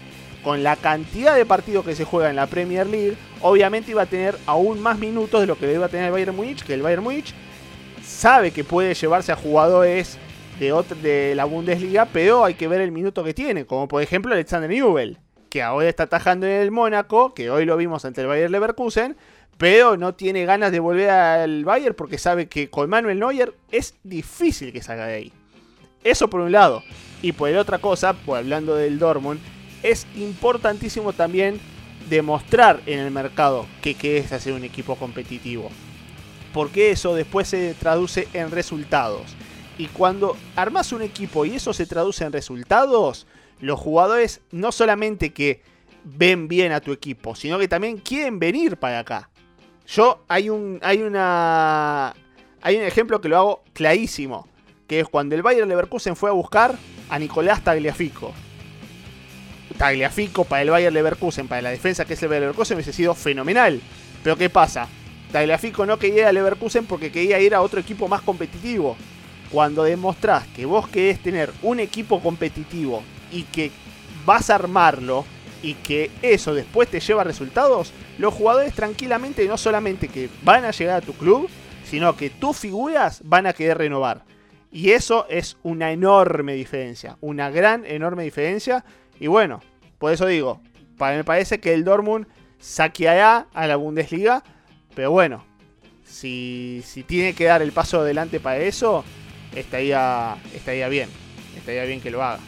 con 0.43 0.63
la 0.63 0.75
cantidad 0.75 1.35
de 1.35 1.45
partidos 1.45 1.85
que 1.85 1.95
se 1.95 2.03
juega 2.03 2.29
en 2.29 2.35
la 2.35 2.47
Premier 2.47 2.87
League, 2.87 3.15
obviamente 3.41 3.91
iba 3.91 4.01
a 4.01 4.07
tener 4.07 4.37
aún 4.45 4.81
más 4.81 4.97
minutos 4.97 5.39
de 5.39 5.47
lo 5.47 5.57
que 5.57 5.71
iba 5.71 5.85
a 5.85 5.89
tener 5.89 6.07
el 6.07 6.11
Bayern 6.11 6.35
Munich, 6.35 6.63
que 6.63 6.73
el 6.73 6.81
Bayern 6.81 7.03
Munich 7.03 7.33
sabe 8.11 8.51
que 8.51 8.63
puede 8.63 8.93
llevarse 8.93 9.31
a 9.31 9.35
jugadores 9.35 10.17
de, 10.59 10.71
de 11.01 11.33
la 11.35 11.45
Bundesliga, 11.45 12.05
pero 12.05 12.45
hay 12.45 12.53
que 12.53 12.67
ver 12.67 12.81
el 12.81 12.91
minuto 12.91 13.23
que 13.23 13.33
tiene, 13.33 13.65
como 13.65 13.87
por 13.87 14.03
ejemplo 14.03 14.33
Alexander 14.33 14.69
Newell, 14.69 15.17
que 15.49 15.63
ahora 15.63 15.89
está 15.89 16.03
atajando 16.03 16.45
en 16.45 16.61
el 16.61 16.71
Mónaco, 16.71 17.33
que 17.33 17.49
hoy 17.49 17.65
lo 17.65 17.77
vimos 17.77 18.05
ante 18.05 18.21
el 18.21 18.27
Bayern 18.27 18.51
Leverkusen, 18.51 19.17
pero 19.57 19.97
no 19.97 20.13
tiene 20.13 20.45
ganas 20.45 20.71
de 20.71 20.79
volver 20.79 21.09
al 21.09 21.65
Bayern 21.65 21.95
porque 21.95 22.17
sabe 22.17 22.47
que 22.47 22.69
con 22.69 22.89
Manuel 22.89 23.19
Neuer 23.19 23.53
es 23.71 23.95
difícil 24.03 24.71
que 24.71 24.81
salga 24.81 25.07
de 25.07 25.13
ahí. 25.13 25.33
Eso 26.03 26.29
por 26.29 26.41
un 26.41 26.51
lado. 26.51 26.83
Y 27.21 27.33
por 27.33 27.51
otra 27.51 27.77
cosa, 27.77 28.13
pues 28.13 28.39
hablando 28.39 28.75
del 28.75 28.97
Dortmund, 28.97 29.39
es 29.83 30.07
importantísimo 30.15 31.13
también 31.13 31.59
demostrar 32.09 32.81
en 32.87 32.99
el 32.99 33.11
mercado 33.11 33.67
que, 33.81 33.93
que 33.93 34.17
es 34.17 34.31
hacer 34.31 34.53
un 34.53 34.63
equipo 34.63 34.95
competitivo 34.95 35.69
porque 36.53 36.91
eso 36.91 37.15
después 37.15 37.47
se 37.47 37.73
traduce 37.73 38.27
en 38.33 38.51
resultados. 38.51 39.35
Y 39.77 39.87
cuando 39.87 40.37
armas 40.55 40.91
un 40.91 41.01
equipo 41.01 41.45
y 41.45 41.55
eso 41.55 41.73
se 41.73 41.85
traduce 41.85 42.23
en 42.23 42.31
resultados, 42.31 43.25
los 43.59 43.79
jugadores 43.79 44.41
no 44.51 44.71
solamente 44.71 45.33
que 45.33 45.61
ven 46.03 46.47
bien 46.47 46.71
a 46.71 46.81
tu 46.81 46.91
equipo, 46.91 47.35
sino 47.35 47.57
que 47.59 47.67
también 47.67 47.97
quieren 47.97 48.39
venir 48.39 48.77
para 48.77 48.99
acá. 48.99 49.29
Yo 49.87 50.23
hay 50.27 50.49
un 50.49 50.79
hay 50.81 51.01
una 51.01 52.13
hay 52.61 52.77
un 52.77 52.83
ejemplo 52.83 53.21
que 53.21 53.29
lo 53.29 53.37
hago 53.37 53.63
clarísimo, 53.73 54.47
que 54.87 54.99
es 54.99 55.07
cuando 55.07 55.35
el 55.35 55.41
Bayern 55.41 55.69
Leverkusen 55.69 56.15
fue 56.15 56.29
a 56.29 56.33
buscar 56.33 56.75
a 57.09 57.19
Nicolás 57.19 57.63
Tagliafico. 57.63 58.33
Tagliafico 59.77 60.43
para 60.43 60.61
el 60.61 60.69
Bayern 60.69 60.93
Leverkusen, 60.93 61.47
para 61.47 61.61
la 61.61 61.69
defensa 61.71 62.05
que 62.05 62.13
es 62.13 62.23
el 62.23 62.29
Bayern 62.29 62.43
Leverkusen 62.43 62.75
hubiese 62.75 62.93
sido 62.93 63.15
fenomenal. 63.15 63.81
Pero 64.23 64.37
¿qué 64.37 64.49
pasa? 64.49 64.87
Tagliafico 65.31 65.85
no 65.85 65.97
quería 65.97 66.21
ir 66.21 66.25
a 66.25 66.31
Leverkusen 66.31 66.85
porque 66.85 67.11
quería 67.11 67.39
ir 67.39 67.55
a 67.55 67.61
otro 67.61 67.79
equipo 67.79 68.07
más 68.07 68.21
competitivo. 68.21 68.97
Cuando 69.51 69.83
demostrás 69.83 70.47
que 70.47 70.65
vos 70.65 70.87
querés 70.87 71.21
tener 71.21 71.51
un 71.61 71.79
equipo 71.79 72.21
competitivo 72.21 73.03
y 73.31 73.43
que 73.43 73.71
vas 74.25 74.49
a 74.49 74.55
armarlo 74.55 75.25
y 75.61 75.75
que 75.75 76.09
eso 76.21 76.53
después 76.53 76.89
te 76.89 76.99
lleva 76.99 77.23
resultados, 77.23 77.93
los 78.17 78.33
jugadores 78.33 78.73
tranquilamente 78.73 79.47
no 79.47 79.57
solamente 79.57 80.07
que 80.07 80.29
van 80.43 80.65
a 80.65 80.71
llegar 80.71 80.97
a 80.97 81.05
tu 81.05 81.13
club, 81.13 81.49
sino 81.83 82.15
que 82.15 82.29
tus 82.29 82.57
figuras 82.57 83.21
van 83.23 83.47
a 83.47 83.53
querer 83.53 83.77
renovar. 83.77 84.23
Y 84.71 84.91
eso 84.91 85.25
es 85.29 85.57
una 85.63 85.91
enorme 85.91 86.53
diferencia, 86.53 87.17
una 87.19 87.49
gran, 87.49 87.85
enorme 87.85 88.23
diferencia. 88.23 88.85
Y 89.19 89.27
bueno, 89.27 89.61
por 89.97 90.13
eso 90.13 90.25
digo, 90.25 90.61
me 90.97 91.23
parece 91.23 91.59
que 91.59 91.73
el 91.73 91.83
Dortmund 91.83 92.27
saqueará 92.59 93.47
a 93.53 93.67
la 93.67 93.75
Bundesliga 93.75 94.43
pero 94.95 95.11
bueno, 95.11 95.43
si, 96.05 96.81
si 96.85 97.03
tiene 97.03 97.33
que 97.33 97.45
dar 97.45 97.61
el 97.61 97.71
paso 97.71 98.01
adelante 98.01 98.39
para 98.39 98.57
eso, 98.57 99.03
estaría, 99.55 100.37
estaría 100.53 100.87
bien. 100.89 101.09
Estaría 101.57 101.83
bien 101.85 102.01
que 102.01 102.11
lo 102.11 102.23
haga. 102.23 102.39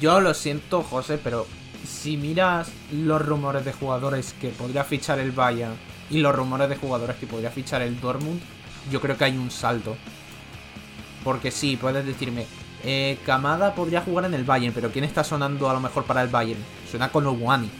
Yo 0.00 0.20
lo 0.20 0.34
siento, 0.34 0.82
José, 0.82 1.18
pero 1.22 1.46
si 1.86 2.16
miras 2.16 2.70
los 2.92 3.24
rumores 3.24 3.64
de 3.64 3.72
jugadores 3.72 4.34
que 4.40 4.48
podría 4.48 4.84
fichar 4.84 5.18
el 5.18 5.32
Bayern 5.32 5.76
y 6.10 6.18
los 6.18 6.34
rumores 6.34 6.68
de 6.68 6.76
jugadores 6.76 7.16
que 7.16 7.26
podría 7.26 7.50
fichar 7.50 7.82
el 7.82 8.00
Dortmund, 8.00 8.40
yo 8.90 9.00
creo 9.00 9.16
que 9.16 9.24
hay 9.24 9.36
un 9.36 9.50
salto. 9.50 9.96
Porque 11.24 11.50
sí, 11.50 11.76
puedes 11.76 12.04
decirme, 12.06 12.46
eh, 12.84 13.18
Kamada 13.24 13.74
podría 13.74 14.02
jugar 14.02 14.26
en 14.26 14.34
el 14.34 14.44
Bayern, 14.44 14.74
pero 14.74 14.90
¿quién 14.90 15.04
está 15.04 15.24
sonando 15.24 15.68
a 15.68 15.74
lo 15.74 15.80
mejor 15.80 16.04
para 16.04 16.22
el 16.22 16.28
Bayern? 16.28 16.60
Suena 16.90 17.10
con 17.10 17.26
Owani, 17.26 17.70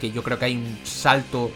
que 0.00 0.10
yo 0.10 0.22
creo 0.22 0.38
que 0.38 0.46
hay 0.46 0.56
un 0.56 0.78
salto 0.84 1.50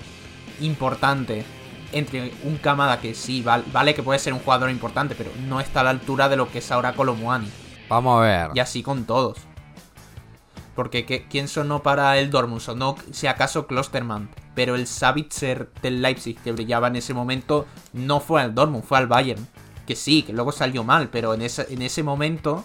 importante 0.61 1.45
entre 1.93 2.32
un 2.45 2.57
Kamada 2.57 3.01
que 3.01 3.14
sí, 3.14 3.43
vale, 3.43 3.95
que 3.95 4.03
puede 4.03 4.18
ser 4.18 4.32
un 4.32 4.40
jugador 4.40 4.70
importante, 4.70 5.14
pero 5.14 5.30
no 5.47 5.61
está 5.61 5.80
a 5.80 5.84
la 5.84 5.90
altura 5.90 6.28
de 6.28 6.36
lo 6.36 6.51
que 6.51 6.59
es 6.59 6.70
ahora 6.70 6.95
Colomuani. 6.95 7.49
Vamos 7.88 8.18
a 8.18 8.22
ver. 8.22 8.51
Y 8.55 8.61
así 8.61 8.82
con 8.82 9.05
todos. 9.05 9.38
Porque 10.74 11.26
¿quién 11.28 11.49
sonó 11.49 11.82
para 11.82 12.16
el 12.18 12.30
Dortmund? 12.30 12.61
Sonó, 12.61 12.97
si 13.11 13.26
acaso, 13.26 13.66
Klosterman. 13.66 14.30
pero 14.55 14.74
el 14.74 14.86
Savitzer 14.86 15.70
del 15.82 16.03
Leipzig 16.03 16.38
que 16.40 16.53
brillaba 16.53 16.88
en 16.88 16.97
ese 16.97 17.14
momento 17.14 17.66
no 17.93 18.20
fue 18.20 18.40
al 18.43 18.55
Dortmund, 18.55 18.84
fue 18.84 18.99
al 18.99 19.07
Bayern. 19.07 19.47
Que 19.86 19.97
sí, 19.97 20.22
que 20.22 20.32
luego 20.32 20.53
salió 20.53 20.84
mal, 20.84 21.09
pero 21.09 21.34
en 21.34 21.43
ese, 21.43 21.66
en 21.70 21.82
ese 21.82 22.03
momento 22.03 22.64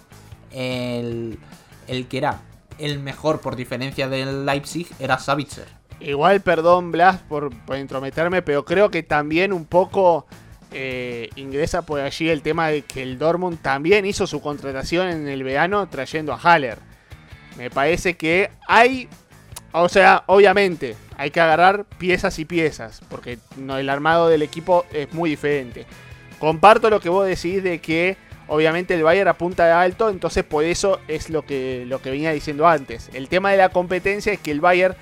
el, 0.51 1.39
el 1.88 2.07
que 2.07 2.17
era 2.19 2.41
el 2.78 2.99
mejor 2.99 3.41
por 3.41 3.55
diferencia 3.55 4.07
del 4.07 4.45
Leipzig 4.45 4.88
era 4.99 5.17
Savitzer. 5.17 5.76
Igual, 6.00 6.41
perdón, 6.41 6.91
Blas, 6.91 7.18
por, 7.18 7.56
por 7.66 7.78
intrometerme, 7.78 8.41
pero 8.41 8.64
creo 8.66 8.91
que 8.91 9.04
también 9.04 9.52
un 9.52 9.66
poco 9.66 10.28
eh, 10.72 11.30
ingresa 11.36 11.82
por 11.82 12.02
allí 12.02 12.30
el 12.30 12.41
tema 12.41 12.68
de 12.68 12.82
que 12.84 13.02
el 13.02 13.18
Dortmund 13.18 13.60
también 13.62 14.06
hizo 14.06 14.28
su 14.28 14.41
contratación 14.41 15.08
en 15.08 15.28
el 15.28 15.43
verano 15.43 15.88
trayendo 15.88 16.34
a 16.34 16.38
Haller. 16.38 16.78
Me 17.58 17.70
parece 17.70 18.16
que 18.16 18.52
hay, 18.68 19.08
o 19.72 19.89
sea, 19.89 20.24
obviamente 20.28 20.95
hay 21.18 21.32
que 21.32 21.41
agarrar 21.41 21.86
piezas 21.98 22.38
y 22.38 22.45
piezas, 22.45 23.02
porque 23.10 23.39
no, 23.56 23.78
el 23.78 23.89
armado 23.89 24.28
del 24.28 24.43
equipo 24.43 24.86
es 24.93 25.12
muy 25.14 25.32
diferente. 25.32 25.86
Comparto 26.38 26.91
lo 26.91 27.00
que 27.00 27.10
vos 27.10 27.26
decís 27.26 27.64
de 27.64 27.80
que 27.80 28.18
obviamente 28.48 28.93
el 28.93 29.04
Bayern 29.04 29.30
apunta 29.30 29.66
de 29.66 29.72
alto, 29.72 30.10
entonces 30.10 30.43
por 30.43 30.64
eso 30.64 31.00
es 31.08 31.32
lo 31.32 31.43
que, 31.43 31.86
lo 31.88 32.02
que 32.02 32.12
venía 32.12 32.32
diciendo 32.32 32.68
antes. 32.68 33.10
El 33.14 33.30
tema 33.30 33.52
de 33.52 33.58
la 33.58 33.70
competencia 33.70 34.34
es 34.34 34.39
que 34.39 34.52
el 34.52 34.62
Bayern 34.62 34.95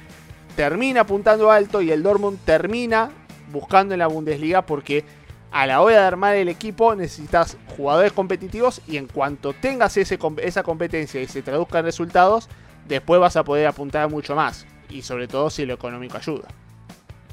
termina 0.56 1.02
apuntando 1.02 1.52
alto 1.52 1.82
y 1.82 1.92
el 1.92 2.04
Dortmund 2.04 2.40
termina 2.46 3.12
buscando 3.52 3.94
en 3.94 4.00
la 4.00 4.08
Bundesliga 4.08 4.64
porque 4.64 5.04
a 5.52 5.66
la 5.66 5.82
hora 5.82 6.02
de 6.02 6.06
armar 6.06 6.36
el 6.36 6.50
equipo 6.50 6.96
necesitas 6.96 7.58
jugadores 7.78 8.12
competitivos 8.12 8.82
y 8.88 8.98
en 8.98 9.08
cuanto 9.08 9.54
tengas 9.54 9.96
ese, 9.98 10.20
esa 10.42 10.64
competencia 10.64 11.22
y 11.22 11.28
se 11.28 11.42
traduzca 11.42 11.80
en 11.80 11.86
resultados, 11.86 12.50
después 12.88 13.22
vas 13.22 13.38
a 13.38 13.44
poder 13.44 13.68
apuntar 13.68 14.10
mucho 14.10 14.36
más. 14.36 14.66
Y 14.90 15.02
sobre 15.02 15.28
todo 15.28 15.50
si 15.50 15.66
lo 15.66 15.74
económico 15.74 16.18
ayuda. 16.18 16.48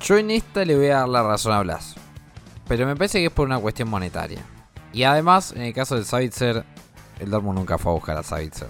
Yo 0.01 0.17
en 0.17 0.31
esta 0.31 0.65
le 0.65 0.77
voy 0.77 0.87
a 0.87 1.01
dar 1.01 1.09
la 1.09 1.23
razón 1.23 1.53
a 1.53 1.61
Blas. 1.63 1.97
Pero 2.69 2.87
me 2.87 2.97
parece 2.97 3.19
que 3.19 3.27
es 3.27 3.33
por 3.33 3.47
una 3.47 3.59
cuestión 3.59 3.89
monetaria. 3.89 4.41
Y 4.93 5.03
además, 5.03 5.53
en 5.53 5.63
el 5.63 5.75
caso 5.75 5.97
del 5.97 6.05
Savitzer, 6.05 6.65
el 7.19 7.31
Dortmund 7.31 7.59
nunca 7.59 7.77
fue 7.79 7.93
a 7.93 7.95
buscar 7.95 8.17
a 8.17 8.23
Savitzer. 8.23 8.69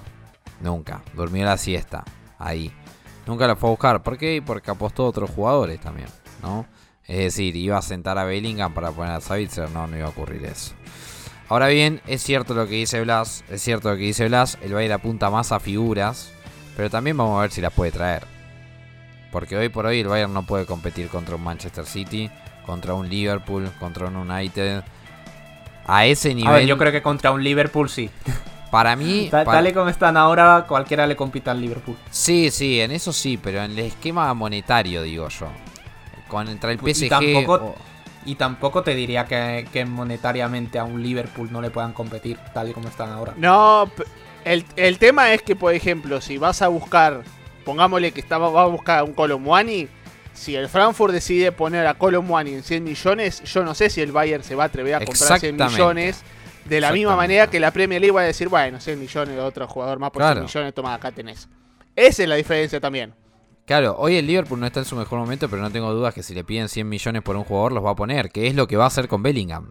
Nunca. 0.60 1.02
Durmió 1.14 1.44
la 1.44 1.56
siesta. 1.56 2.04
Ahí. 2.38 2.72
Nunca 3.26 3.46
lo 3.46 3.56
fue 3.56 3.68
a 3.68 3.70
buscar. 3.70 4.02
¿Por 4.02 4.18
qué? 4.18 4.42
Porque 4.44 4.70
apostó 4.70 5.04
a 5.04 5.08
otros 5.08 5.30
jugadores 5.30 5.80
también, 5.80 6.08
¿no? 6.42 6.66
Es 7.06 7.18
decir, 7.18 7.56
iba 7.56 7.78
a 7.78 7.82
sentar 7.82 8.18
a 8.18 8.24
Bellingham 8.24 8.74
para 8.74 8.90
poner 8.90 9.12
a 9.12 9.20
Savitzer. 9.20 9.70
No, 9.70 9.86
no 9.86 9.96
iba 9.96 10.06
a 10.06 10.10
ocurrir 10.10 10.44
eso. 10.44 10.74
Ahora 11.48 11.68
bien, 11.68 12.00
es 12.06 12.22
cierto 12.22 12.54
lo 12.54 12.66
que 12.66 12.76
dice 12.76 13.00
Blas. 13.02 13.44
Es 13.50 13.62
cierto 13.62 13.90
lo 13.90 13.96
que 13.96 14.02
dice 14.02 14.26
Blas. 14.28 14.58
El 14.62 14.72
Bayern 14.72 14.94
apunta 14.94 15.30
más 15.30 15.52
a 15.52 15.60
figuras. 15.60 16.32
Pero 16.76 16.88
también 16.90 17.16
vamos 17.16 17.38
a 17.38 17.42
ver 17.42 17.50
si 17.50 17.60
las 17.60 17.72
puede 17.72 17.92
traer. 17.92 18.24
Porque 19.30 19.56
hoy 19.56 19.68
por 19.68 19.86
hoy 19.86 20.00
el 20.00 20.08
Bayern 20.08 20.32
no 20.32 20.44
puede 20.44 20.66
competir 20.66 21.08
contra 21.08 21.36
un 21.36 21.42
Manchester 21.42 21.86
City, 21.86 22.30
contra 22.64 22.94
un 22.94 23.08
Liverpool, 23.08 23.70
contra 23.78 24.06
un 24.06 24.16
United. 24.16 24.82
A 25.86 26.06
ese 26.06 26.34
nivel. 26.34 26.50
A 26.50 26.56
ver, 26.56 26.66
yo 26.66 26.78
creo 26.78 26.92
que 26.92 27.02
contra 27.02 27.32
un 27.32 27.42
Liverpool 27.42 27.88
sí. 27.88 28.10
Para 28.72 28.96
mí. 28.96 29.28
Ta- 29.30 29.44
para- 29.44 29.58
Tal 29.58 29.68
y 29.68 29.72
como 29.74 29.90
están 29.90 30.16
ahora, 30.16 30.64
cualquiera 30.66 31.06
le 31.06 31.14
compita 31.14 31.50
al 31.50 31.60
Liverpool. 31.60 31.94
Sí, 32.10 32.50
sí, 32.50 32.80
en 32.80 32.90
eso 32.90 33.12
sí, 33.12 33.36
pero 33.36 33.62
en 33.62 33.72
el 33.72 33.78
esquema 33.80 34.32
monetario, 34.32 35.02
digo 35.02 35.28
yo. 35.28 35.46
Contra 36.26 36.72
el 36.72 36.78
Y 36.82 36.94
PSG. 36.94 37.08
tampoco- 37.10 37.54
o- 37.54 37.74
Y 38.24 38.36
tampoco 38.36 38.82
te 38.84 38.94
diría 38.94 39.26
que, 39.26 39.66
que 39.72 39.84
monetariamente 39.84 40.78
a 40.78 40.84
un 40.84 41.02
Liverpool 41.02 41.50
no 41.52 41.60
le 41.60 41.70
puedan 41.70 41.92
competir, 41.92 42.38
tal 42.54 42.70
y 42.70 42.72
como 42.72 42.88
están 42.88 43.10
ahora. 43.10 43.34
No, 43.36 43.90
el, 44.44 44.64
el 44.76 44.98
tema 44.98 45.32
es 45.34 45.42
que, 45.42 45.54
por 45.56 45.74
ejemplo, 45.74 46.20
si 46.20 46.38
vas 46.38 46.62
a 46.62 46.68
buscar, 46.68 47.24
pongámosle 47.64 48.12
que 48.12 48.20
estaba, 48.20 48.48
va 48.48 48.62
a 48.62 48.66
buscar 48.66 49.00
a 49.00 49.04
un 49.04 49.12
Colomwani, 49.12 49.88
si 50.32 50.54
el 50.54 50.68
Frankfurt 50.68 51.12
decide 51.12 51.50
poner 51.52 51.84
a 51.86 51.94
Colomwani 51.94 52.52
en 52.54 52.62
100 52.62 52.84
millones, 52.84 53.42
yo 53.42 53.64
no 53.64 53.74
sé 53.74 53.90
si 53.90 54.00
el 54.00 54.12
Bayern 54.12 54.44
se 54.44 54.54
va 54.54 54.62
a 54.62 54.66
atrever 54.68 54.94
a 54.94 54.98
comprar 55.00 55.16
100 55.40 55.56
Exactamente. 55.56 55.64
millones. 55.72 56.22
De 56.64 56.80
la 56.80 56.92
misma 56.92 57.16
manera 57.16 57.48
que 57.48 57.58
la 57.60 57.70
Premier 57.72 58.00
League 58.00 58.14
va 58.14 58.20
a 58.22 58.24
decir, 58.24 58.48
bueno, 58.48 58.80
100 58.80 58.98
millones 59.00 59.34
de 59.34 59.40
otro 59.40 59.66
jugador 59.66 59.98
más 59.98 60.10
por 60.10 60.20
Claro. 60.22 60.40
100 60.40 60.44
millones, 60.44 60.74
toma, 60.74 60.94
acá 60.94 61.10
tenés. 61.10 61.48
Esa 61.96 62.22
es 62.22 62.28
la 62.28 62.36
diferencia 62.36 62.80
también. 62.80 63.14
Claro, 63.66 63.96
hoy 63.98 64.16
el 64.16 64.26
Liverpool 64.26 64.58
no 64.60 64.66
está 64.66 64.80
en 64.80 64.86
su 64.86 64.96
mejor 64.96 65.18
momento, 65.18 65.48
pero 65.48 65.62
no 65.62 65.70
tengo 65.70 65.92
dudas 65.92 66.14
que 66.14 66.22
si 66.22 66.34
le 66.34 66.44
piden 66.44 66.68
100 66.68 66.88
millones 66.88 67.22
por 67.22 67.36
un 67.36 67.44
jugador 67.44 67.72
los 67.72 67.84
va 67.84 67.90
a 67.90 67.96
poner, 67.96 68.30
que 68.30 68.46
es 68.46 68.54
lo 68.54 68.66
que 68.66 68.76
va 68.76 68.84
a 68.84 68.88
hacer 68.88 69.08
con 69.08 69.22
Bellingham. 69.22 69.70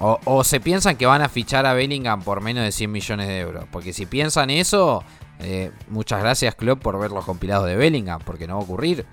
O, 0.00 0.18
o 0.24 0.44
se 0.44 0.60
piensan 0.60 0.96
que 0.96 1.06
van 1.06 1.22
a 1.22 1.28
fichar 1.28 1.66
a 1.66 1.74
Bellingham 1.74 2.22
por 2.22 2.40
menos 2.40 2.64
de 2.64 2.70
100 2.72 2.90
millones 2.92 3.26
de 3.28 3.40
euros. 3.40 3.64
Porque 3.70 3.92
si 3.92 4.06
piensan 4.06 4.50
eso, 4.50 5.02
eh, 5.40 5.72
muchas 5.88 6.20
gracias 6.20 6.54
Klopp 6.54 6.80
por 6.80 6.98
ver 7.00 7.10
los 7.10 7.24
compilados 7.24 7.66
de 7.66 7.76
Bellingham, 7.76 8.20
porque 8.24 8.46
no 8.46 8.54
va 8.54 8.60
a 8.60 8.64
ocurrir. 8.64 9.04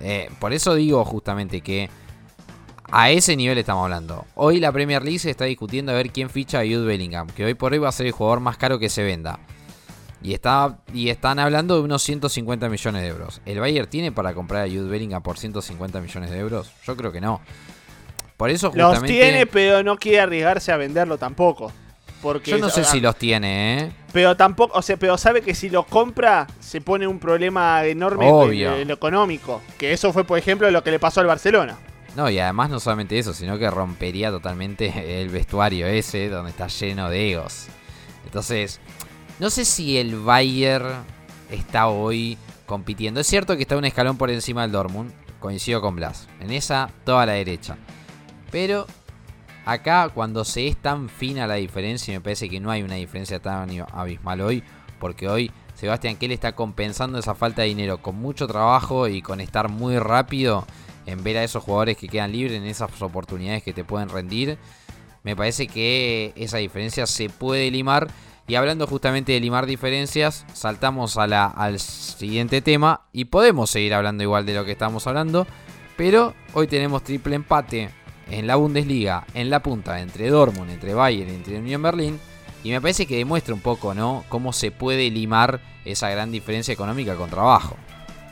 Eh, 0.00 0.28
por 0.40 0.52
eso 0.52 0.74
digo 0.74 1.04
justamente 1.04 1.60
que 1.60 1.88
a 2.90 3.10
ese 3.10 3.36
nivel 3.36 3.58
estamos 3.58 3.84
hablando. 3.84 4.24
Hoy 4.34 4.60
la 4.60 4.72
Premier 4.72 5.02
League 5.02 5.18
se 5.18 5.30
está 5.30 5.44
discutiendo 5.44 5.92
a 5.92 5.94
ver 5.94 6.10
quién 6.10 6.30
ficha 6.30 6.60
a 6.60 6.62
Jude 6.62 6.84
Bellingham, 6.84 7.28
que 7.28 7.44
hoy 7.44 7.54
por 7.54 7.72
hoy 7.72 7.78
va 7.78 7.88
a 7.88 7.92
ser 7.92 8.06
el 8.06 8.12
jugador 8.12 8.40
más 8.40 8.56
caro 8.56 8.78
que 8.78 8.88
se 8.88 9.02
venda. 9.02 9.38
Y, 10.22 10.32
está, 10.32 10.78
y 10.92 11.10
están 11.10 11.38
hablando 11.38 11.76
de 11.76 11.82
unos 11.82 12.02
150 12.02 12.68
millones 12.68 13.02
de 13.02 13.08
euros. 13.08 13.40
¿El 13.44 13.60
Bayern 13.60 13.88
tiene 13.88 14.12
para 14.12 14.34
comprar 14.34 14.64
a 14.64 14.68
Jude 14.68 14.88
Bellingham 14.88 15.22
por 15.22 15.38
150 15.38 16.00
millones 16.00 16.30
de 16.30 16.38
euros? 16.38 16.72
Yo 16.84 16.96
creo 16.96 17.12
que 17.12 17.20
no. 17.20 17.40
Por 18.36 18.50
eso 18.50 18.72
Los 18.74 18.88
justamente... 18.88 19.12
tiene, 19.12 19.46
pero 19.46 19.82
no 19.82 19.96
quiere 19.96 20.20
arriesgarse 20.20 20.72
a 20.72 20.76
venderlo 20.76 21.18
tampoco. 21.18 21.72
Porque 22.22 22.50
yo 22.50 22.58
no 22.58 22.70
sé 22.70 22.82
si 22.84 23.00
los 23.00 23.14
tiene, 23.16 23.78
¿eh? 23.78 23.92
Pero 24.12 24.36
tampoco, 24.36 24.76
o 24.76 24.82
sea, 24.82 24.96
pero 24.96 25.16
sabe 25.18 25.42
que 25.42 25.54
si 25.54 25.68
lo 25.68 25.84
compra 25.84 26.46
se 26.60 26.80
pone 26.80 27.06
un 27.06 27.18
problema 27.18 27.84
enorme 27.84 28.26
en 28.26 28.88
lo 28.88 28.94
económico. 28.94 29.62
Que 29.78 29.92
eso 29.92 30.12
fue, 30.12 30.24
por 30.24 30.38
ejemplo, 30.38 30.68
lo 30.70 30.82
que 30.82 30.90
le 30.90 30.98
pasó 30.98 31.20
al 31.20 31.26
Barcelona. 31.26 31.78
No, 32.16 32.30
y 32.30 32.38
además 32.38 32.70
no 32.70 32.80
solamente 32.80 33.18
eso, 33.18 33.34
sino 33.34 33.58
que 33.58 33.70
rompería 33.70 34.30
totalmente 34.30 35.20
el 35.20 35.28
vestuario 35.28 35.86
ese 35.86 36.30
donde 36.30 36.50
está 36.50 36.66
lleno 36.68 37.10
de 37.10 37.32
egos. 37.32 37.66
Entonces, 38.24 38.80
no 39.38 39.50
sé 39.50 39.66
si 39.66 39.98
el 39.98 40.18
Bayern 40.18 41.04
está 41.50 41.88
hoy 41.88 42.38
compitiendo. 42.64 43.20
Es 43.20 43.26
cierto 43.26 43.54
que 43.54 43.62
está 43.62 43.76
un 43.76 43.84
escalón 43.84 44.16
por 44.16 44.30
encima 44.30 44.62
del 44.62 44.72
Dortmund, 44.72 45.12
coincido 45.40 45.82
con 45.82 45.94
Blas. 45.94 46.26
En 46.40 46.50
esa, 46.50 46.90
toda 47.04 47.26
la 47.26 47.34
derecha. 47.34 47.76
Pero 48.50 48.86
acá, 49.66 50.08
cuando 50.08 50.44
se 50.46 50.68
es 50.68 50.76
tan 50.78 51.10
fina 51.10 51.46
la 51.46 51.54
diferencia, 51.56 52.12
y 52.12 52.16
me 52.16 52.22
parece 52.22 52.48
que 52.48 52.60
no 52.60 52.70
hay 52.70 52.82
una 52.82 52.94
diferencia 52.94 53.40
tan 53.40 53.68
abismal 53.92 54.40
hoy, 54.40 54.62
porque 54.98 55.28
hoy 55.28 55.50
Sebastián 55.74 56.16
Kell 56.16 56.32
está 56.32 56.52
compensando 56.52 57.18
esa 57.18 57.34
falta 57.34 57.60
de 57.60 57.68
dinero 57.68 57.98
con 57.98 58.16
mucho 58.16 58.46
trabajo 58.46 59.06
y 59.06 59.20
con 59.20 59.42
estar 59.42 59.68
muy 59.68 59.98
rápido 59.98 60.66
en 61.06 61.22
ver 61.22 61.38
a 61.38 61.44
esos 61.44 61.62
jugadores 61.62 61.96
que 61.96 62.08
quedan 62.08 62.32
libres, 62.32 62.58
en 62.58 62.66
esas 62.66 62.90
oportunidades 63.00 63.62
que 63.62 63.72
te 63.72 63.84
pueden 63.84 64.08
rendir. 64.08 64.58
Me 65.22 65.34
parece 65.34 65.66
que 65.66 66.32
esa 66.36 66.58
diferencia 66.58 67.06
se 67.06 67.28
puede 67.30 67.70
limar. 67.70 68.08
Y 68.48 68.54
hablando 68.54 68.86
justamente 68.86 69.32
de 69.32 69.40
limar 69.40 69.66
diferencias, 69.66 70.44
saltamos 70.52 71.16
a 71.16 71.26
la, 71.26 71.46
al 71.46 71.80
siguiente 71.80 72.62
tema 72.62 73.00
y 73.12 73.24
podemos 73.24 73.70
seguir 73.70 73.92
hablando 73.92 74.22
igual 74.22 74.46
de 74.46 74.54
lo 74.54 74.64
que 74.64 74.70
estamos 74.70 75.06
hablando. 75.08 75.48
Pero 75.96 76.34
hoy 76.52 76.68
tenemos 76.68 77.02
triple 77.02 77.34
empate 77.34 77.90
en 78.30 78.46
la 78.46 78.56
Bundesliga, 78.56 79.24
en 79.34 79.50
la 79.50 79.60
punta, 79.60 80.00
entre 80.00 80.28
Dortmund, 80.28 80.70
entre 80.70 80.94
Bayern, 80.94 81.30
entre 81.30 81.58
Unión 81.58 81.82
Berlín. 81.82 82.20
Y 82.62 82.70
me 82.70 82.80
parece 82.80 83.06
que 83.06 83.16
demuestra 83.16 83.54
un 83.54 83.60
poco, 83.60 83.94
¿no? 83.94 84.24
Cómo 84.28 84.52
se 84.52 84.70
puede 84.70 85.10
limar 85.10 85.60
esa 85.84 86.10
gran 86.10 86.30
diferencia 86.30 86.74
económica 86.74 87.14
con 87.14 87.30
trabajo. 87.30 87.76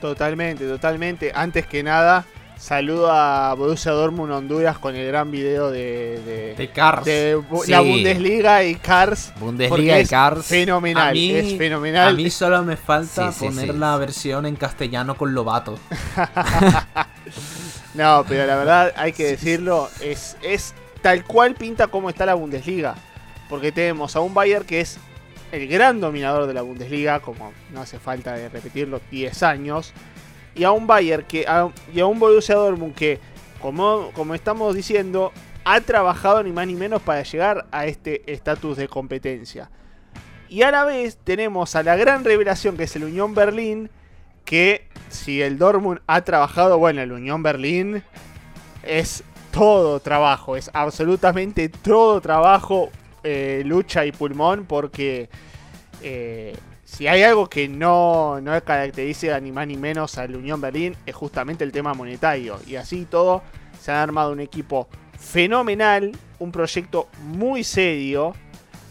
Totalmente, 0.01 0.67
totalmente. 0.67 1.33
Antes 1.35 1.67
que 1.67 1.83
nada, 1.83 2.27
saludo 2.59 3.11
a 3.13 3.53
Borussia 3.55 3.93
Dortmund 3.93 4.33
Honduras 4.33 4.79
con 4.79 4.97
el 4.97 5.07
gran 5.07 5.31
video 5.31 5.71
de, 5.71 6.21
de, 6.25 6.55
De 6.55 6.69
Cars. 6.71 7.05
de 7.05 7.41
Sí. 7.65 7.71
la 7.71 7.81
Bundesliga 7.81 8.65
y 8.65 8.75
Cars. 8.77 9.33
Bundesliga 9.39 10.01
y 10.01 10.07
Cars. 10.07 10.47
Fenomenal, 10.47 11.09
A 11.09 11.13
mí- 11.13 11.31
es 11.33 11.59
fenomenal. 11.59 12.09
A 12.09 12.13
mí 12.13 12.31
solo 12.31 12.63
me 12.63 12.77
falta 12.77 13.33
sí, 13.33 13.45
poner 13.47 13.73
sí. 13.73 13.79
la 13.79 13.97
versión 13.97 14.47
en 14.47 14.57
castellano 14.57 15.17
con 15.17 15.35
Lobato. 15.35 15.79
No, 17.95 18.25
pero 18.29 18.45
la 18.45 18.57
verdad 18.57 18.93
hay 18.97 19.13
que 19.13 19.23
decirlo, 19.25 19.89
es, 20.01 20.37
es 20.43 20.75
tal 21.01 21.25
cual 21.25 21.55
pinta 21.55 21.87
como 21.87 22.11
está 22.11 22.27
la 22.27 22.35
Bundesliga. 22.35 22.97
Porque 23.49 23.71
tenemos 23.71 24.17
a 24.17 24.21
un 24.21 24.35
Bayern 24.35 24.65
que 24.65 24.81
es 24.81 24.99
el 25.53 25.69
gran 25.69 26.01
dominador 26.01 26.49
de 26.49 26.55
la 26.55 26.63
Bundesliga, 26.63 27.21
como 27.21 27.53
no 27.73 27.83
hace 27.83 28.01
falta 28.01 28.33
de 28.33 28.49
repetirlo, 28.49 29.01
10 29.13 29.43
años. 29.45 29.93
Y 30.55 30.65
a 30.65 30.71
un 30.71 30.87
Bayern 30.87 31.25
que, 31.27 31.47
y 31.93 32.01
a 32.01 32.07
un 32.07 32.19
Borussia 32.19 32.55
Dortmund 32.55 32.95
que, 32.95 33.19
como, 33.61 34.11
como 34.15 34.35
estamos 34.35 34.75
diciendo, 34.75 35.33
ha 35.65 35.81
trabajado 35.81 36.43
ni 36.43 36.53
más 36.53 36.67
ni 36.67 36.75
menos 36.75 37.03
para 37.03 37.23
llegar 37.23 37.67
a 37.73 37.87
este 37.87 38.31
estatus 38.33 38.77
de 38.77 38.89
competencia. 38.89 39.71
Y 40.49 40.63
a 40.63 40.71
la 40.71 40.85
vez 40.85 41.19
tenemos 41.25 41.75
a 41.75 41.83
la 41.83 41.97
gran 41.97 42.25
revelación 42.25 42.77
que 42.77 42.85
es 42.85 42.95
el 42.97 43.05
Unión 43.05 43.35
Berlín, 43.35 43.91
que 44.45 44.87
si 45.09 45.43
el 45.43 45.59
Dortmund 45.59 46.01
ha 46.07 46.21
trabajado, 46.23 46.79
bueno, 46.79 47.01
el 47.01 47.13
Unión 47.13 47.43
Berlín 47.43 48.03
es 48.83 49.25
todo 49.51 50.01
trabajo, 50.01 50.57
es 50.57 50.71
absolutamente 50.75 51.69
todo 51.69 52.21
trabajo, 52.21 52.91
eh, 53.23 53.63
lucha 53.65 54.05
y 54.05 54.13
pulmón, 54.13 54.67
porque 54.67 55.31
eh, 56.03 56.55
si 56.85 57.09
hay 57.09 57.23
algo 57.23 57.49
que 57.49 57.69
no, 57.69 58.41
no 58.41 58.63
caracteriza 58.63 59.41
ni 59.41 59.53
más 59.53 59.67
ni 59.67 59.77
menos 59.77 60.19
a 60.19 60.27
la 60.27 60.37
Unión 60.37 60.61
Berlín 60.61 60.95
es 61.07 61.15
justamente 61.15 61.65
el 61.65 61.73
tema 61.73 61.95
monetario. 61.95 62.59
Y 62.67 62.77
así 62.77 63.07
todo 63.07 63.43
se 63.81 63.91
han 63.91 63.99
armado 63.99 64.33
un 64.33 64.41
equipo 64.41 64.89
fenomenal, 65.19 66.13
un 66.39 66.53
proyecto 66.53 67.09
muy 67.23 67.65
serio 67.65 68.35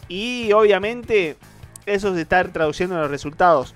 y 0.08 0.52
obviamente 0.52 1.38
eso 1.86 2.14
se 2.14 2.22
está 2.22 2.44
traduciendo 2.52 2.96
en 2.96 3.02
los 3.02 3.12
resultados. 3.12 3.76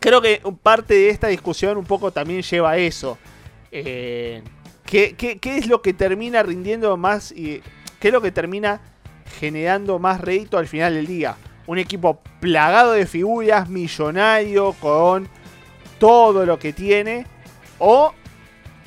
Creo 0.00 0.22
que 0.22 0.40
parte 0.62 0.94
de 0.94 1.10
esta 1.10 1.28
discusión 1.28 1.76
un 1.76 1.84
poco 1.84 2.10
también 2.10 2.42
lleva 2.42 2.72
a 2.72 2.76
eso. 2.78 3.18
Eh, 3.70 4.42
¿qué, 4.84 5.14
qué, 5.16 5.38
qué 5.38 5.58
es 5.58 5.66
lo 5.66 5.82
que 5.82 5.92
termina 5.92 6.42
rindiendo 6.42 6.96
más 6.96 7.32
y 7.32 7.60
qué 8.00 8.08
es 8.08 8.14
lo 8.14 8.22
que 8.22 8.30
termina 8.30 8.80
generando 9.38 9.98
más 9.98 10.20
rédito 10.20 10.58
al 10.58 10.68
final 10.68 10.94
del 10.94 11.06
día? 11.06 11.36
Un 11.66 11.78
equipo 11.78 12.20
plagado 12.40 12.92
de 12.92 13.06
figuras, 13.06 13.68
millonario, 13.68 14.72
con 14.80 15.28
todo 15.98 16.46
lo 16.46 16.58
que 16.58 16.72
tiene. 16.72 17.26
O 17.78 18.12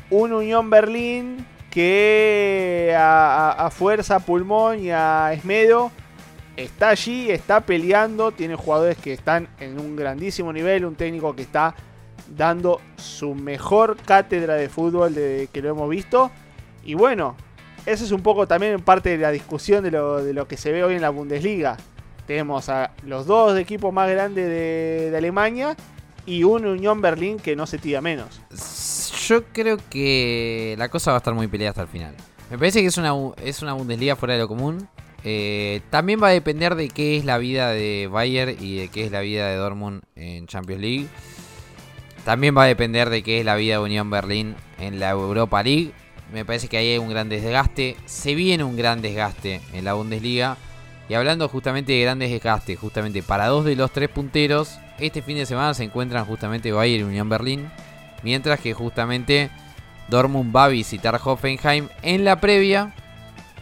un 0.09 0.33
Unión 0.33 0.69
Berlín 0.69 1.45
que 1.69 2.95
a, 2.97 3.51
a, 3.51 3.69
fuerza, 3.69 4.19
pulmón 4.19 4.79
y 4.79 4.91
a 4.91 5.33
esmedo 5.33 5.91
está 6.57 6.89
allí, 6.89 7.29
está 7.29 7.61
peleando, 7.61 8.31
tiene 8.31 8.55
jugadores 8.55 8.97
que 8.97 9.13
están 9.13 9.47
en 9.59 9.79
un 9.79 9.95
grandísimo 9.95 10.51
nivel, 10.51 10.85
un 10.85 10.95
técnico 10.95 11.35
que 11.35 11.43
está 11.43 11.75
dando 12.35 12.81
su 12.97 13.33
mejor 13.33 13.97
cátedra 13.97 14.55
de 14.55 14.69
fútbol 14.69 15.13
que 15.13 15.61
lo 15.61 15.69
hemos 15.69 15.89
visto. 15.89 16.31
Y 16.83 16.95
bueno, 16.95 17.35
eso 17.85 18.03
es 18.03 18.11
un 18.11 18.21
poco 18.21 18.47
también 18.47 18.81
parte 18.81 19.09
de 19.09 19.17
la 19.17 19.31
discusión 19.31 19.83
de 19.83 19.91
lo, 19.91 20.23
de 20.23 20.33
lo 20.33 20.47
que 20.47 20.57
se 20.57 20.71
ve 20.71 20.83
hoy 20.83 20.95
en 20.95 21.01
la 21.01 21.09
Bundesliga. 21.09 21.77
Tenemos 22.29 22.69
a 22.69 22.91
los 23.07 23.25
dos 23.25 23.57
equipos 23.57 23.91
más 23.91 24.07
grandes 24.07 24.47
de, 24.47 25.11
Alemania 25.17 25.75
y 26.27 26.43
un 26.43 26.63
Unión 26.63 27.01
Berlín 27.01 27.39
que 27.39 27.55
no 27.55 27.65
se 27.65 27.79
tira 27.79 28.01
menos. 28.01 28.39
Yo 29.27 29.45
creo 29.45 29.79
que 29.89 30.75
la 30.77 30.89
cosa 30.89 31.09
va 31.09 31.17
a 31.17 31.21
estar 31.21 31.33
muy 31.33 31.47
peleada 31.47 31.71
hasta 31.71 31.81
el 31.81 31.87
final. 31.87 32.13
Me 32.51 32.59
parece 32.59 32.81
que 32.81 32.85
es 32.85 32.99
una, 32.99 33.15
es 33.43 33.63
una 33.63 33.73
Bundesliga 33.73 34.15
fuera 34.15 34.35
de 34.35 34.41
lo 34.41 34.47
común. 34.47 34.87
Eh, 35.23 35.81
también 35.89 36.21
va 36.21 36.27
a 36.27 36.31
depender 36.31 36.75
de 36.75 36.89
qué 36.89 37.17
es 37.17 37.25
la 37.25 37.39
vida 37.39 37.71
de 37.71 38.07
Bayern 38.11 38.55
y 38.63 38.77
de 38.77 38.89
qué 38.89 39.05
es 39.05 39.11
la 39.11 39.21
vida 39.21 39.47
de 39.47 39.55
Dortmund 39.55 40.03
en 40.15 40.45
Champions 40.45 40.81
League. 40.83 41.07
También 42.25 42.55
va 42.55 42.65
a 42.65 42.67
depender 42.67 43.09
de 43.09 43.23
qué 43.23 43.39
es 43.39 43.45
la 43.45 43.55
vida 43.55 43.79
de 43.79 43.83
Unión 43.83 44.11
Berlín 44.11 44.55
en 44.77 44.99
la 44.99 45.09
Europa 45.09 45.63
League. 45.63 45.93
Me 46.31 46.45
parece 46.45 46.67
que 46.67 46.77
ahí 46.77 46.91
hay 46.91 46.99
un 46.99 47.09
gran 47.09 47.27
desgaste. 47.27 47.97
Se 48.05 48.35
viene 48.35 48.63
un 48.63 48.77
gran 48.77 49.01
desgaste 49.01 49.61
en 49.73 49.83
la 49.83 49.93
Bundesliga. 49.93 50.57
Y 51.09 51.15
hablando 51.15 51.49
justamente 51.49 51.91
de 51.91 52.01
grandes 52.01 52.31
desgastes, 52.31 52.79
justamente 52.79 53.21
para 53.23 53.47
dos 53.47 53.65
de 53.65 53.75
los 53.75 53.91
tres 53.91 54.09
punteros, 54.09 54.79
este 54.99 55.21
fin 55.21 55.35
de 55.35 55.45
semana 55.45 55.73
se 55.73 55.83
encuentran 55.83 56.25
justamente 56.25 56.71
Bayern 56.71 57.07
y 57.07 57.09
Unión 57.09 57.27
Berlín. 57.27 57.69
Mientras 58.23 58.59
que 58.59 58.73
justamente 58.73 59.49
Dortmund 60.07 60.55
va 60.55 60.65
a 60.65 60.69
visitar 60.69 61.19
Hoffenheim 61.21 61.89
en 62.03 62.23
la 62.23 62.39
previa 62.39 62.93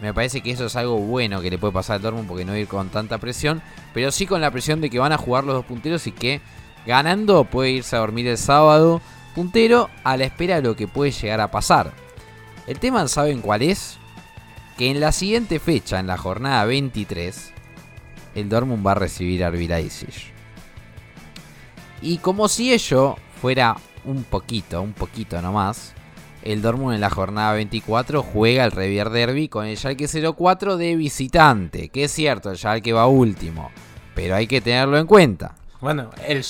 me 0.00 0.14
parece 0.14 0.40
que 0.40 0.50
eso 0.50 0.66
es 0.66 0.76
algo 0.76 0.98
bueno 0.98 1.40
que 1.40 1.50
le 1.50 1.58
puede 1.58 1.72
pasar 1.72 1.96
al 1.96 2.02
Dortmund 2.02 2.28
porque 2.28 2.44
no 2.44 2.56
ir 2.56 2.68
con 2.68 2.88
tanta 2.88 3.18
presión. 3.18 3.62
Pero 3.92 4.12
sí 4.12 4.26
con 4.26 4.40
la 4.40 4.50
presión 4.50 4.80
de 4.80 4.90
que 4.90 4.98
van 4.98 5.12
a 5.12 5.18
jugar 5.18 5.44
los 5.44 5.54
dos 5.54 5.64
punteros 5.64 6.06
y 6.06 6.12
que 6.12 6.40
ganando 6.86 7.44
puede 7.44 7.70
irse 7.70 7.96
a 7.96 8.00
dormir 8.00 8.26
el 8.28 8.38
sábado 8.38 9.00
puntero 9.34 9.90
a 10.04 10.16
la 10.16 10.24
espera 10.24 10.56
de 10.56 10.62
lo 10.62 10.76
que 10.76 10.88
puede 10.88 11.10
llegar 11.10 11.40
a 11.40 11.50
pasar. 11.50 11.92
El 12.66 12.78
tema, 12.78 13.06
¿saben 13.08 13.40
cuál 13.40 13.62
es? 13.62 13.98
Que 14.78 14.92
en 14.92 15.00
la 15.00 15.10
siguiente 15.10 15.58
fecha, 15.58 15.98
en 15.98 16.06
la 16.06 16.16
jornada 16.16 16.64
23, 16.64 17.52
el 18.36 18.48
Dortmund 18.48 18.86
va 18.86 18.92
a 18.92 18.94
recibir 18.94 19.42
a 19.42 19.50
Leipzig. 19.50 20.32
Y 22.00 22.18
como 22.18 22.46
si 22.46 22.72
ello 22.72 23.16
fuera 23.42 23.76
un 24.04 24.22
poquito, 24.22 24.80
un 24.80 24.92
poquito 24.92 25.42
nomás, 25.42 25.94
el 26.42 26.62
Dortmund 26.62 26.94
en 26.94 27.00
la 27.00 27.10
jornada 27.10 27.54
24 27.54 28.22
juega 28.22 28.64
el 28.64 28.70
Revier 28.70 29.10
Derby 29.10 29.48
con 29.48 29.66
el 29.66 29.76
Schalke 29.76 30.06
04 30.06 30.76
de 30.76 30.94
visitante. 30.94 31.88
Que 31.88 32.04
es 32.04 32.12
cierto, 32.12 32.52
el 32.52 32.56
Schalke 32.56 32.92
va 32.92 33.08
último, 33.08 33.72
pero 34.14 34.36
hay 34.36 34.46
que 34.46 34.60
tenerlo 34.60 34.96
en 34.96 35.08
cuenta. 35.08 35.56
Bueno, 35.80 36.10
el, 36.24 36.44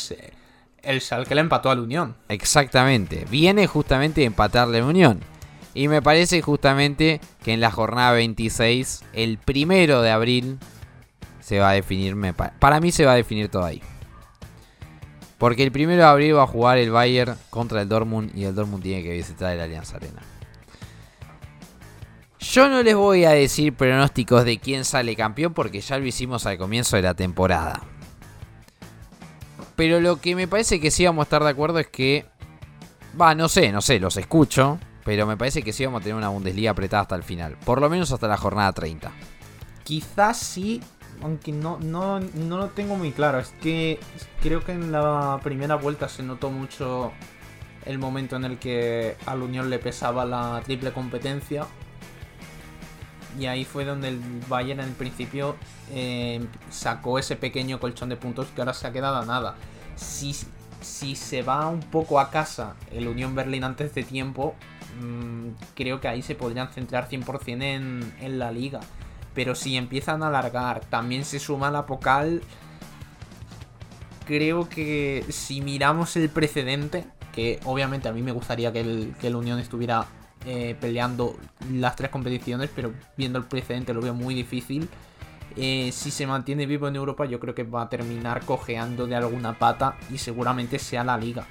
el 0.83 1.01
Schalke 1.01 1.35
le 1.35 1.41
empató 1.41 1.71
a 1.71 1.75
la 1.75 1.81
Unión. 1.81 2.15
Exactamente, 2.29 3.25
viene 3.31 3.67
justamente 3.67 4.23
a 4.23 4.27
empatarle 4.27 4.77
a 4.77 4.81
la 4.83 4.87
Unión. 4.87 5.38
Y 5.79 5.87
me 5.87 6.03
parece 6.03 6.43
justamente 6.43 7.21
que 7.45 7.53
en 7.53 7.61
la 7.61 7.71
jornada 7.71 8.11
26, 8.11 9.05
el 9.13 9.39
primero 9.39 10.03
de 10.03 10.11
abril, 10.11 10.59
se 11.39 11.61
va 11.61 11.71
a 11.71 11.75
definir. 11.75 12.17
Para 12.59 12.81
mí 12.81 12.91
se 12.91 13.05
va 13.05 13.13
a 13.13 13.15
definir 13.15 13.49
todo 13.49 13.65
ahí. 13.65 13.81
Porque 15.39 15.63
el 15.63 15.71
primero 15.71 16.03
de 16.03 16.09
abril 16.09 16.37
va 16.37 16.43
a 16.43 16.47
jugar 16.49 16.79
el 16.79 16.91
Bayern 16.91 17.37
contra 17.49 17.81
el 17.81 17.89
Dortmund 17.89 18.37
y 18.37 18.43
el 18.43 18.57
Dortmund 18.57 18.83
tiene 18.83 19.05
que 19.05 19.13
visitar 19.13 19.53
el 19.53 19.61
Allianz 19.61 19.95
Arena. 19.95 20.21
Yo 22.41 22.69
no 22.69 22.83
les 22.83 22.97
voy 22.97 23.25
a 23.25 23.31
decir 23.31 23.73
pronósticos 23.73 24.45
de 24.45 24.59
quién 24.59 24.85
sale 24.85 25.15
campeón 25.15 25.55
porque 25.55 25.81
ya 25.81 25.97
lo 25.97 26.07
hicimos 26.07 26.45
al 26.47 26.59
comienzo 26.59 26.97
de 26.97 27.03
la 27.03 27.15
temporada. 27.15 27.85
Pero 29.77 30.01
lo 30.01 30.21
que 30.21 30.35
me 30.35 30.49
parece 30.49 30.81
que 30.81 30.91
sí 30.91 31.07
vamos 31.07 31.23
a 31.23 31.27
estar 31.27 31.45
de 31.45 31.51
acuerdo 31.51 31.79
es 31.79 31.87
que... 31.87 32.27
Va, 33.19 33.37
no 33.37 33.49
sé, 33.49 33.71
no 33.71 33.81
sé, 33.81 34.01
los 34.01 34.17
escucho. 34.17 34.81
Pero 35.09 35.27
me 35.27 35.39
parece 35.39 35.63
que 35.63 35.73
sí 35.73 35.87
vamos 35.87 36.03
a 36.03 36.03
tener 36.03 36.17
una 36.17 36.29
Bundesliga 36.29 36.73
apretada 36.73 37.01
hasta 37.01 37.17
el 37.17 37.23
final. 37.23 37.57
Por 37.65 37.81
lo 37.81 37.89
menos 37.89 38.13
hasta 38.13 38.29
la 38.29 38.37
jornada 38.37 38.75
30. 38.75 39.11
Quizás 39.83 40.37
sí, 40.37 40.83
aunque 41.23 41.51
no, 41.51 41.79
no, 41.79 42.21
no 42.21 42.59
lo 42.59 42.69
tengo 42.69 42.95
muy 42.95 43.13
claro. 43.13 43.39
Es 43.39 43.55
que 43.63 43.99
creo 44.43 44.63
que 44.63 44.73
en 44.73 44.93
la 44.93 45.41
primera 45.43 45.77
vuelta 45.77 46.11
se 46.11 46.23
notó 46.23 46.51
mucho 46.51 47.13
el 47.87 47.99
momento 47.99 48.37
en 48.37 48.45
el 48.45 48.59
que 48.59 49.17
a 49.25 49.35
la 49.35 49.45
Unión 49.45 49.71
le 49.71 49.79
pesaba 49.79 50.27
la 50.27 50.61
triple 50.63 50.93
competencia. 50.93 51.65
Y 53.39 53.47
ahí 53.47 53.65
fue 53.65 53.87
donde 53.87 54.09
el 54.09 54.21
Bayern 54.47 54.81
en 54.81 54.89
el 54.89 54.95
principio 54.95 55.57
eh, 55.91 56.47
sacó 56.69 57.19
ese 57.19 57.35
pequeño 57.35 57.81
colchón 57.81 58.11
de 58.11 58.17
puntos 58.19 58.49
que 58.49 58.61
ahora 58.61 58.75
se 58.75 58.87
ha 58.87 58.93
quedado 58.93 59.17
a 59.17 59.25
nada. 59.25 59.55
Si, 59.97 60.37
si 60.83 61.17
se 61.17 61.41
va 61.41 61.67
un 61.67 61.81
poco 61.81 62.21
a 62.21 62.29
casa 62.29 62.75
el 62.93 63.09
Unión 63.09 63.35
Berlín 63.35 63.65
antes 63.65 63.95
de 63.95 64.03
tiempo, 64.03 64.55
mmm, 65.01 65.51
creo 65.75 66.01
que 66.01 66.09
ahí 66.09 66.23
se 66.23 66.35
podrían 66.35 66.69
centrar 66.69 67.09
100% 67.09 67.63
en, 67.63 68.15
en 68.21 68.39
la 68.39 68.51
liga. 68.53 68.81
Pero 69.35 69.55
si 69.55 69.77
empiezan 69.77 70.23
a 70.23 70.29
alargar, 70.29 70.81
también 70.81 71.25
se 71.25 71.39
suma 71.39 71.71
la 71.71 71.87
Pocal. 71.87 72.43
Creo 74.27 74.69
que 74.69 75.25
si 75.29 75.61
miramos 75.61 76.17
el 76.17 76.29
precedente, 76.29 77.07
que 77.33 77.61
obviamente 77.65 78.09
a 78.09 78.13
mí 78.13 78.23
me 78.23 78.33
gustaría 78.33 78.73
que 78.73 78.81
el, 78.81 79.15
que 79.21 79.29
el 79.29 79.37
Unión 79.37 79.59
estuviera 79.59 80.07
eh, 80.45 80.77
peleando 80.81 81.37
las 81.73 81.97
tres 81.97 82.11
competiciones, 82.11 82.71
pero 82.75 82.93
viendo 83.17 83.39
el 83.39 83.45
precedente 83.45 83.95
lo 83.95 84.01
veo 84.01 84.15
muy 84.15 84.35
difícil. 84.35 84.89
Eh, 85.57 85.91
si 85.93 86.11
se 86.11 86.27
mantiene 86.27 86.67
vivo 86.67 86.89
en 86.89 86.97
Europa, 86.97 87.25
yo 87.25 87.41
creo 87.41 87.55
que 87.55 87.65
va 87.65 87.83
a 87.83 87.89
terminar 87.89 88.45
cojeando 88.45 89.07
de 89.07 89.17
alguna 89.17 89.59
pata 89.59 89.97
y 90.13 90.19
seguramente 90.19 90.79
sea 90.79 91.05
la 91.05 91.17
liga. 91.17 91.47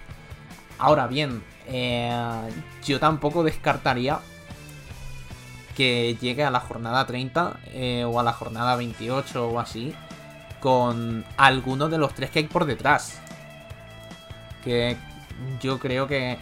Ahora 0.77 1.07
bien, 1.07 1.41
eh, 1.67 2.49
yo 2.85 2.99
tampoco 2.99 3.43
descartaría 3.43 4.19
que 5.75 6.17
llegue 6.19 6.43
a 6.43 6.49
la 6.49 6.59
jornada 6.59 7.05
30 7.05 7.59
eh, 7.67 8.03
o 8.03 8.19
a 8.19 8.23
la 8.23 8.33
jornada 8.33 8.75
28 8.75 9.47
o 9.47 9.59
así 9.59 9.93
con 10.59 11.23
alguno 11.37 11.87
de 11.87 11.99
los 11.99 12.13
tres 12.15 12.31
que 12.31 12.39
hay 12.39 12.47
por 12.47 12.65
detrás. 12.65 13.19
Que 14.63 14.97
yo 15.61 15.79
creo 15.79 16.07
que 16.07 16.39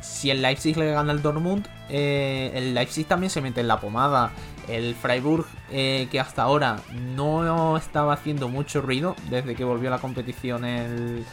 si 0.00 0.30
el 0.30 0.42
Leipzig 0.42 0.76
le 0.76 0.92
gana 0.92 1.12
al 1.12 1.22
Dortmund, 1.22 1.66
eh, 1.88 2.52
el 2.54 2.74
Leipzig 2.74 3.06
también 3.06 3.30
se 3.30 3.40
mete 3.40 3.60
en 3.60 3.68
la 3.68 3.80
pomada. 3.80 4.32
El 4.68 4.94
Freiburg, 4.94 5.46
eh, 5.70 6.08
que 6.10 6.20
hasta 6.20 6.42
ahora 6.42 6.80
no 7.16 7.76
estaba 7.76 8.12
haciendo 8.12 8.48
mucho 8.48 8.80
ruido 8.80 9.16
desde 9.30 9.54
que 9.54 9.64
volvió 9.64 9.88
a 9.88 9.92
la 9.92 9.98
competición 9.98 10.64
el, 10.64 11.24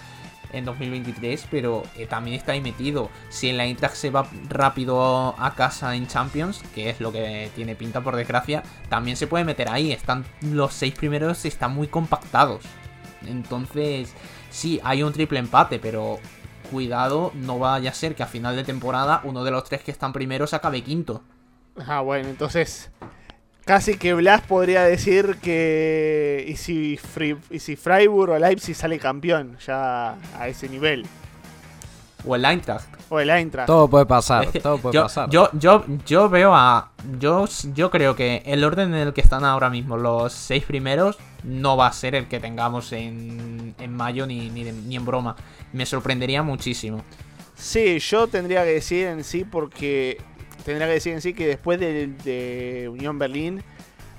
en 0.54 0.66
2023, 0.66 1.48
pero 1.50 1.84
eh, 1.96 2.08
también 2.08 2.38
está 2.38 2.54
ahí 2.54 2.62
metido. 2.62 3.10
Si 3.30 3.50
el 3.50 3.60
Eintracht 3.60 3.96
se 3.96 4.10
va 4.10 4.28
rápido 4.50 5.36
a 5.38 5.56
casa 5.56 5.96
en 5.96 6.08
Champions, 6.08 6.62
que 6.74 6.90
es 6.90 7.00
lo 7.00 7.12
que 7.12 7.52
tiene 7.56 7.76
pinta 7.76 8.02
por 8.02 8.16
desgracia, 8.16 8.64
también 8.90 9.18
se 9.18 9.28
puede 9.28 9.46
meter 9.46 9.70
ahí. 9.70 9.92
Están 9.92 10.26
los 10.42 10.74
seis 10.74 10.94
primeros 10.94 11.46
están 11.46 11.74
muy 11.74 11.88
compactados. 11.88 12.64
Entonces, 13.28 14.14
sí, 14.50 14.80
hay 14.84 15.04
un 15.04 15.14
triple 15.14 15.40
empate, 15.40 15.80
pero 15.80 16.20
cuidado, 16.72 17.32
no 17.36 17.60
vaya 17.60 17.90
a 17.90 17.94
ser 17.94 18.16
que 18.16 18.24
a 18.24 18.28
final 18.28 18.56
de 18.56 18.64
temporada 18.64 19.22
uno 19.24 19.44
de 19.44 19.52
los 19.52 19.64
tres 19.66 19.82
que 19.84 19.92
están 19.92 20.14
primeros 20.14 20.54
acabe 20.54 20.82
quinto. 20.82 21.22
Ah, 21.88 22.02
bueno, 22.02 22.30
entonces 22.30 22.92
casi 23.72 23.96
que 23.98 24.14
Blas 24.14 24.42
podría 24.42 24.84
decir 24.84 25.38
que 25.42 26.44
y 26.46 26.58
si, 26.58 26.98
Fri 26.98 27.38
y 27.50 27.60
si 27.60 27.78
Freiburg 27.78 28.32
o 28.34 28.38
Leipzig 28.38 28.76
sale 28.76 29.00
campeón 29.00 29.56
ya 29.66 30.16
a 30.38 30.48
ese 30.50 30.68
nivel. 30.68 31.06
o 32.26 32.36
el 32.36 32.44
Eintracht. 32.44 32.86
O 33.08 33.18
el 33.22 33.30
Eintracht. 33.30 33.68
Todo 33.68 33.88
puede 33.88 34.06
pasar, 34.06 34.46
todo 34.62 34.78
puede 34.78 34.96
yo, 34.96 35.04
pasar. 35.04 35.30
Yo, 35.30 35.50
yo, 35.54 35.86
yo 36.06 36.28
veo 36.28 36.54
a. 36.54 36.92
Yo, 37.18 37.46
yo 37.74 37.90
creo 37.90 38.14
que 38.14 38.44
el 38.46 38.62
orden 38.66 38.94
en 38.94 39.08
el 39.08 39.14
que 39.14 39.22
están 39.22 39.46
ahora 39.46 39.70
mismo 39.70 39.96
los 39.96 40.34
seis 40.34 40.66
primeros 40.66 41.18
no 41.46 41.78
va 41.78 41.88
a 41.88 41.94
ser 41.94 42.14
el 42.16 42.28
que 42.28 42.42
tengamos 42.42 42.92
en, 42.92 43.74
en 43.80 43.94
mayo 43.96 44.28
ni, 44.28 44.50
ni, 44.50 44.66
de- 44.66 44.74
ni 44.74 44.98
en 44.98 45.06
broma. 45.06 45.38
Me 45.72 45.86
sorprendería 45.86 46.44
muchísimo. 46.44 47.04
Sí, 47.56 48.00
yo 48.00 48.28
tendría 48.28 48.66
que 48.66 48.72
decir 48.74 49.08
en 49.08 49.24
sí 49.24 49.46
porque 49.46 50.18
tendría 50.64 50.88
que 50.88 50.94
decir 50.94 51.14
en 51.14 51.22
sí 51.22 51.34
que 51.34 51.48
después 51.48 51.80
de, 51.80 52.08
de 52.08 52.90
Unión 52.90 53.18
Berlín 53.20 53.64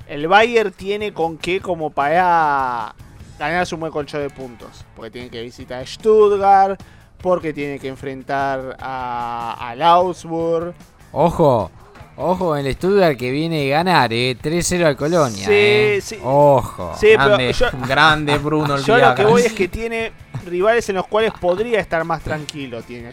el 0.08 0.26
Bayern 0.28 0.72
tiene 0.72 1.12
con 1.12 1.38
qué 1.38 1.60
como 1.60 1.90
para 1.90 2.94
ganarse 3.38 3.74
un 3.74 3.80
buen 3.80 3.92
colchón 3.92 4.20
de 4.22 4.30
puntos, 4.30 4.84
porque 4.94 5.10
tiene 5.10 5.30
que 5.30 5.40
visitar 5.42 5.86
Stuttgart, 5.86 6.80
porque 7.20 7.52
tiene 7.52 7.78
que 7.78 7.88
enfrentar 7.88 8.76
a, 8.80 9.56
al 9.70 9.80
Augsburg. 9.82 10.74
Ojo, 11.12 11.70
ojo 12.16 12.56
en 12.56 12.66
el 12.66 12.74
Stuttgart 12.74 13.16
que 13.16 13.30
viene 13.30 13.72
a 13.72 13.76
ganar, 13.78 14.12
eh. 14.12 14.36
3-0 14.40 14.84
al 14.84 14.96
Colonia, 14.96 15.46
Sí, 15.46 15.52
eh. 15.52 16.00
sí. 16.02 16.18
Ojo. 16.22 16.92
Sí, 16.98 17.08
pero 17.16 17.28
grande, 17.36 17.52
yo- 17.52 17.66
grande 17.86 18.38
Bruno 18.38 18.74
el 18.76 18.82
Yo 18.84 18.98
lo 18.98 19.14
que 19.14 19.24
voy 19.24 19.42
es 19.42 19.52
que 19.52 19.68
tiene 19.68 20.12
rivales 20.44 20.88
en 20.88 20.96
los 20.96 21.06
cuales 21.06 21.32
podría 21.40 21.80
estar 21.80 22.04
más 22.04 22.22
tranquilo. 22.22 22.82
Tiene 22.82 23.08
a 23.08 23.12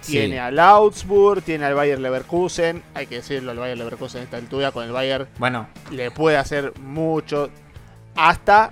Sí. 0.00 0.12
tiene 0.12 0.38
al 0.40 0.58
Augsburg, 0.58 1.42
tiene 1.42 1.64
al 1.66 1.74
Bayer 1.74 1.98
Leverkusen. 1.98 2.82
Hay 2.94 3.06
que 3.06 3.16
decirlo, 3.16 3.52
el 3.52 3.58
Bayer 3.58 3.76
Leverkusen 3.76 4.20
a 4.20 4.24
esta 4.24 4.36
altura 4.36 4.70
con 4.72 4.84
el 4.84 4.92
Bayern 4.92 5.28
Bueno, 5.38 5.66
le 5.90 6.10
puede 6.10 6.36
hacer 6.36 6.72
mucho 6.80 7.50
hasta 8.16 8.70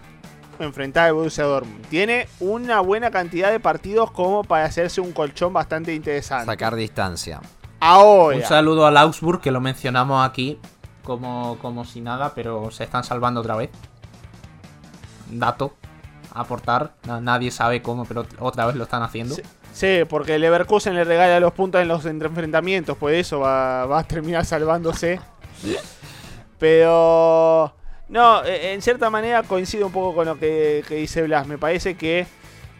enfrentar 0.58 1.08
al 1.08 1.14
Borussia 1.14 1.44
Dortmund. 1.44 1.84
Tiene 1.88 2.28
una 2.40 2.80
buena 2.80 3.10
cantidad 3.10 3.50
de 3.50 3.60
partidos 3.60 4.10
como 4.10 4.44
para 4.44 4.64
hacerse 4.64 5.00
un 5.00 5.12
colchón 5.12 5.52
bastante 5.52 5.94
interesante. 5.94 6.46
Sacar 6.46 6.74
distancia. 6.76 7.40
Ahora, 7.80 8.36
un 8.38 8.42
saludo 8.42 8.86
al 8.86 8.96
Augsburg 8.96 9.40
que 9.40 9.50
lo 9.50 9.60
mencionamos 9.60 10.26
aquí 10.26 10.58
como, 11.04 11.58
como 11.60 11.84
si 11.84 12.00
nada, 12.00 12.32
pero 12.34 12.70
se 12.70 12.84
están 12.84 13.04
salvando 13.04 13.40
otra 13.40 13.54
vez. 13.56 13.68
Dato, 15.30 15.74
aportar. 16.32 16.94
Na- 17.04 17.20
nadie 17.20 17.50
sabe 17.50 17.82
cómo, 17.82 18.04
pero 18.04 18.26
otra 18.38 18.66
vez 18.66 18.76
lo 18.76 18.84
están 18.84 19.02
haciendo. 19.02 19.34
Sí. 19.34 19.42
Sí, 19.76 20.04
porque 20.08 20.36
el 20.36 20.40
Leverkusen 20.40 20.94
le 20.94 21.04
regala 21.04 21.38
los 21.38 21.52
puntos 21.52 21.80
en 21.80 21.88
los 21.88 22.04
enfrentamientos, 22.06 22.96
por 22.96 23.12
eso 23.12 23.40
va, 23.40 23.98
a 23.98 24.04
terminar 24.04 24.44
salvándose. 24.44 25.20
Pero 26.58 27.72
no, 28.08 28.44
eh, 28.44 28.72
en 28.72 28.80
cierta 28.80 29.10
manera 29.10 29.42
coincido 29.42 29.86
un 29.86 29.92
poco 29.92 30.14
con 30.14 30.26
lo 30.26 30.38
que, 30.38 30.82
que 30.88 30.96
dice 30.96 31.22
Blas. 31.22 31.46
Me 31.46 31.58
parece 31.58 31.96
que 31.96 32.26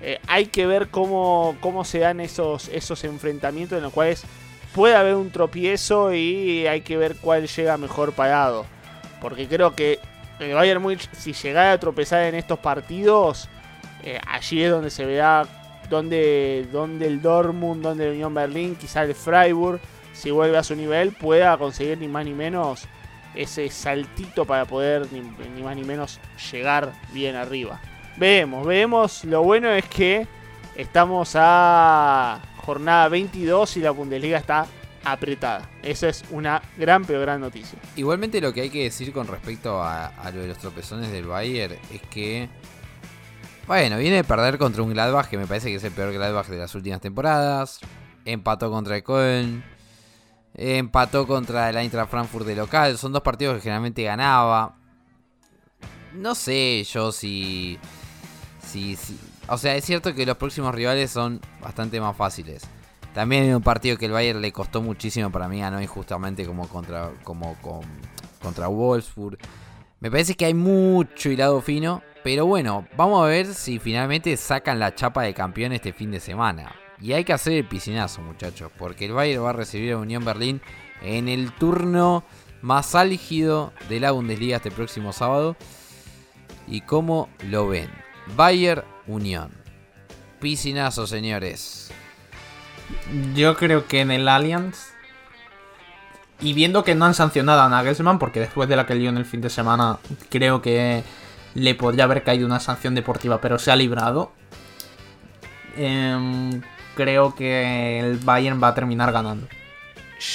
eh, 0.00 0.20
hay 0.26 0.46
que 0.46 0.66
ver 0.66 0.88
cómo, 0.88 1.56
cómo 1.60 1.84
se 1.84 2.00
dan 2.00 2.20
esos, 2.20 2.68
esos 2.68 3.04
enfrentamientos 3.04 3.76
en 3.76 3.82
los 3.82 3.92
cuales 3.92 4.24
puede 4.74 4.94
haber 4.94 5.14
un 5.14 5.30
tropiezo 5.30 6.12
y 6.12 6.66
hay 6.66 6.82
que 6.82 6.96
ver 6.96 7.16
cuál 7.16 7.48
llega 7.48 7.76
mejor 7.76 8.12
parado. 8.12 8.66
Porque 9.20 9.48
creo 9.48 9.74
que 9.74 9.98
el 10.38 10.54
Bayern 10.54 10.82
Múnich, 10.82 11.08
si 11.12 11.32
llegara 11.32 11.72
a 11.72 11.80
tropezar 11.80 12.22
en 12.24 12.34
estos 12.34 12.58
partidos, 12.58 13.48
eh, 14.04 14.20
allí 14.26 14.62
es 14.62 14.70
donde 14.70 14.90
se 14.90 15.06
verá 15.06 15.46
donde, 15.88 16.66
donde 16.72 17.06
el 17.06 17.22
Dortmund, 17.22 17.82
donde 17.82 18.06
el 18.08 18.14
Unión 18.14 18.34
Berlín, 18.34 18.76
quizá 18.76 19.02
el 19.02 19.14
Freiburg, 19.14 19.80
si 20.12 20.30
vuelve 20.30 20.56
a 20.56 20.62
su 20.62 20.74
nivel, 20.74 21.12
pueda 21.12 21.56
conseguir 21.58 21.98
ni 21.98 22.08
más 22.08 22.24
ni 22.24 22.32
menos 22.32 22.86
ese 23.34 23.68
saltito 23.68 24.44
para 24.44 24.64
poder 24.64 25.06
ni, 25.12 25.20
más 25.62 25.76
ni 25.76 25.84
menos 25.84 26.20
llegar 26.50 26.92
bien 27.12 27.36
arriba. 27.36 27.80
Vemos, 28.16 28.66
vemos. 28.66 29.24
Lo 29.24 29.42
bueno 29.42 29.70
es 29.70 29.84
que 29.84 30.26
estamos 30.74 31.32
a 31.34 32.40
jornada 32.56 33.08
22 33.08 33.76
y 33.76 33.80
la 33.80 33.90
Bundesliga 33.90 34.38
está 34.38 34.66
apretada. 35.04 35.68
Esa 35.82 36.08
es 36.08 36.24
una 36.30 36.62
gran 36.76 37.04
pero 37.04 37.20
gran 37.20 37.40
noticia. 37.40 37.78
Igualmente 37.94 38.40
lo 38.40 38.52
que 38.52 38.62
hay 38.62 38.70
que 38.70 38.84
decir 38.84 39.12
con 39.12 39.26
respecto 39.26 39.82
a, 39.82 40.06
a 40.06 40.30
lo 40.30 40.40
de 40.40 40.48
los 40.48 40.58
tropezones 40.58 41.12
del 41.12 41.26
Bayern 41.26 41.76
es 41.92 42.00
que... 42.10 42.48
Bueno, 43.66 43.98
viene 43.98 44.16
de 44.16 44.24
perder 44.24 44.58
contra 44.58 44.82
un 44.82 44.92
Gladbach 44.92 45.26
que 45.28 45.36
me 45.36 45.46
parece 45.46 45.70
que 45.70 45.76
es 45.76 45.84
el 45.84 45.90
peor 45.90 46.12
Gladbach 46.12 46.46
de 46.46 46.58
las 46.58 46.74
últimas 46.76 47.00
temporadas. 47.00 47.80
Empató 48.24 48.70
contra 48.70 48.96
el 48.96 49.02
Köln. 49.02 49.64
Empató 50.54 51.26
contra 51.26 51.68
el 51.68 51.76
Eintracht 51.76 52.10
Frankfurt 52.10 52.46
de 52.46 52.54
local. 52.54 52.96
Son 52.96 53.12
dos 53.12 53.22
partidos 53.22 53.56
que 53.56 53.62
generalmente 53.62 54.04
ganaba. 54.04 54.76
No 56.14 56.36
sé 56.36 56.84
yo 56.84 57.10
si, 57.10 57.78
si, 58.64 58.96
O 59.48 59.58
sea, 59.58 59.74
es 59.74 59.84
cierto 59.84 60.14
que 60.14 60.24
los 60.24 60.36
próximos 60.36 60.72
rivales 60.72 61.10
son 61.10 61.40
bastante 61.60 62.00
más 62.00 62.16
fáciles. 62.16 62.62
También 63.14 63.44
en 63.44 63.56
un 63.56 63.62
partido 63.62 63.98
que 63.98 64.06
el 64.06 64.12
Bayern 64.12 64.40
le 64.40 64.52
costó 64.52 64.80
muchísimo 64.80 65.30
para 65.30 65.48
mí 65.48 65.60
ganó 65.60 65.82
injustamente 65.82 66.46
como 66.46 66.68
contra 66.68 67.10
como 67.24 67.54
con, 67.60 67.80
contra 68.40 68.68
Wolfsburg. 68.68 69.38
Me 70.00 70.10
parece 70.10 70.34
que 70.34 70.44
hay 70.44 70.54
mucho 70.54 71.30
hilado 71.30 71.60
fino, 71.60 72.02
pero 72.26 72.44
bueno, 72.44 72.88
vamos 72.96 73.22
a 73.22 73.28
ver 73.28 73.54
si 73.54 73.78
finalmente 73.78 74.36
sacan 74.36 74.80
la 74.80 74.96
chapa 74.96 75.22
de 75.22 75.32
campeón 75.32 75.72
este 75.72 75.92
fin 75.92 76.10
de 76.10 76.18
semana. 76.18 76.74
Y 77.00 77.12
hay 77.12 77.22
que 77.22 77.32
hacer 77.32 77.52
el 77.52 77.68
piscinazo, 77.68 78.20
muchachos, 78.20 78.72
porque 78.76 79.04
el 79.04 79.12
Bayern 79.12 79.44
va 79.44 79.50
a 79.50 79.52
recibir 79.52 79.92
a 79.92 79.98
Unión 79.98 80.24
Berlín 80.24 80.60
en 81.02 81.28
el 81.28 81.52
turno 81.52 82.24
más 82.62 82.96
álgido 82.96 83.72
de 83.88 84.00
la 84.00 84.10
Bundesliga 84.10 84.56
este 84.56 84.72
próximo 84.72 85.12
sábado. 85.12 85.54
¿Y 86.66 86.80
cómo 86.80 87.28
lo 87.48 87.68
ven? 87.68 87.90
Bayern 88.34 88.82
Unión. 89.06 89.52
Piscinazo, 90.40 91.06
señores. 91.06 91.92
Yo 93.36 93.56
creo 93.56 93.86
que 93.86 94.00
en 94.00 94.10
el 94.10 94.26
Allianz. 94.26 94.88
Y 96.40 96.54
viendo 96.54 96.82
que 96.82 96.96
no 96.96 97.04
han 97.04 97.14
sancionado 97.14 97.62
a 97.62 97.68
Nagelsmann, 97.68 98.18
porque 98.18 98.40
después 98.40 98.68
de 98.68 98.74
la 98.74 98.84
que 98.84 98.96
lió 98.96 99.10
en 99.10 99.16
el 99.16 99.26
fin 99.26 99.40
de 99.42 99.48
semana, 99.48 100.00
creo 100.28 100.60
que 100.60 101.04
le 101.56 101.74
podría 101.74 102.04
haber 102.04 102.22
caído 102.22 102.46
una 102.46 102.60
sanción 102.60 102.94
deportiva, 102.94 103.40
pero 103.40 103.58
se 103.58 103.70
ha 103.70 103.76
librado. 103.76 104.30
Em, 105.76 106.60
creo 106.94 107.34
que 107.34 107.98
el 107.98 108.18
Bayern 108.18 108.62
va 108.62 108.68
a 108.68 108.74
terminar 108.74 109.10
ganando. 109.10 109.48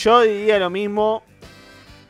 Yo 0.04 0.22
diría 0.22 0.58
lo 0.60 0.70
mismo, 0.70 1.24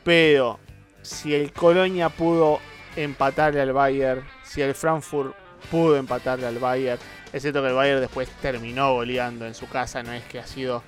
pero 0.03 0.59
si 1.01 1.36
el 1.36 1.51
Colonia 1.51 2.09
pudo 2.09 2.59
empatarle 2.95 3.62
al 3.62 3.74
Bayern, 3.74 4.24
si 4.43 4.62
el 4.62 4.74
Frankfurt 4.74 5.36
pudo 5.70 5.97
empatarle 5.97 6.47
al 6.47 6.59
Bayern, 6.59 6.99
es 7.34 7.43
que 7.43 7.49
el 7.49 7.74
Bayern 7.74 7.99
después 7.99 8.30
terminó 8.41 8.93
goleando 8.93 9.45
en 9.45 9.55
su 9.55 9.68
casa, 9.68 10.03
no 10.03 10.14
es 10.14 10.24
que 10.24 10.39
ha 10.39 10.47
sido 10.47 10.84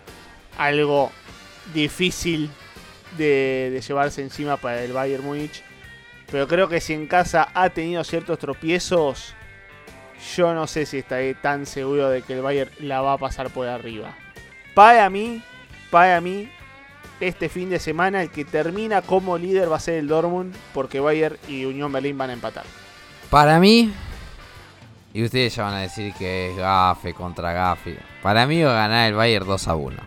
algo 0.58 1.12
difícil 1.74 2.50
de, 3.18 3.70
de 3.74 3.82
llevarse 3.82 4.22
encima 4.22 4.58
para 4.58 4.82
el 4.84 4.94
Bayern 4.94 5.24
Múnich, 5.24 5.64
pero 6.34 6.48
creo 6.48 6.68
que 6.68 6.82
si 6.82 6.94
en 6.94 7.06
casa 7.06 7.50
ha 7.54 7.70
tenido 7.70 8.04
ciertos 8.04 8.40
tropiezos, 8.40 9.36
yo 10.36 10.56
no 10.56 10.66
sé 10.66 10.88
si 10.88 10.98
estaré 10.98 11.36
tan 11.36 11.68
seguro 11.68 12.10
de 12.10 12.24
que 12.24 12.34
el 12.34 12.42
Bayern 12.42 12.72
la 12.80 13.02
va 13.02 13.14
a 13.14 13.18
pasar 13.20 13.52
por 13.52 13.68
arriba. 13.68 14.16
Para 14.74 15.12
mí, 15.12 15.44
para 15.92 16.20
mí, 16.22 16.50
este 17.20 17.50
fin 17.50 17.70
de 17.70 17.78
semana 17.78 18.24
el 18.24 18.32
que 18.32 18.46
termina 18.46 19.04
como 19.04 19.38
líder 19.38 19.72
va 19.72 19.76
a 19.76 19.80
ser 19.80 20.00
el 20.00 20.08
Dortmund, 20.08 20.56
porque 20.74 21.00
Bayern 21.00 21.38
y 21.48 21.66
Unión 21.66 21.92
Berlín 21.92 22.18
van 22.18 22.32
a 22.32 22.34
empatar. 22.34 22.66
Para 23.30 23.60
mí, 23.60 23.94
y 25.14 25.24
ustedes 25.24 25.54
ya 25.54 25.66
van 25.66 25.76
a 25.76 25.82
decir 25.82 26.16
que 26.16 26.50
es 26.50 26.58
gafe 26.58 27.14
contra 27.14 27.54
gafe. 27.54 28.00
Para 28.24 28.48
mí 28.48 28.64
va 28.64 28.72
a 28.72 28.88
ganar 28.88 29.08
el 29.08 29.14
Bayern 29.14 29.46
2 29.46 29.68
a 29.68 29.76
1. 29.76 29.98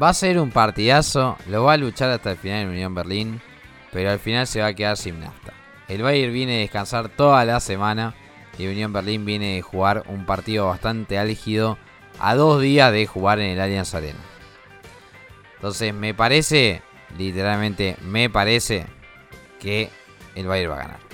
Va 0.00 0.10
a 0.10 0.14
ser 0.14 0.38
un 0.38 0.52
partidazo, 0.52 1.36
lo 1.48 1.64
va 1.64 1.72
a 1.72 1.76
luchar 1.76 2.10
hasta 2.10 2.30
el 2.30 2.36
final 2.36 2.60
en 2.60 2.68
Unión 2.68 2.94
Berlín, 2.94 3.42
pero 3.92 4.10
al 4.10 4.18
final 4.18 4.46
se 4.46 4.60
va 4.60 4.68
a 4.68 4.74
quedar 4.74 4.96
sin 4.96 5.20
nafta. 5.20 5.52
El 5.88 6.02
Bayern 6.02 6.32
viene 6.32 6.56
a 6.56 6.60
descansar 6.60 7.08
toda 7.08 7.44
la 7.44 7.60
semana 7.60 8.14
y 8.58 8.66
Unión 8.66 8.92
Berlín 8.92 9.24
viene 9.24 9.56
de 9.56 9.62
jugar 9.62 10.04
un 10.06 10.26
partido 10.26 10.66
bastante 10.66 11.18
álgido 11.18 11.78
a 12.18 12.34
dos 12.34 12.60
días 12.60 12.92
de 12.92 13.06
jugar 13.06 13.40
en 13.40 13.50
el 13.50 13.60
Allianz 13.60 13.94
Arena. 13.94 14.20
Entonces 15.56 15.92
me 15.92 16.14
parece, 16.14 16.82
literalmente 17.18 17.96
me 18.02 18.30
parece 18.30 18.86
que 19.58 19.90
el 20.34 20.46
Bayern 20.46 20.72
va 20.72 20.76
a 20.76 20.78
ganar. 20.78 21.10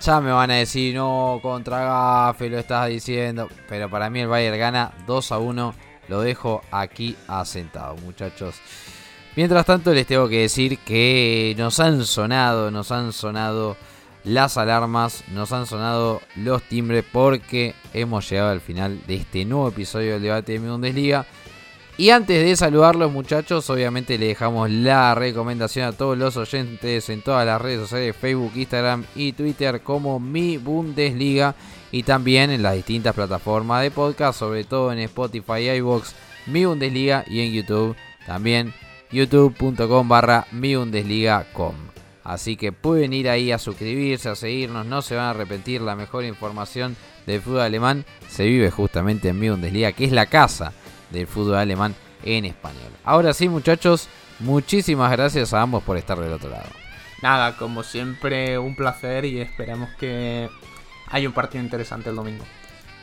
Ya 0.00 0.20
me 0.22 0.32
van 0.32 0.50
a 0.50 0.54
decir, 0.54 0.94
no, 0.94 1.40
contra 1.42 1.84
Gafe 1.84 2.48
lo 2.48 2.58
estás 2.58 2.88
diciendo. 2.88 3.48
Pero 3.68 3.90
para 3.90 4.08
mí 4.08 4.20
el 4.20 4.28
Bayern 4.28 4.58
gana 4.58 4.92
2 5.06 5.32
a 5.32 5.38
1. 5.38 5.74
Lo 6.08 6.20
dejo 6.22 6.62
aquí 6.70 7.16
asentado, 7.28 7.96
muchachos. 7.96 8.60
Mientras 9.36 9.64
tanto 9.64 9.94
les 9.94 10.06
tengo 10.06 10.28
que 10.28 10.40
decir 10.40 10.78
que 10.78 11.54
nos 11.56 11.78
han 11.78 12.04
sonado, 12.04 12.70
nos 12.70 12.90
han 12.90 13.12
sonado 13.12 13.76
las 14.24 14.56
alarmas, 14.56 15.22
nos 15.32 15.52
han 15.52 15.66
sonado 15.66 16.20
los 16.36 16.62
timbres 16.64 17.04
porque 17.10 17.74
hemos 17.94 18.28
llegado 18.28 18.50
al 18.50 18.60
final 18.60 19.00
de 19.06 19.16
este 19.16 19.44
nuevo 19.44 19.68
episodio 19.68 20.14
del 20.14 20.22
debate 20.22 20.52
de 20.52 20.58
mi 20.58 20.68
Bundesliga. 20.68 21.26
Y 21.96 22.10
antes 22.10 22.44
de 22.44 22.56
saludarlos 22.56 23.12
muchachos, 23.12 23.68
obviamente 23.70 24.18
le 24.18 24.28
dejamos 24.28 24.70
la 24.70 25.14
recomendación 25.14 25.86
a 25.86 25.92
todos 25.92 26.18
los 26.18 26.36
oyentes 26.36 27.08
en 27.08 27.22
todas 27.22 27.46
las 27.46 27.60
redes 27.60 27.80
sociales, 27.80 28.16
Facebook, 28.16 28.52
Instagram 28.56 29.04
y 29.14 29.32
Twitter 29.32 29.82
como 29.82 30.18
Mi 30.18 30.56
Bundesliga 30.56 31.54
y 31.92 32.02
también 32.02 32.50
en 32.50 32.62
las 32.62 32.74
distintas 32.74 33.14
plataformas 33.14 33.82
de 33.82 33.90
podcast, 33.90 34.38
sobre 34.38 34.64
todo 34.64 34.92
en 34.92 34.98
Spotify, 35.00 35.70
iVoox, 35.76 36.14
Mi 36.46 36.64
Bundesliga 36.64 37.24
y 37.28 37.40
en 37.40 37.52
YouTube 37.52 37.94
también 38.26 38.72
youtube.com 39.12 40.08
barra 40.08 40.46
Mi 40.52 40.76
Bundesliga.com. 40.76 41.74
Así 42.22 42.56
que 42.56 42.72
pueden 42.72 43.12
ir 43.12 43.28
ahí 43.28 43.50
a 43.50 43.58
suscribirse, 43.58 44.28
a 44.28 44.36
seguirnos, 44.36 44.86
no 44.86 45.02
se 45.02 45.16
van 45.16 45.26
a 45.26 45.30
arrepentir, 45.30 45.80
la 45.80 45.96
mejor 45.96 46.24
información 46.24 46.96
del 47.26 47.40
fútbol 47.40 47.62
alemán 47.62 48.04
se 48.28 48.44
vive 48.44 48.70
justamente 48.70 49.28
en 49.28 49.38
Mi 49.38 49.48
Bundesliga, 49.48 49.92
que 49.92 50.04
es 50.04 50.12
la 50.12 50.26
casa 50.26 50.72
del 51.10 51.26
fútbol 51.26 51.56
alemán 51.56 51.94
en 52.22 52.44
español. 52.44 52.90
Ahora 53.04 53.32
sí 53.32 53.48
muchachos, 53.48 54.08
muchísimas 54.38 55.10
gracias 55.10 55.54
a 55.54 55.62
ambos 55.62 55.82
por 55.82 55.96
estar 55.96 56.18
del 56.18 56.32
otro 56.32 56.50
lado. 56.50 56.68
Nada, 57.22 57.56
como 57.56 57.82
siempre, 57.82 58.58
un 58.58 58.74
placer 58.74 59.24
y 59.24 59.40
esperamos 59.40 59.90
que 59.98 60.48
haya 61.08 61.28
un 61.28 61.34
partido 61.34 61.62
interesante 61.62 62.10
el 62.10 62.16
domingo. 62.16 62.44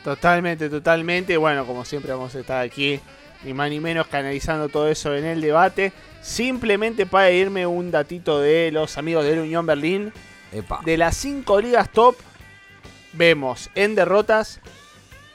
Totalmente, 0.02 0.68
totalmente. 0.68 1.36
Bueno, 1.36 1.66
como 1.66 1.84
siempre 1.84 2.12
vamos 2.12 2.34
a 2.34 2.40
estar 2.40 2.64
aquí, 2.64 3.00
ni 3.44 3.54
más 3.54 3.70
ni 3.70 3.80
menos 3.80 4.06
canalizando 4.06 4.68
todo 4.68 4.88
eso 4.88 5.14
en 5.14 5.24
el 5.24 5.40
debate. 5.40 5.92
Simplemente 6.22 7.06
para 7.06 7.30
irme 7.30 7.66
un 7.66 7.90
datito 7.90 8.40
de 8.40 8.70
los 8.72 8.98
amigos 8.98 9.24
del 9.24 9.40
Unión 9.40 9.66
Berlín. 9.66 10.12
Epa. 10.52 10.80
De 10.84 10.96
las 10.96 11.16
cinco 11.16 11.60
ligas 11.60 11.90
top, 11.90 12.16
vemos 13.12 13.70
en 13.74 13.94
derrotas 13.94 14.60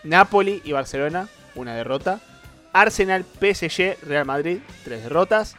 Napoli 0.03 0.61
y 0.63 0.71
Barcelona, 0.71 1.27
una 1.55 1.75
derrota. 1.75 2.19
Arsenal, 2.73 3.23
PSG, 3.23 3.97
Real 4.03 4.25
Madrid, 4.25 4.59
tres 4.83 5.03
derrotas. 5.03 5.55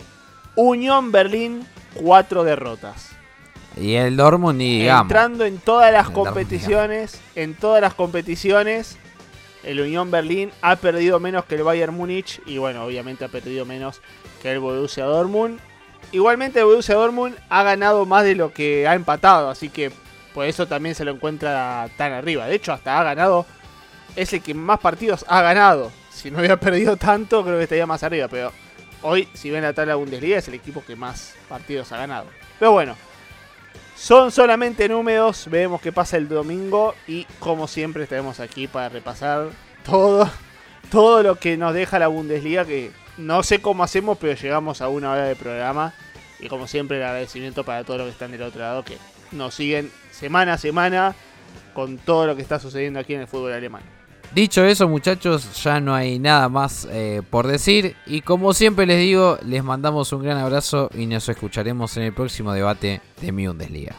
Unión 0.56 1.12
Berlín, 1.12 1.66
cuatro 1.94 2.44
derrotas. 2.44 3.10
Y 3.76 3.94
el 3.94 4.16
Dortmund 4.16 4.58
ni 4.58 4.80
digamos. 4.80 5.04
Entrando 5.10 5.44
en 5.44 5.58
todas 5.58 5.92
las 5.92 6.08
El 6.08 6.14
Dortmund, 6.14 6.34
competiciones, 6.34 7.20
en 7.34 7.54
todas 7.54 7.80
las 7.80 7.94
competiciones, 7.94 8.98
el 9.64 9.80
Unión 9.80 10.10
Berlín 10.10 10.50
ha 10.60 10.76
perdido 10.76 11.20
menos 11.20 11.44
que 11.44 11.54
el 11.56 11.62
Bayern 11.62 11.94
Múnich 11.94 12.40
y 12.46 12.58
bueno, 12.58 12.84
obviamente 12.84 13.24
ha 13.24 13.28
perdido 13.28 13.64
menos 13.64 14.00
que 14.42 14.52
el 14.52 14.58
Borussia 14.58 15.04
Dortmund. 15.04 15.58
Igualmente 16.12 16.60
el 16.60 16.66
Borussia 16.66 16.94
Dortmund 16.94 17.36
ha 17.48 17.62
ganado 17.62 18.06
más 18.06 18.24
de 18.24 18.34
lo 18.34 18.52
que 18.52 18.86
ha 18.86 18.94
empatado, 18.94 19.50
así 19.50 19.68
que 19.68 19.90
por 20.32 20.46
eso 20.46 20.66
también 20.66 20.94
se 20.94 21.04
lo 21.04 21.12
encuentra 21.12 21.88
tan 21.96 22.12
arriba. 22.12 22.46
De 22.46 22.56
hecho, 22.56 22.72
hasta 22.72 22.98
ha 22.98 23.04
ganado, 23.04 23.46
es 24.16 24.32
el 24.32 24.42
que 24.42 24.52
más 24.52 24.80
partidos 24.80 25.24
ha 25.28 25.40
ganado. 25.42 25.90
Si 26.10 26.30
no 26.30 26.38
hubiera 26.38 26.56
perdido 26.60 26.96
tanto, 26.96 27.42
creo 27.44 27.56
que 27.56 27.64
estaría 27.64 27.86
más 27.86 28.02
arriba, 28.02 28.28
pero 28.28 28.52
hoy, 29.02 29.28
si 29.34 29.50
ven 29.50 29.62
la 29.62 29.72
tabla 29.72 29.94
Bundesliga, 29.94 30.38
es 30.38 30.48
el 30.48 30.54
equipo 30.54 30.84
que 30.84 30.96
más 30.96 31.34
partidos 31.48 31.90
ha 31.92 31.98
ganado. 31.98 32.26
Pero 32.58 32.72
bueno, 32.72 32.96
son 34.04 34.30
solamente 34.30 34.86
números, 34.86 35.48
veremos 35.50 35.80
qué 35.80 35.90
pasa 35.90 36.18
el 36.18 36.28
domingo 36.28 36.94
y 37.06 37.24
como 37.38 37.66
siempre 37.66 38.02
estaremos 38.02 38.38
aquí 38.38 38.66
para 38.66 38.90
repasar 38.90 39.48
todo, 39.82 40.30
todo 40.90 41.22
lo 41.22 41.36
que 41.36 41.56
nos 41.56 41.72
deja 41.72 41.98
la 41.98 42.08
Bundesliga, 42.08 42.66
que 42.66 42.90
no 43.16 43.42
sé 43.42 43.62
cómo 43.62 43.82
hacemos, 43.82 44.18
pero 44.18 44.34
llegamos 44.34 44.82
a 44.82 44.88
una 44.88 45.10
hora 45.10 45.24
de 45.24 45.34
programa 45.34 45.94
y 46.38 46.48
como 46.48 46.66
siempre 46.66 46.98
el 46.98 47.02
agradecimiento 47.02 47.64
para 47.64 47.82
todos 47.84 48.00
los 48.00 48.08
que 48.08 48.12
están 48.12 48.30
del 48.30 48.42
otro 48.42 48.60
lado, 48.60 48.84
que 48.84 48.98
nos 49.32 49.54
siguen 49.54 49.90
semana 50.10 50.52
a 50.52 50.58
semana 50.58 51.14
con 51.72 51.96
todo 51.96 52.26
lo 52.26 52.36
que 52.36 52.42
está 52.42 52.58
sucediendo 52.58 53.00
aquí 53.00 53.14
en 53.14 53.22
el 53.22 53.26
fútbol 53.26 53.54
alemán. 53.54 53.93
Dicho 54.34 54.64
eso, 54.64 54.88
muchachos, 54.88 55.62
ya 55.62 55.78
no 55.78 55.94
hay 55.94 56.18
nada 56.18 56.48
más 56.48 56.88
eh, 56.90 57.22
por 57.30 57.46
decir. 57.46 57.94
Y 58.04 58.22
como 58.22 58.52
siempre 58.52 58.84
les 58.84 58.98
digo, 58.98 59.38
les 59.44 59.62
mandamos 59.62 60.12
un 60.12 60.24
gran 60.24 60.38
abrazo 60.38 60.90
y 60.92 61.06
nos 61.06 61.28
escucharemos 61.28 61.96
en 61.96 62.02
el 62.02 62.12
próximo 62.12 62.52
debate 62.52 63.00
de 63.20 63.30
mi 63.30 63.46
Bundesliga. 63.46 63.94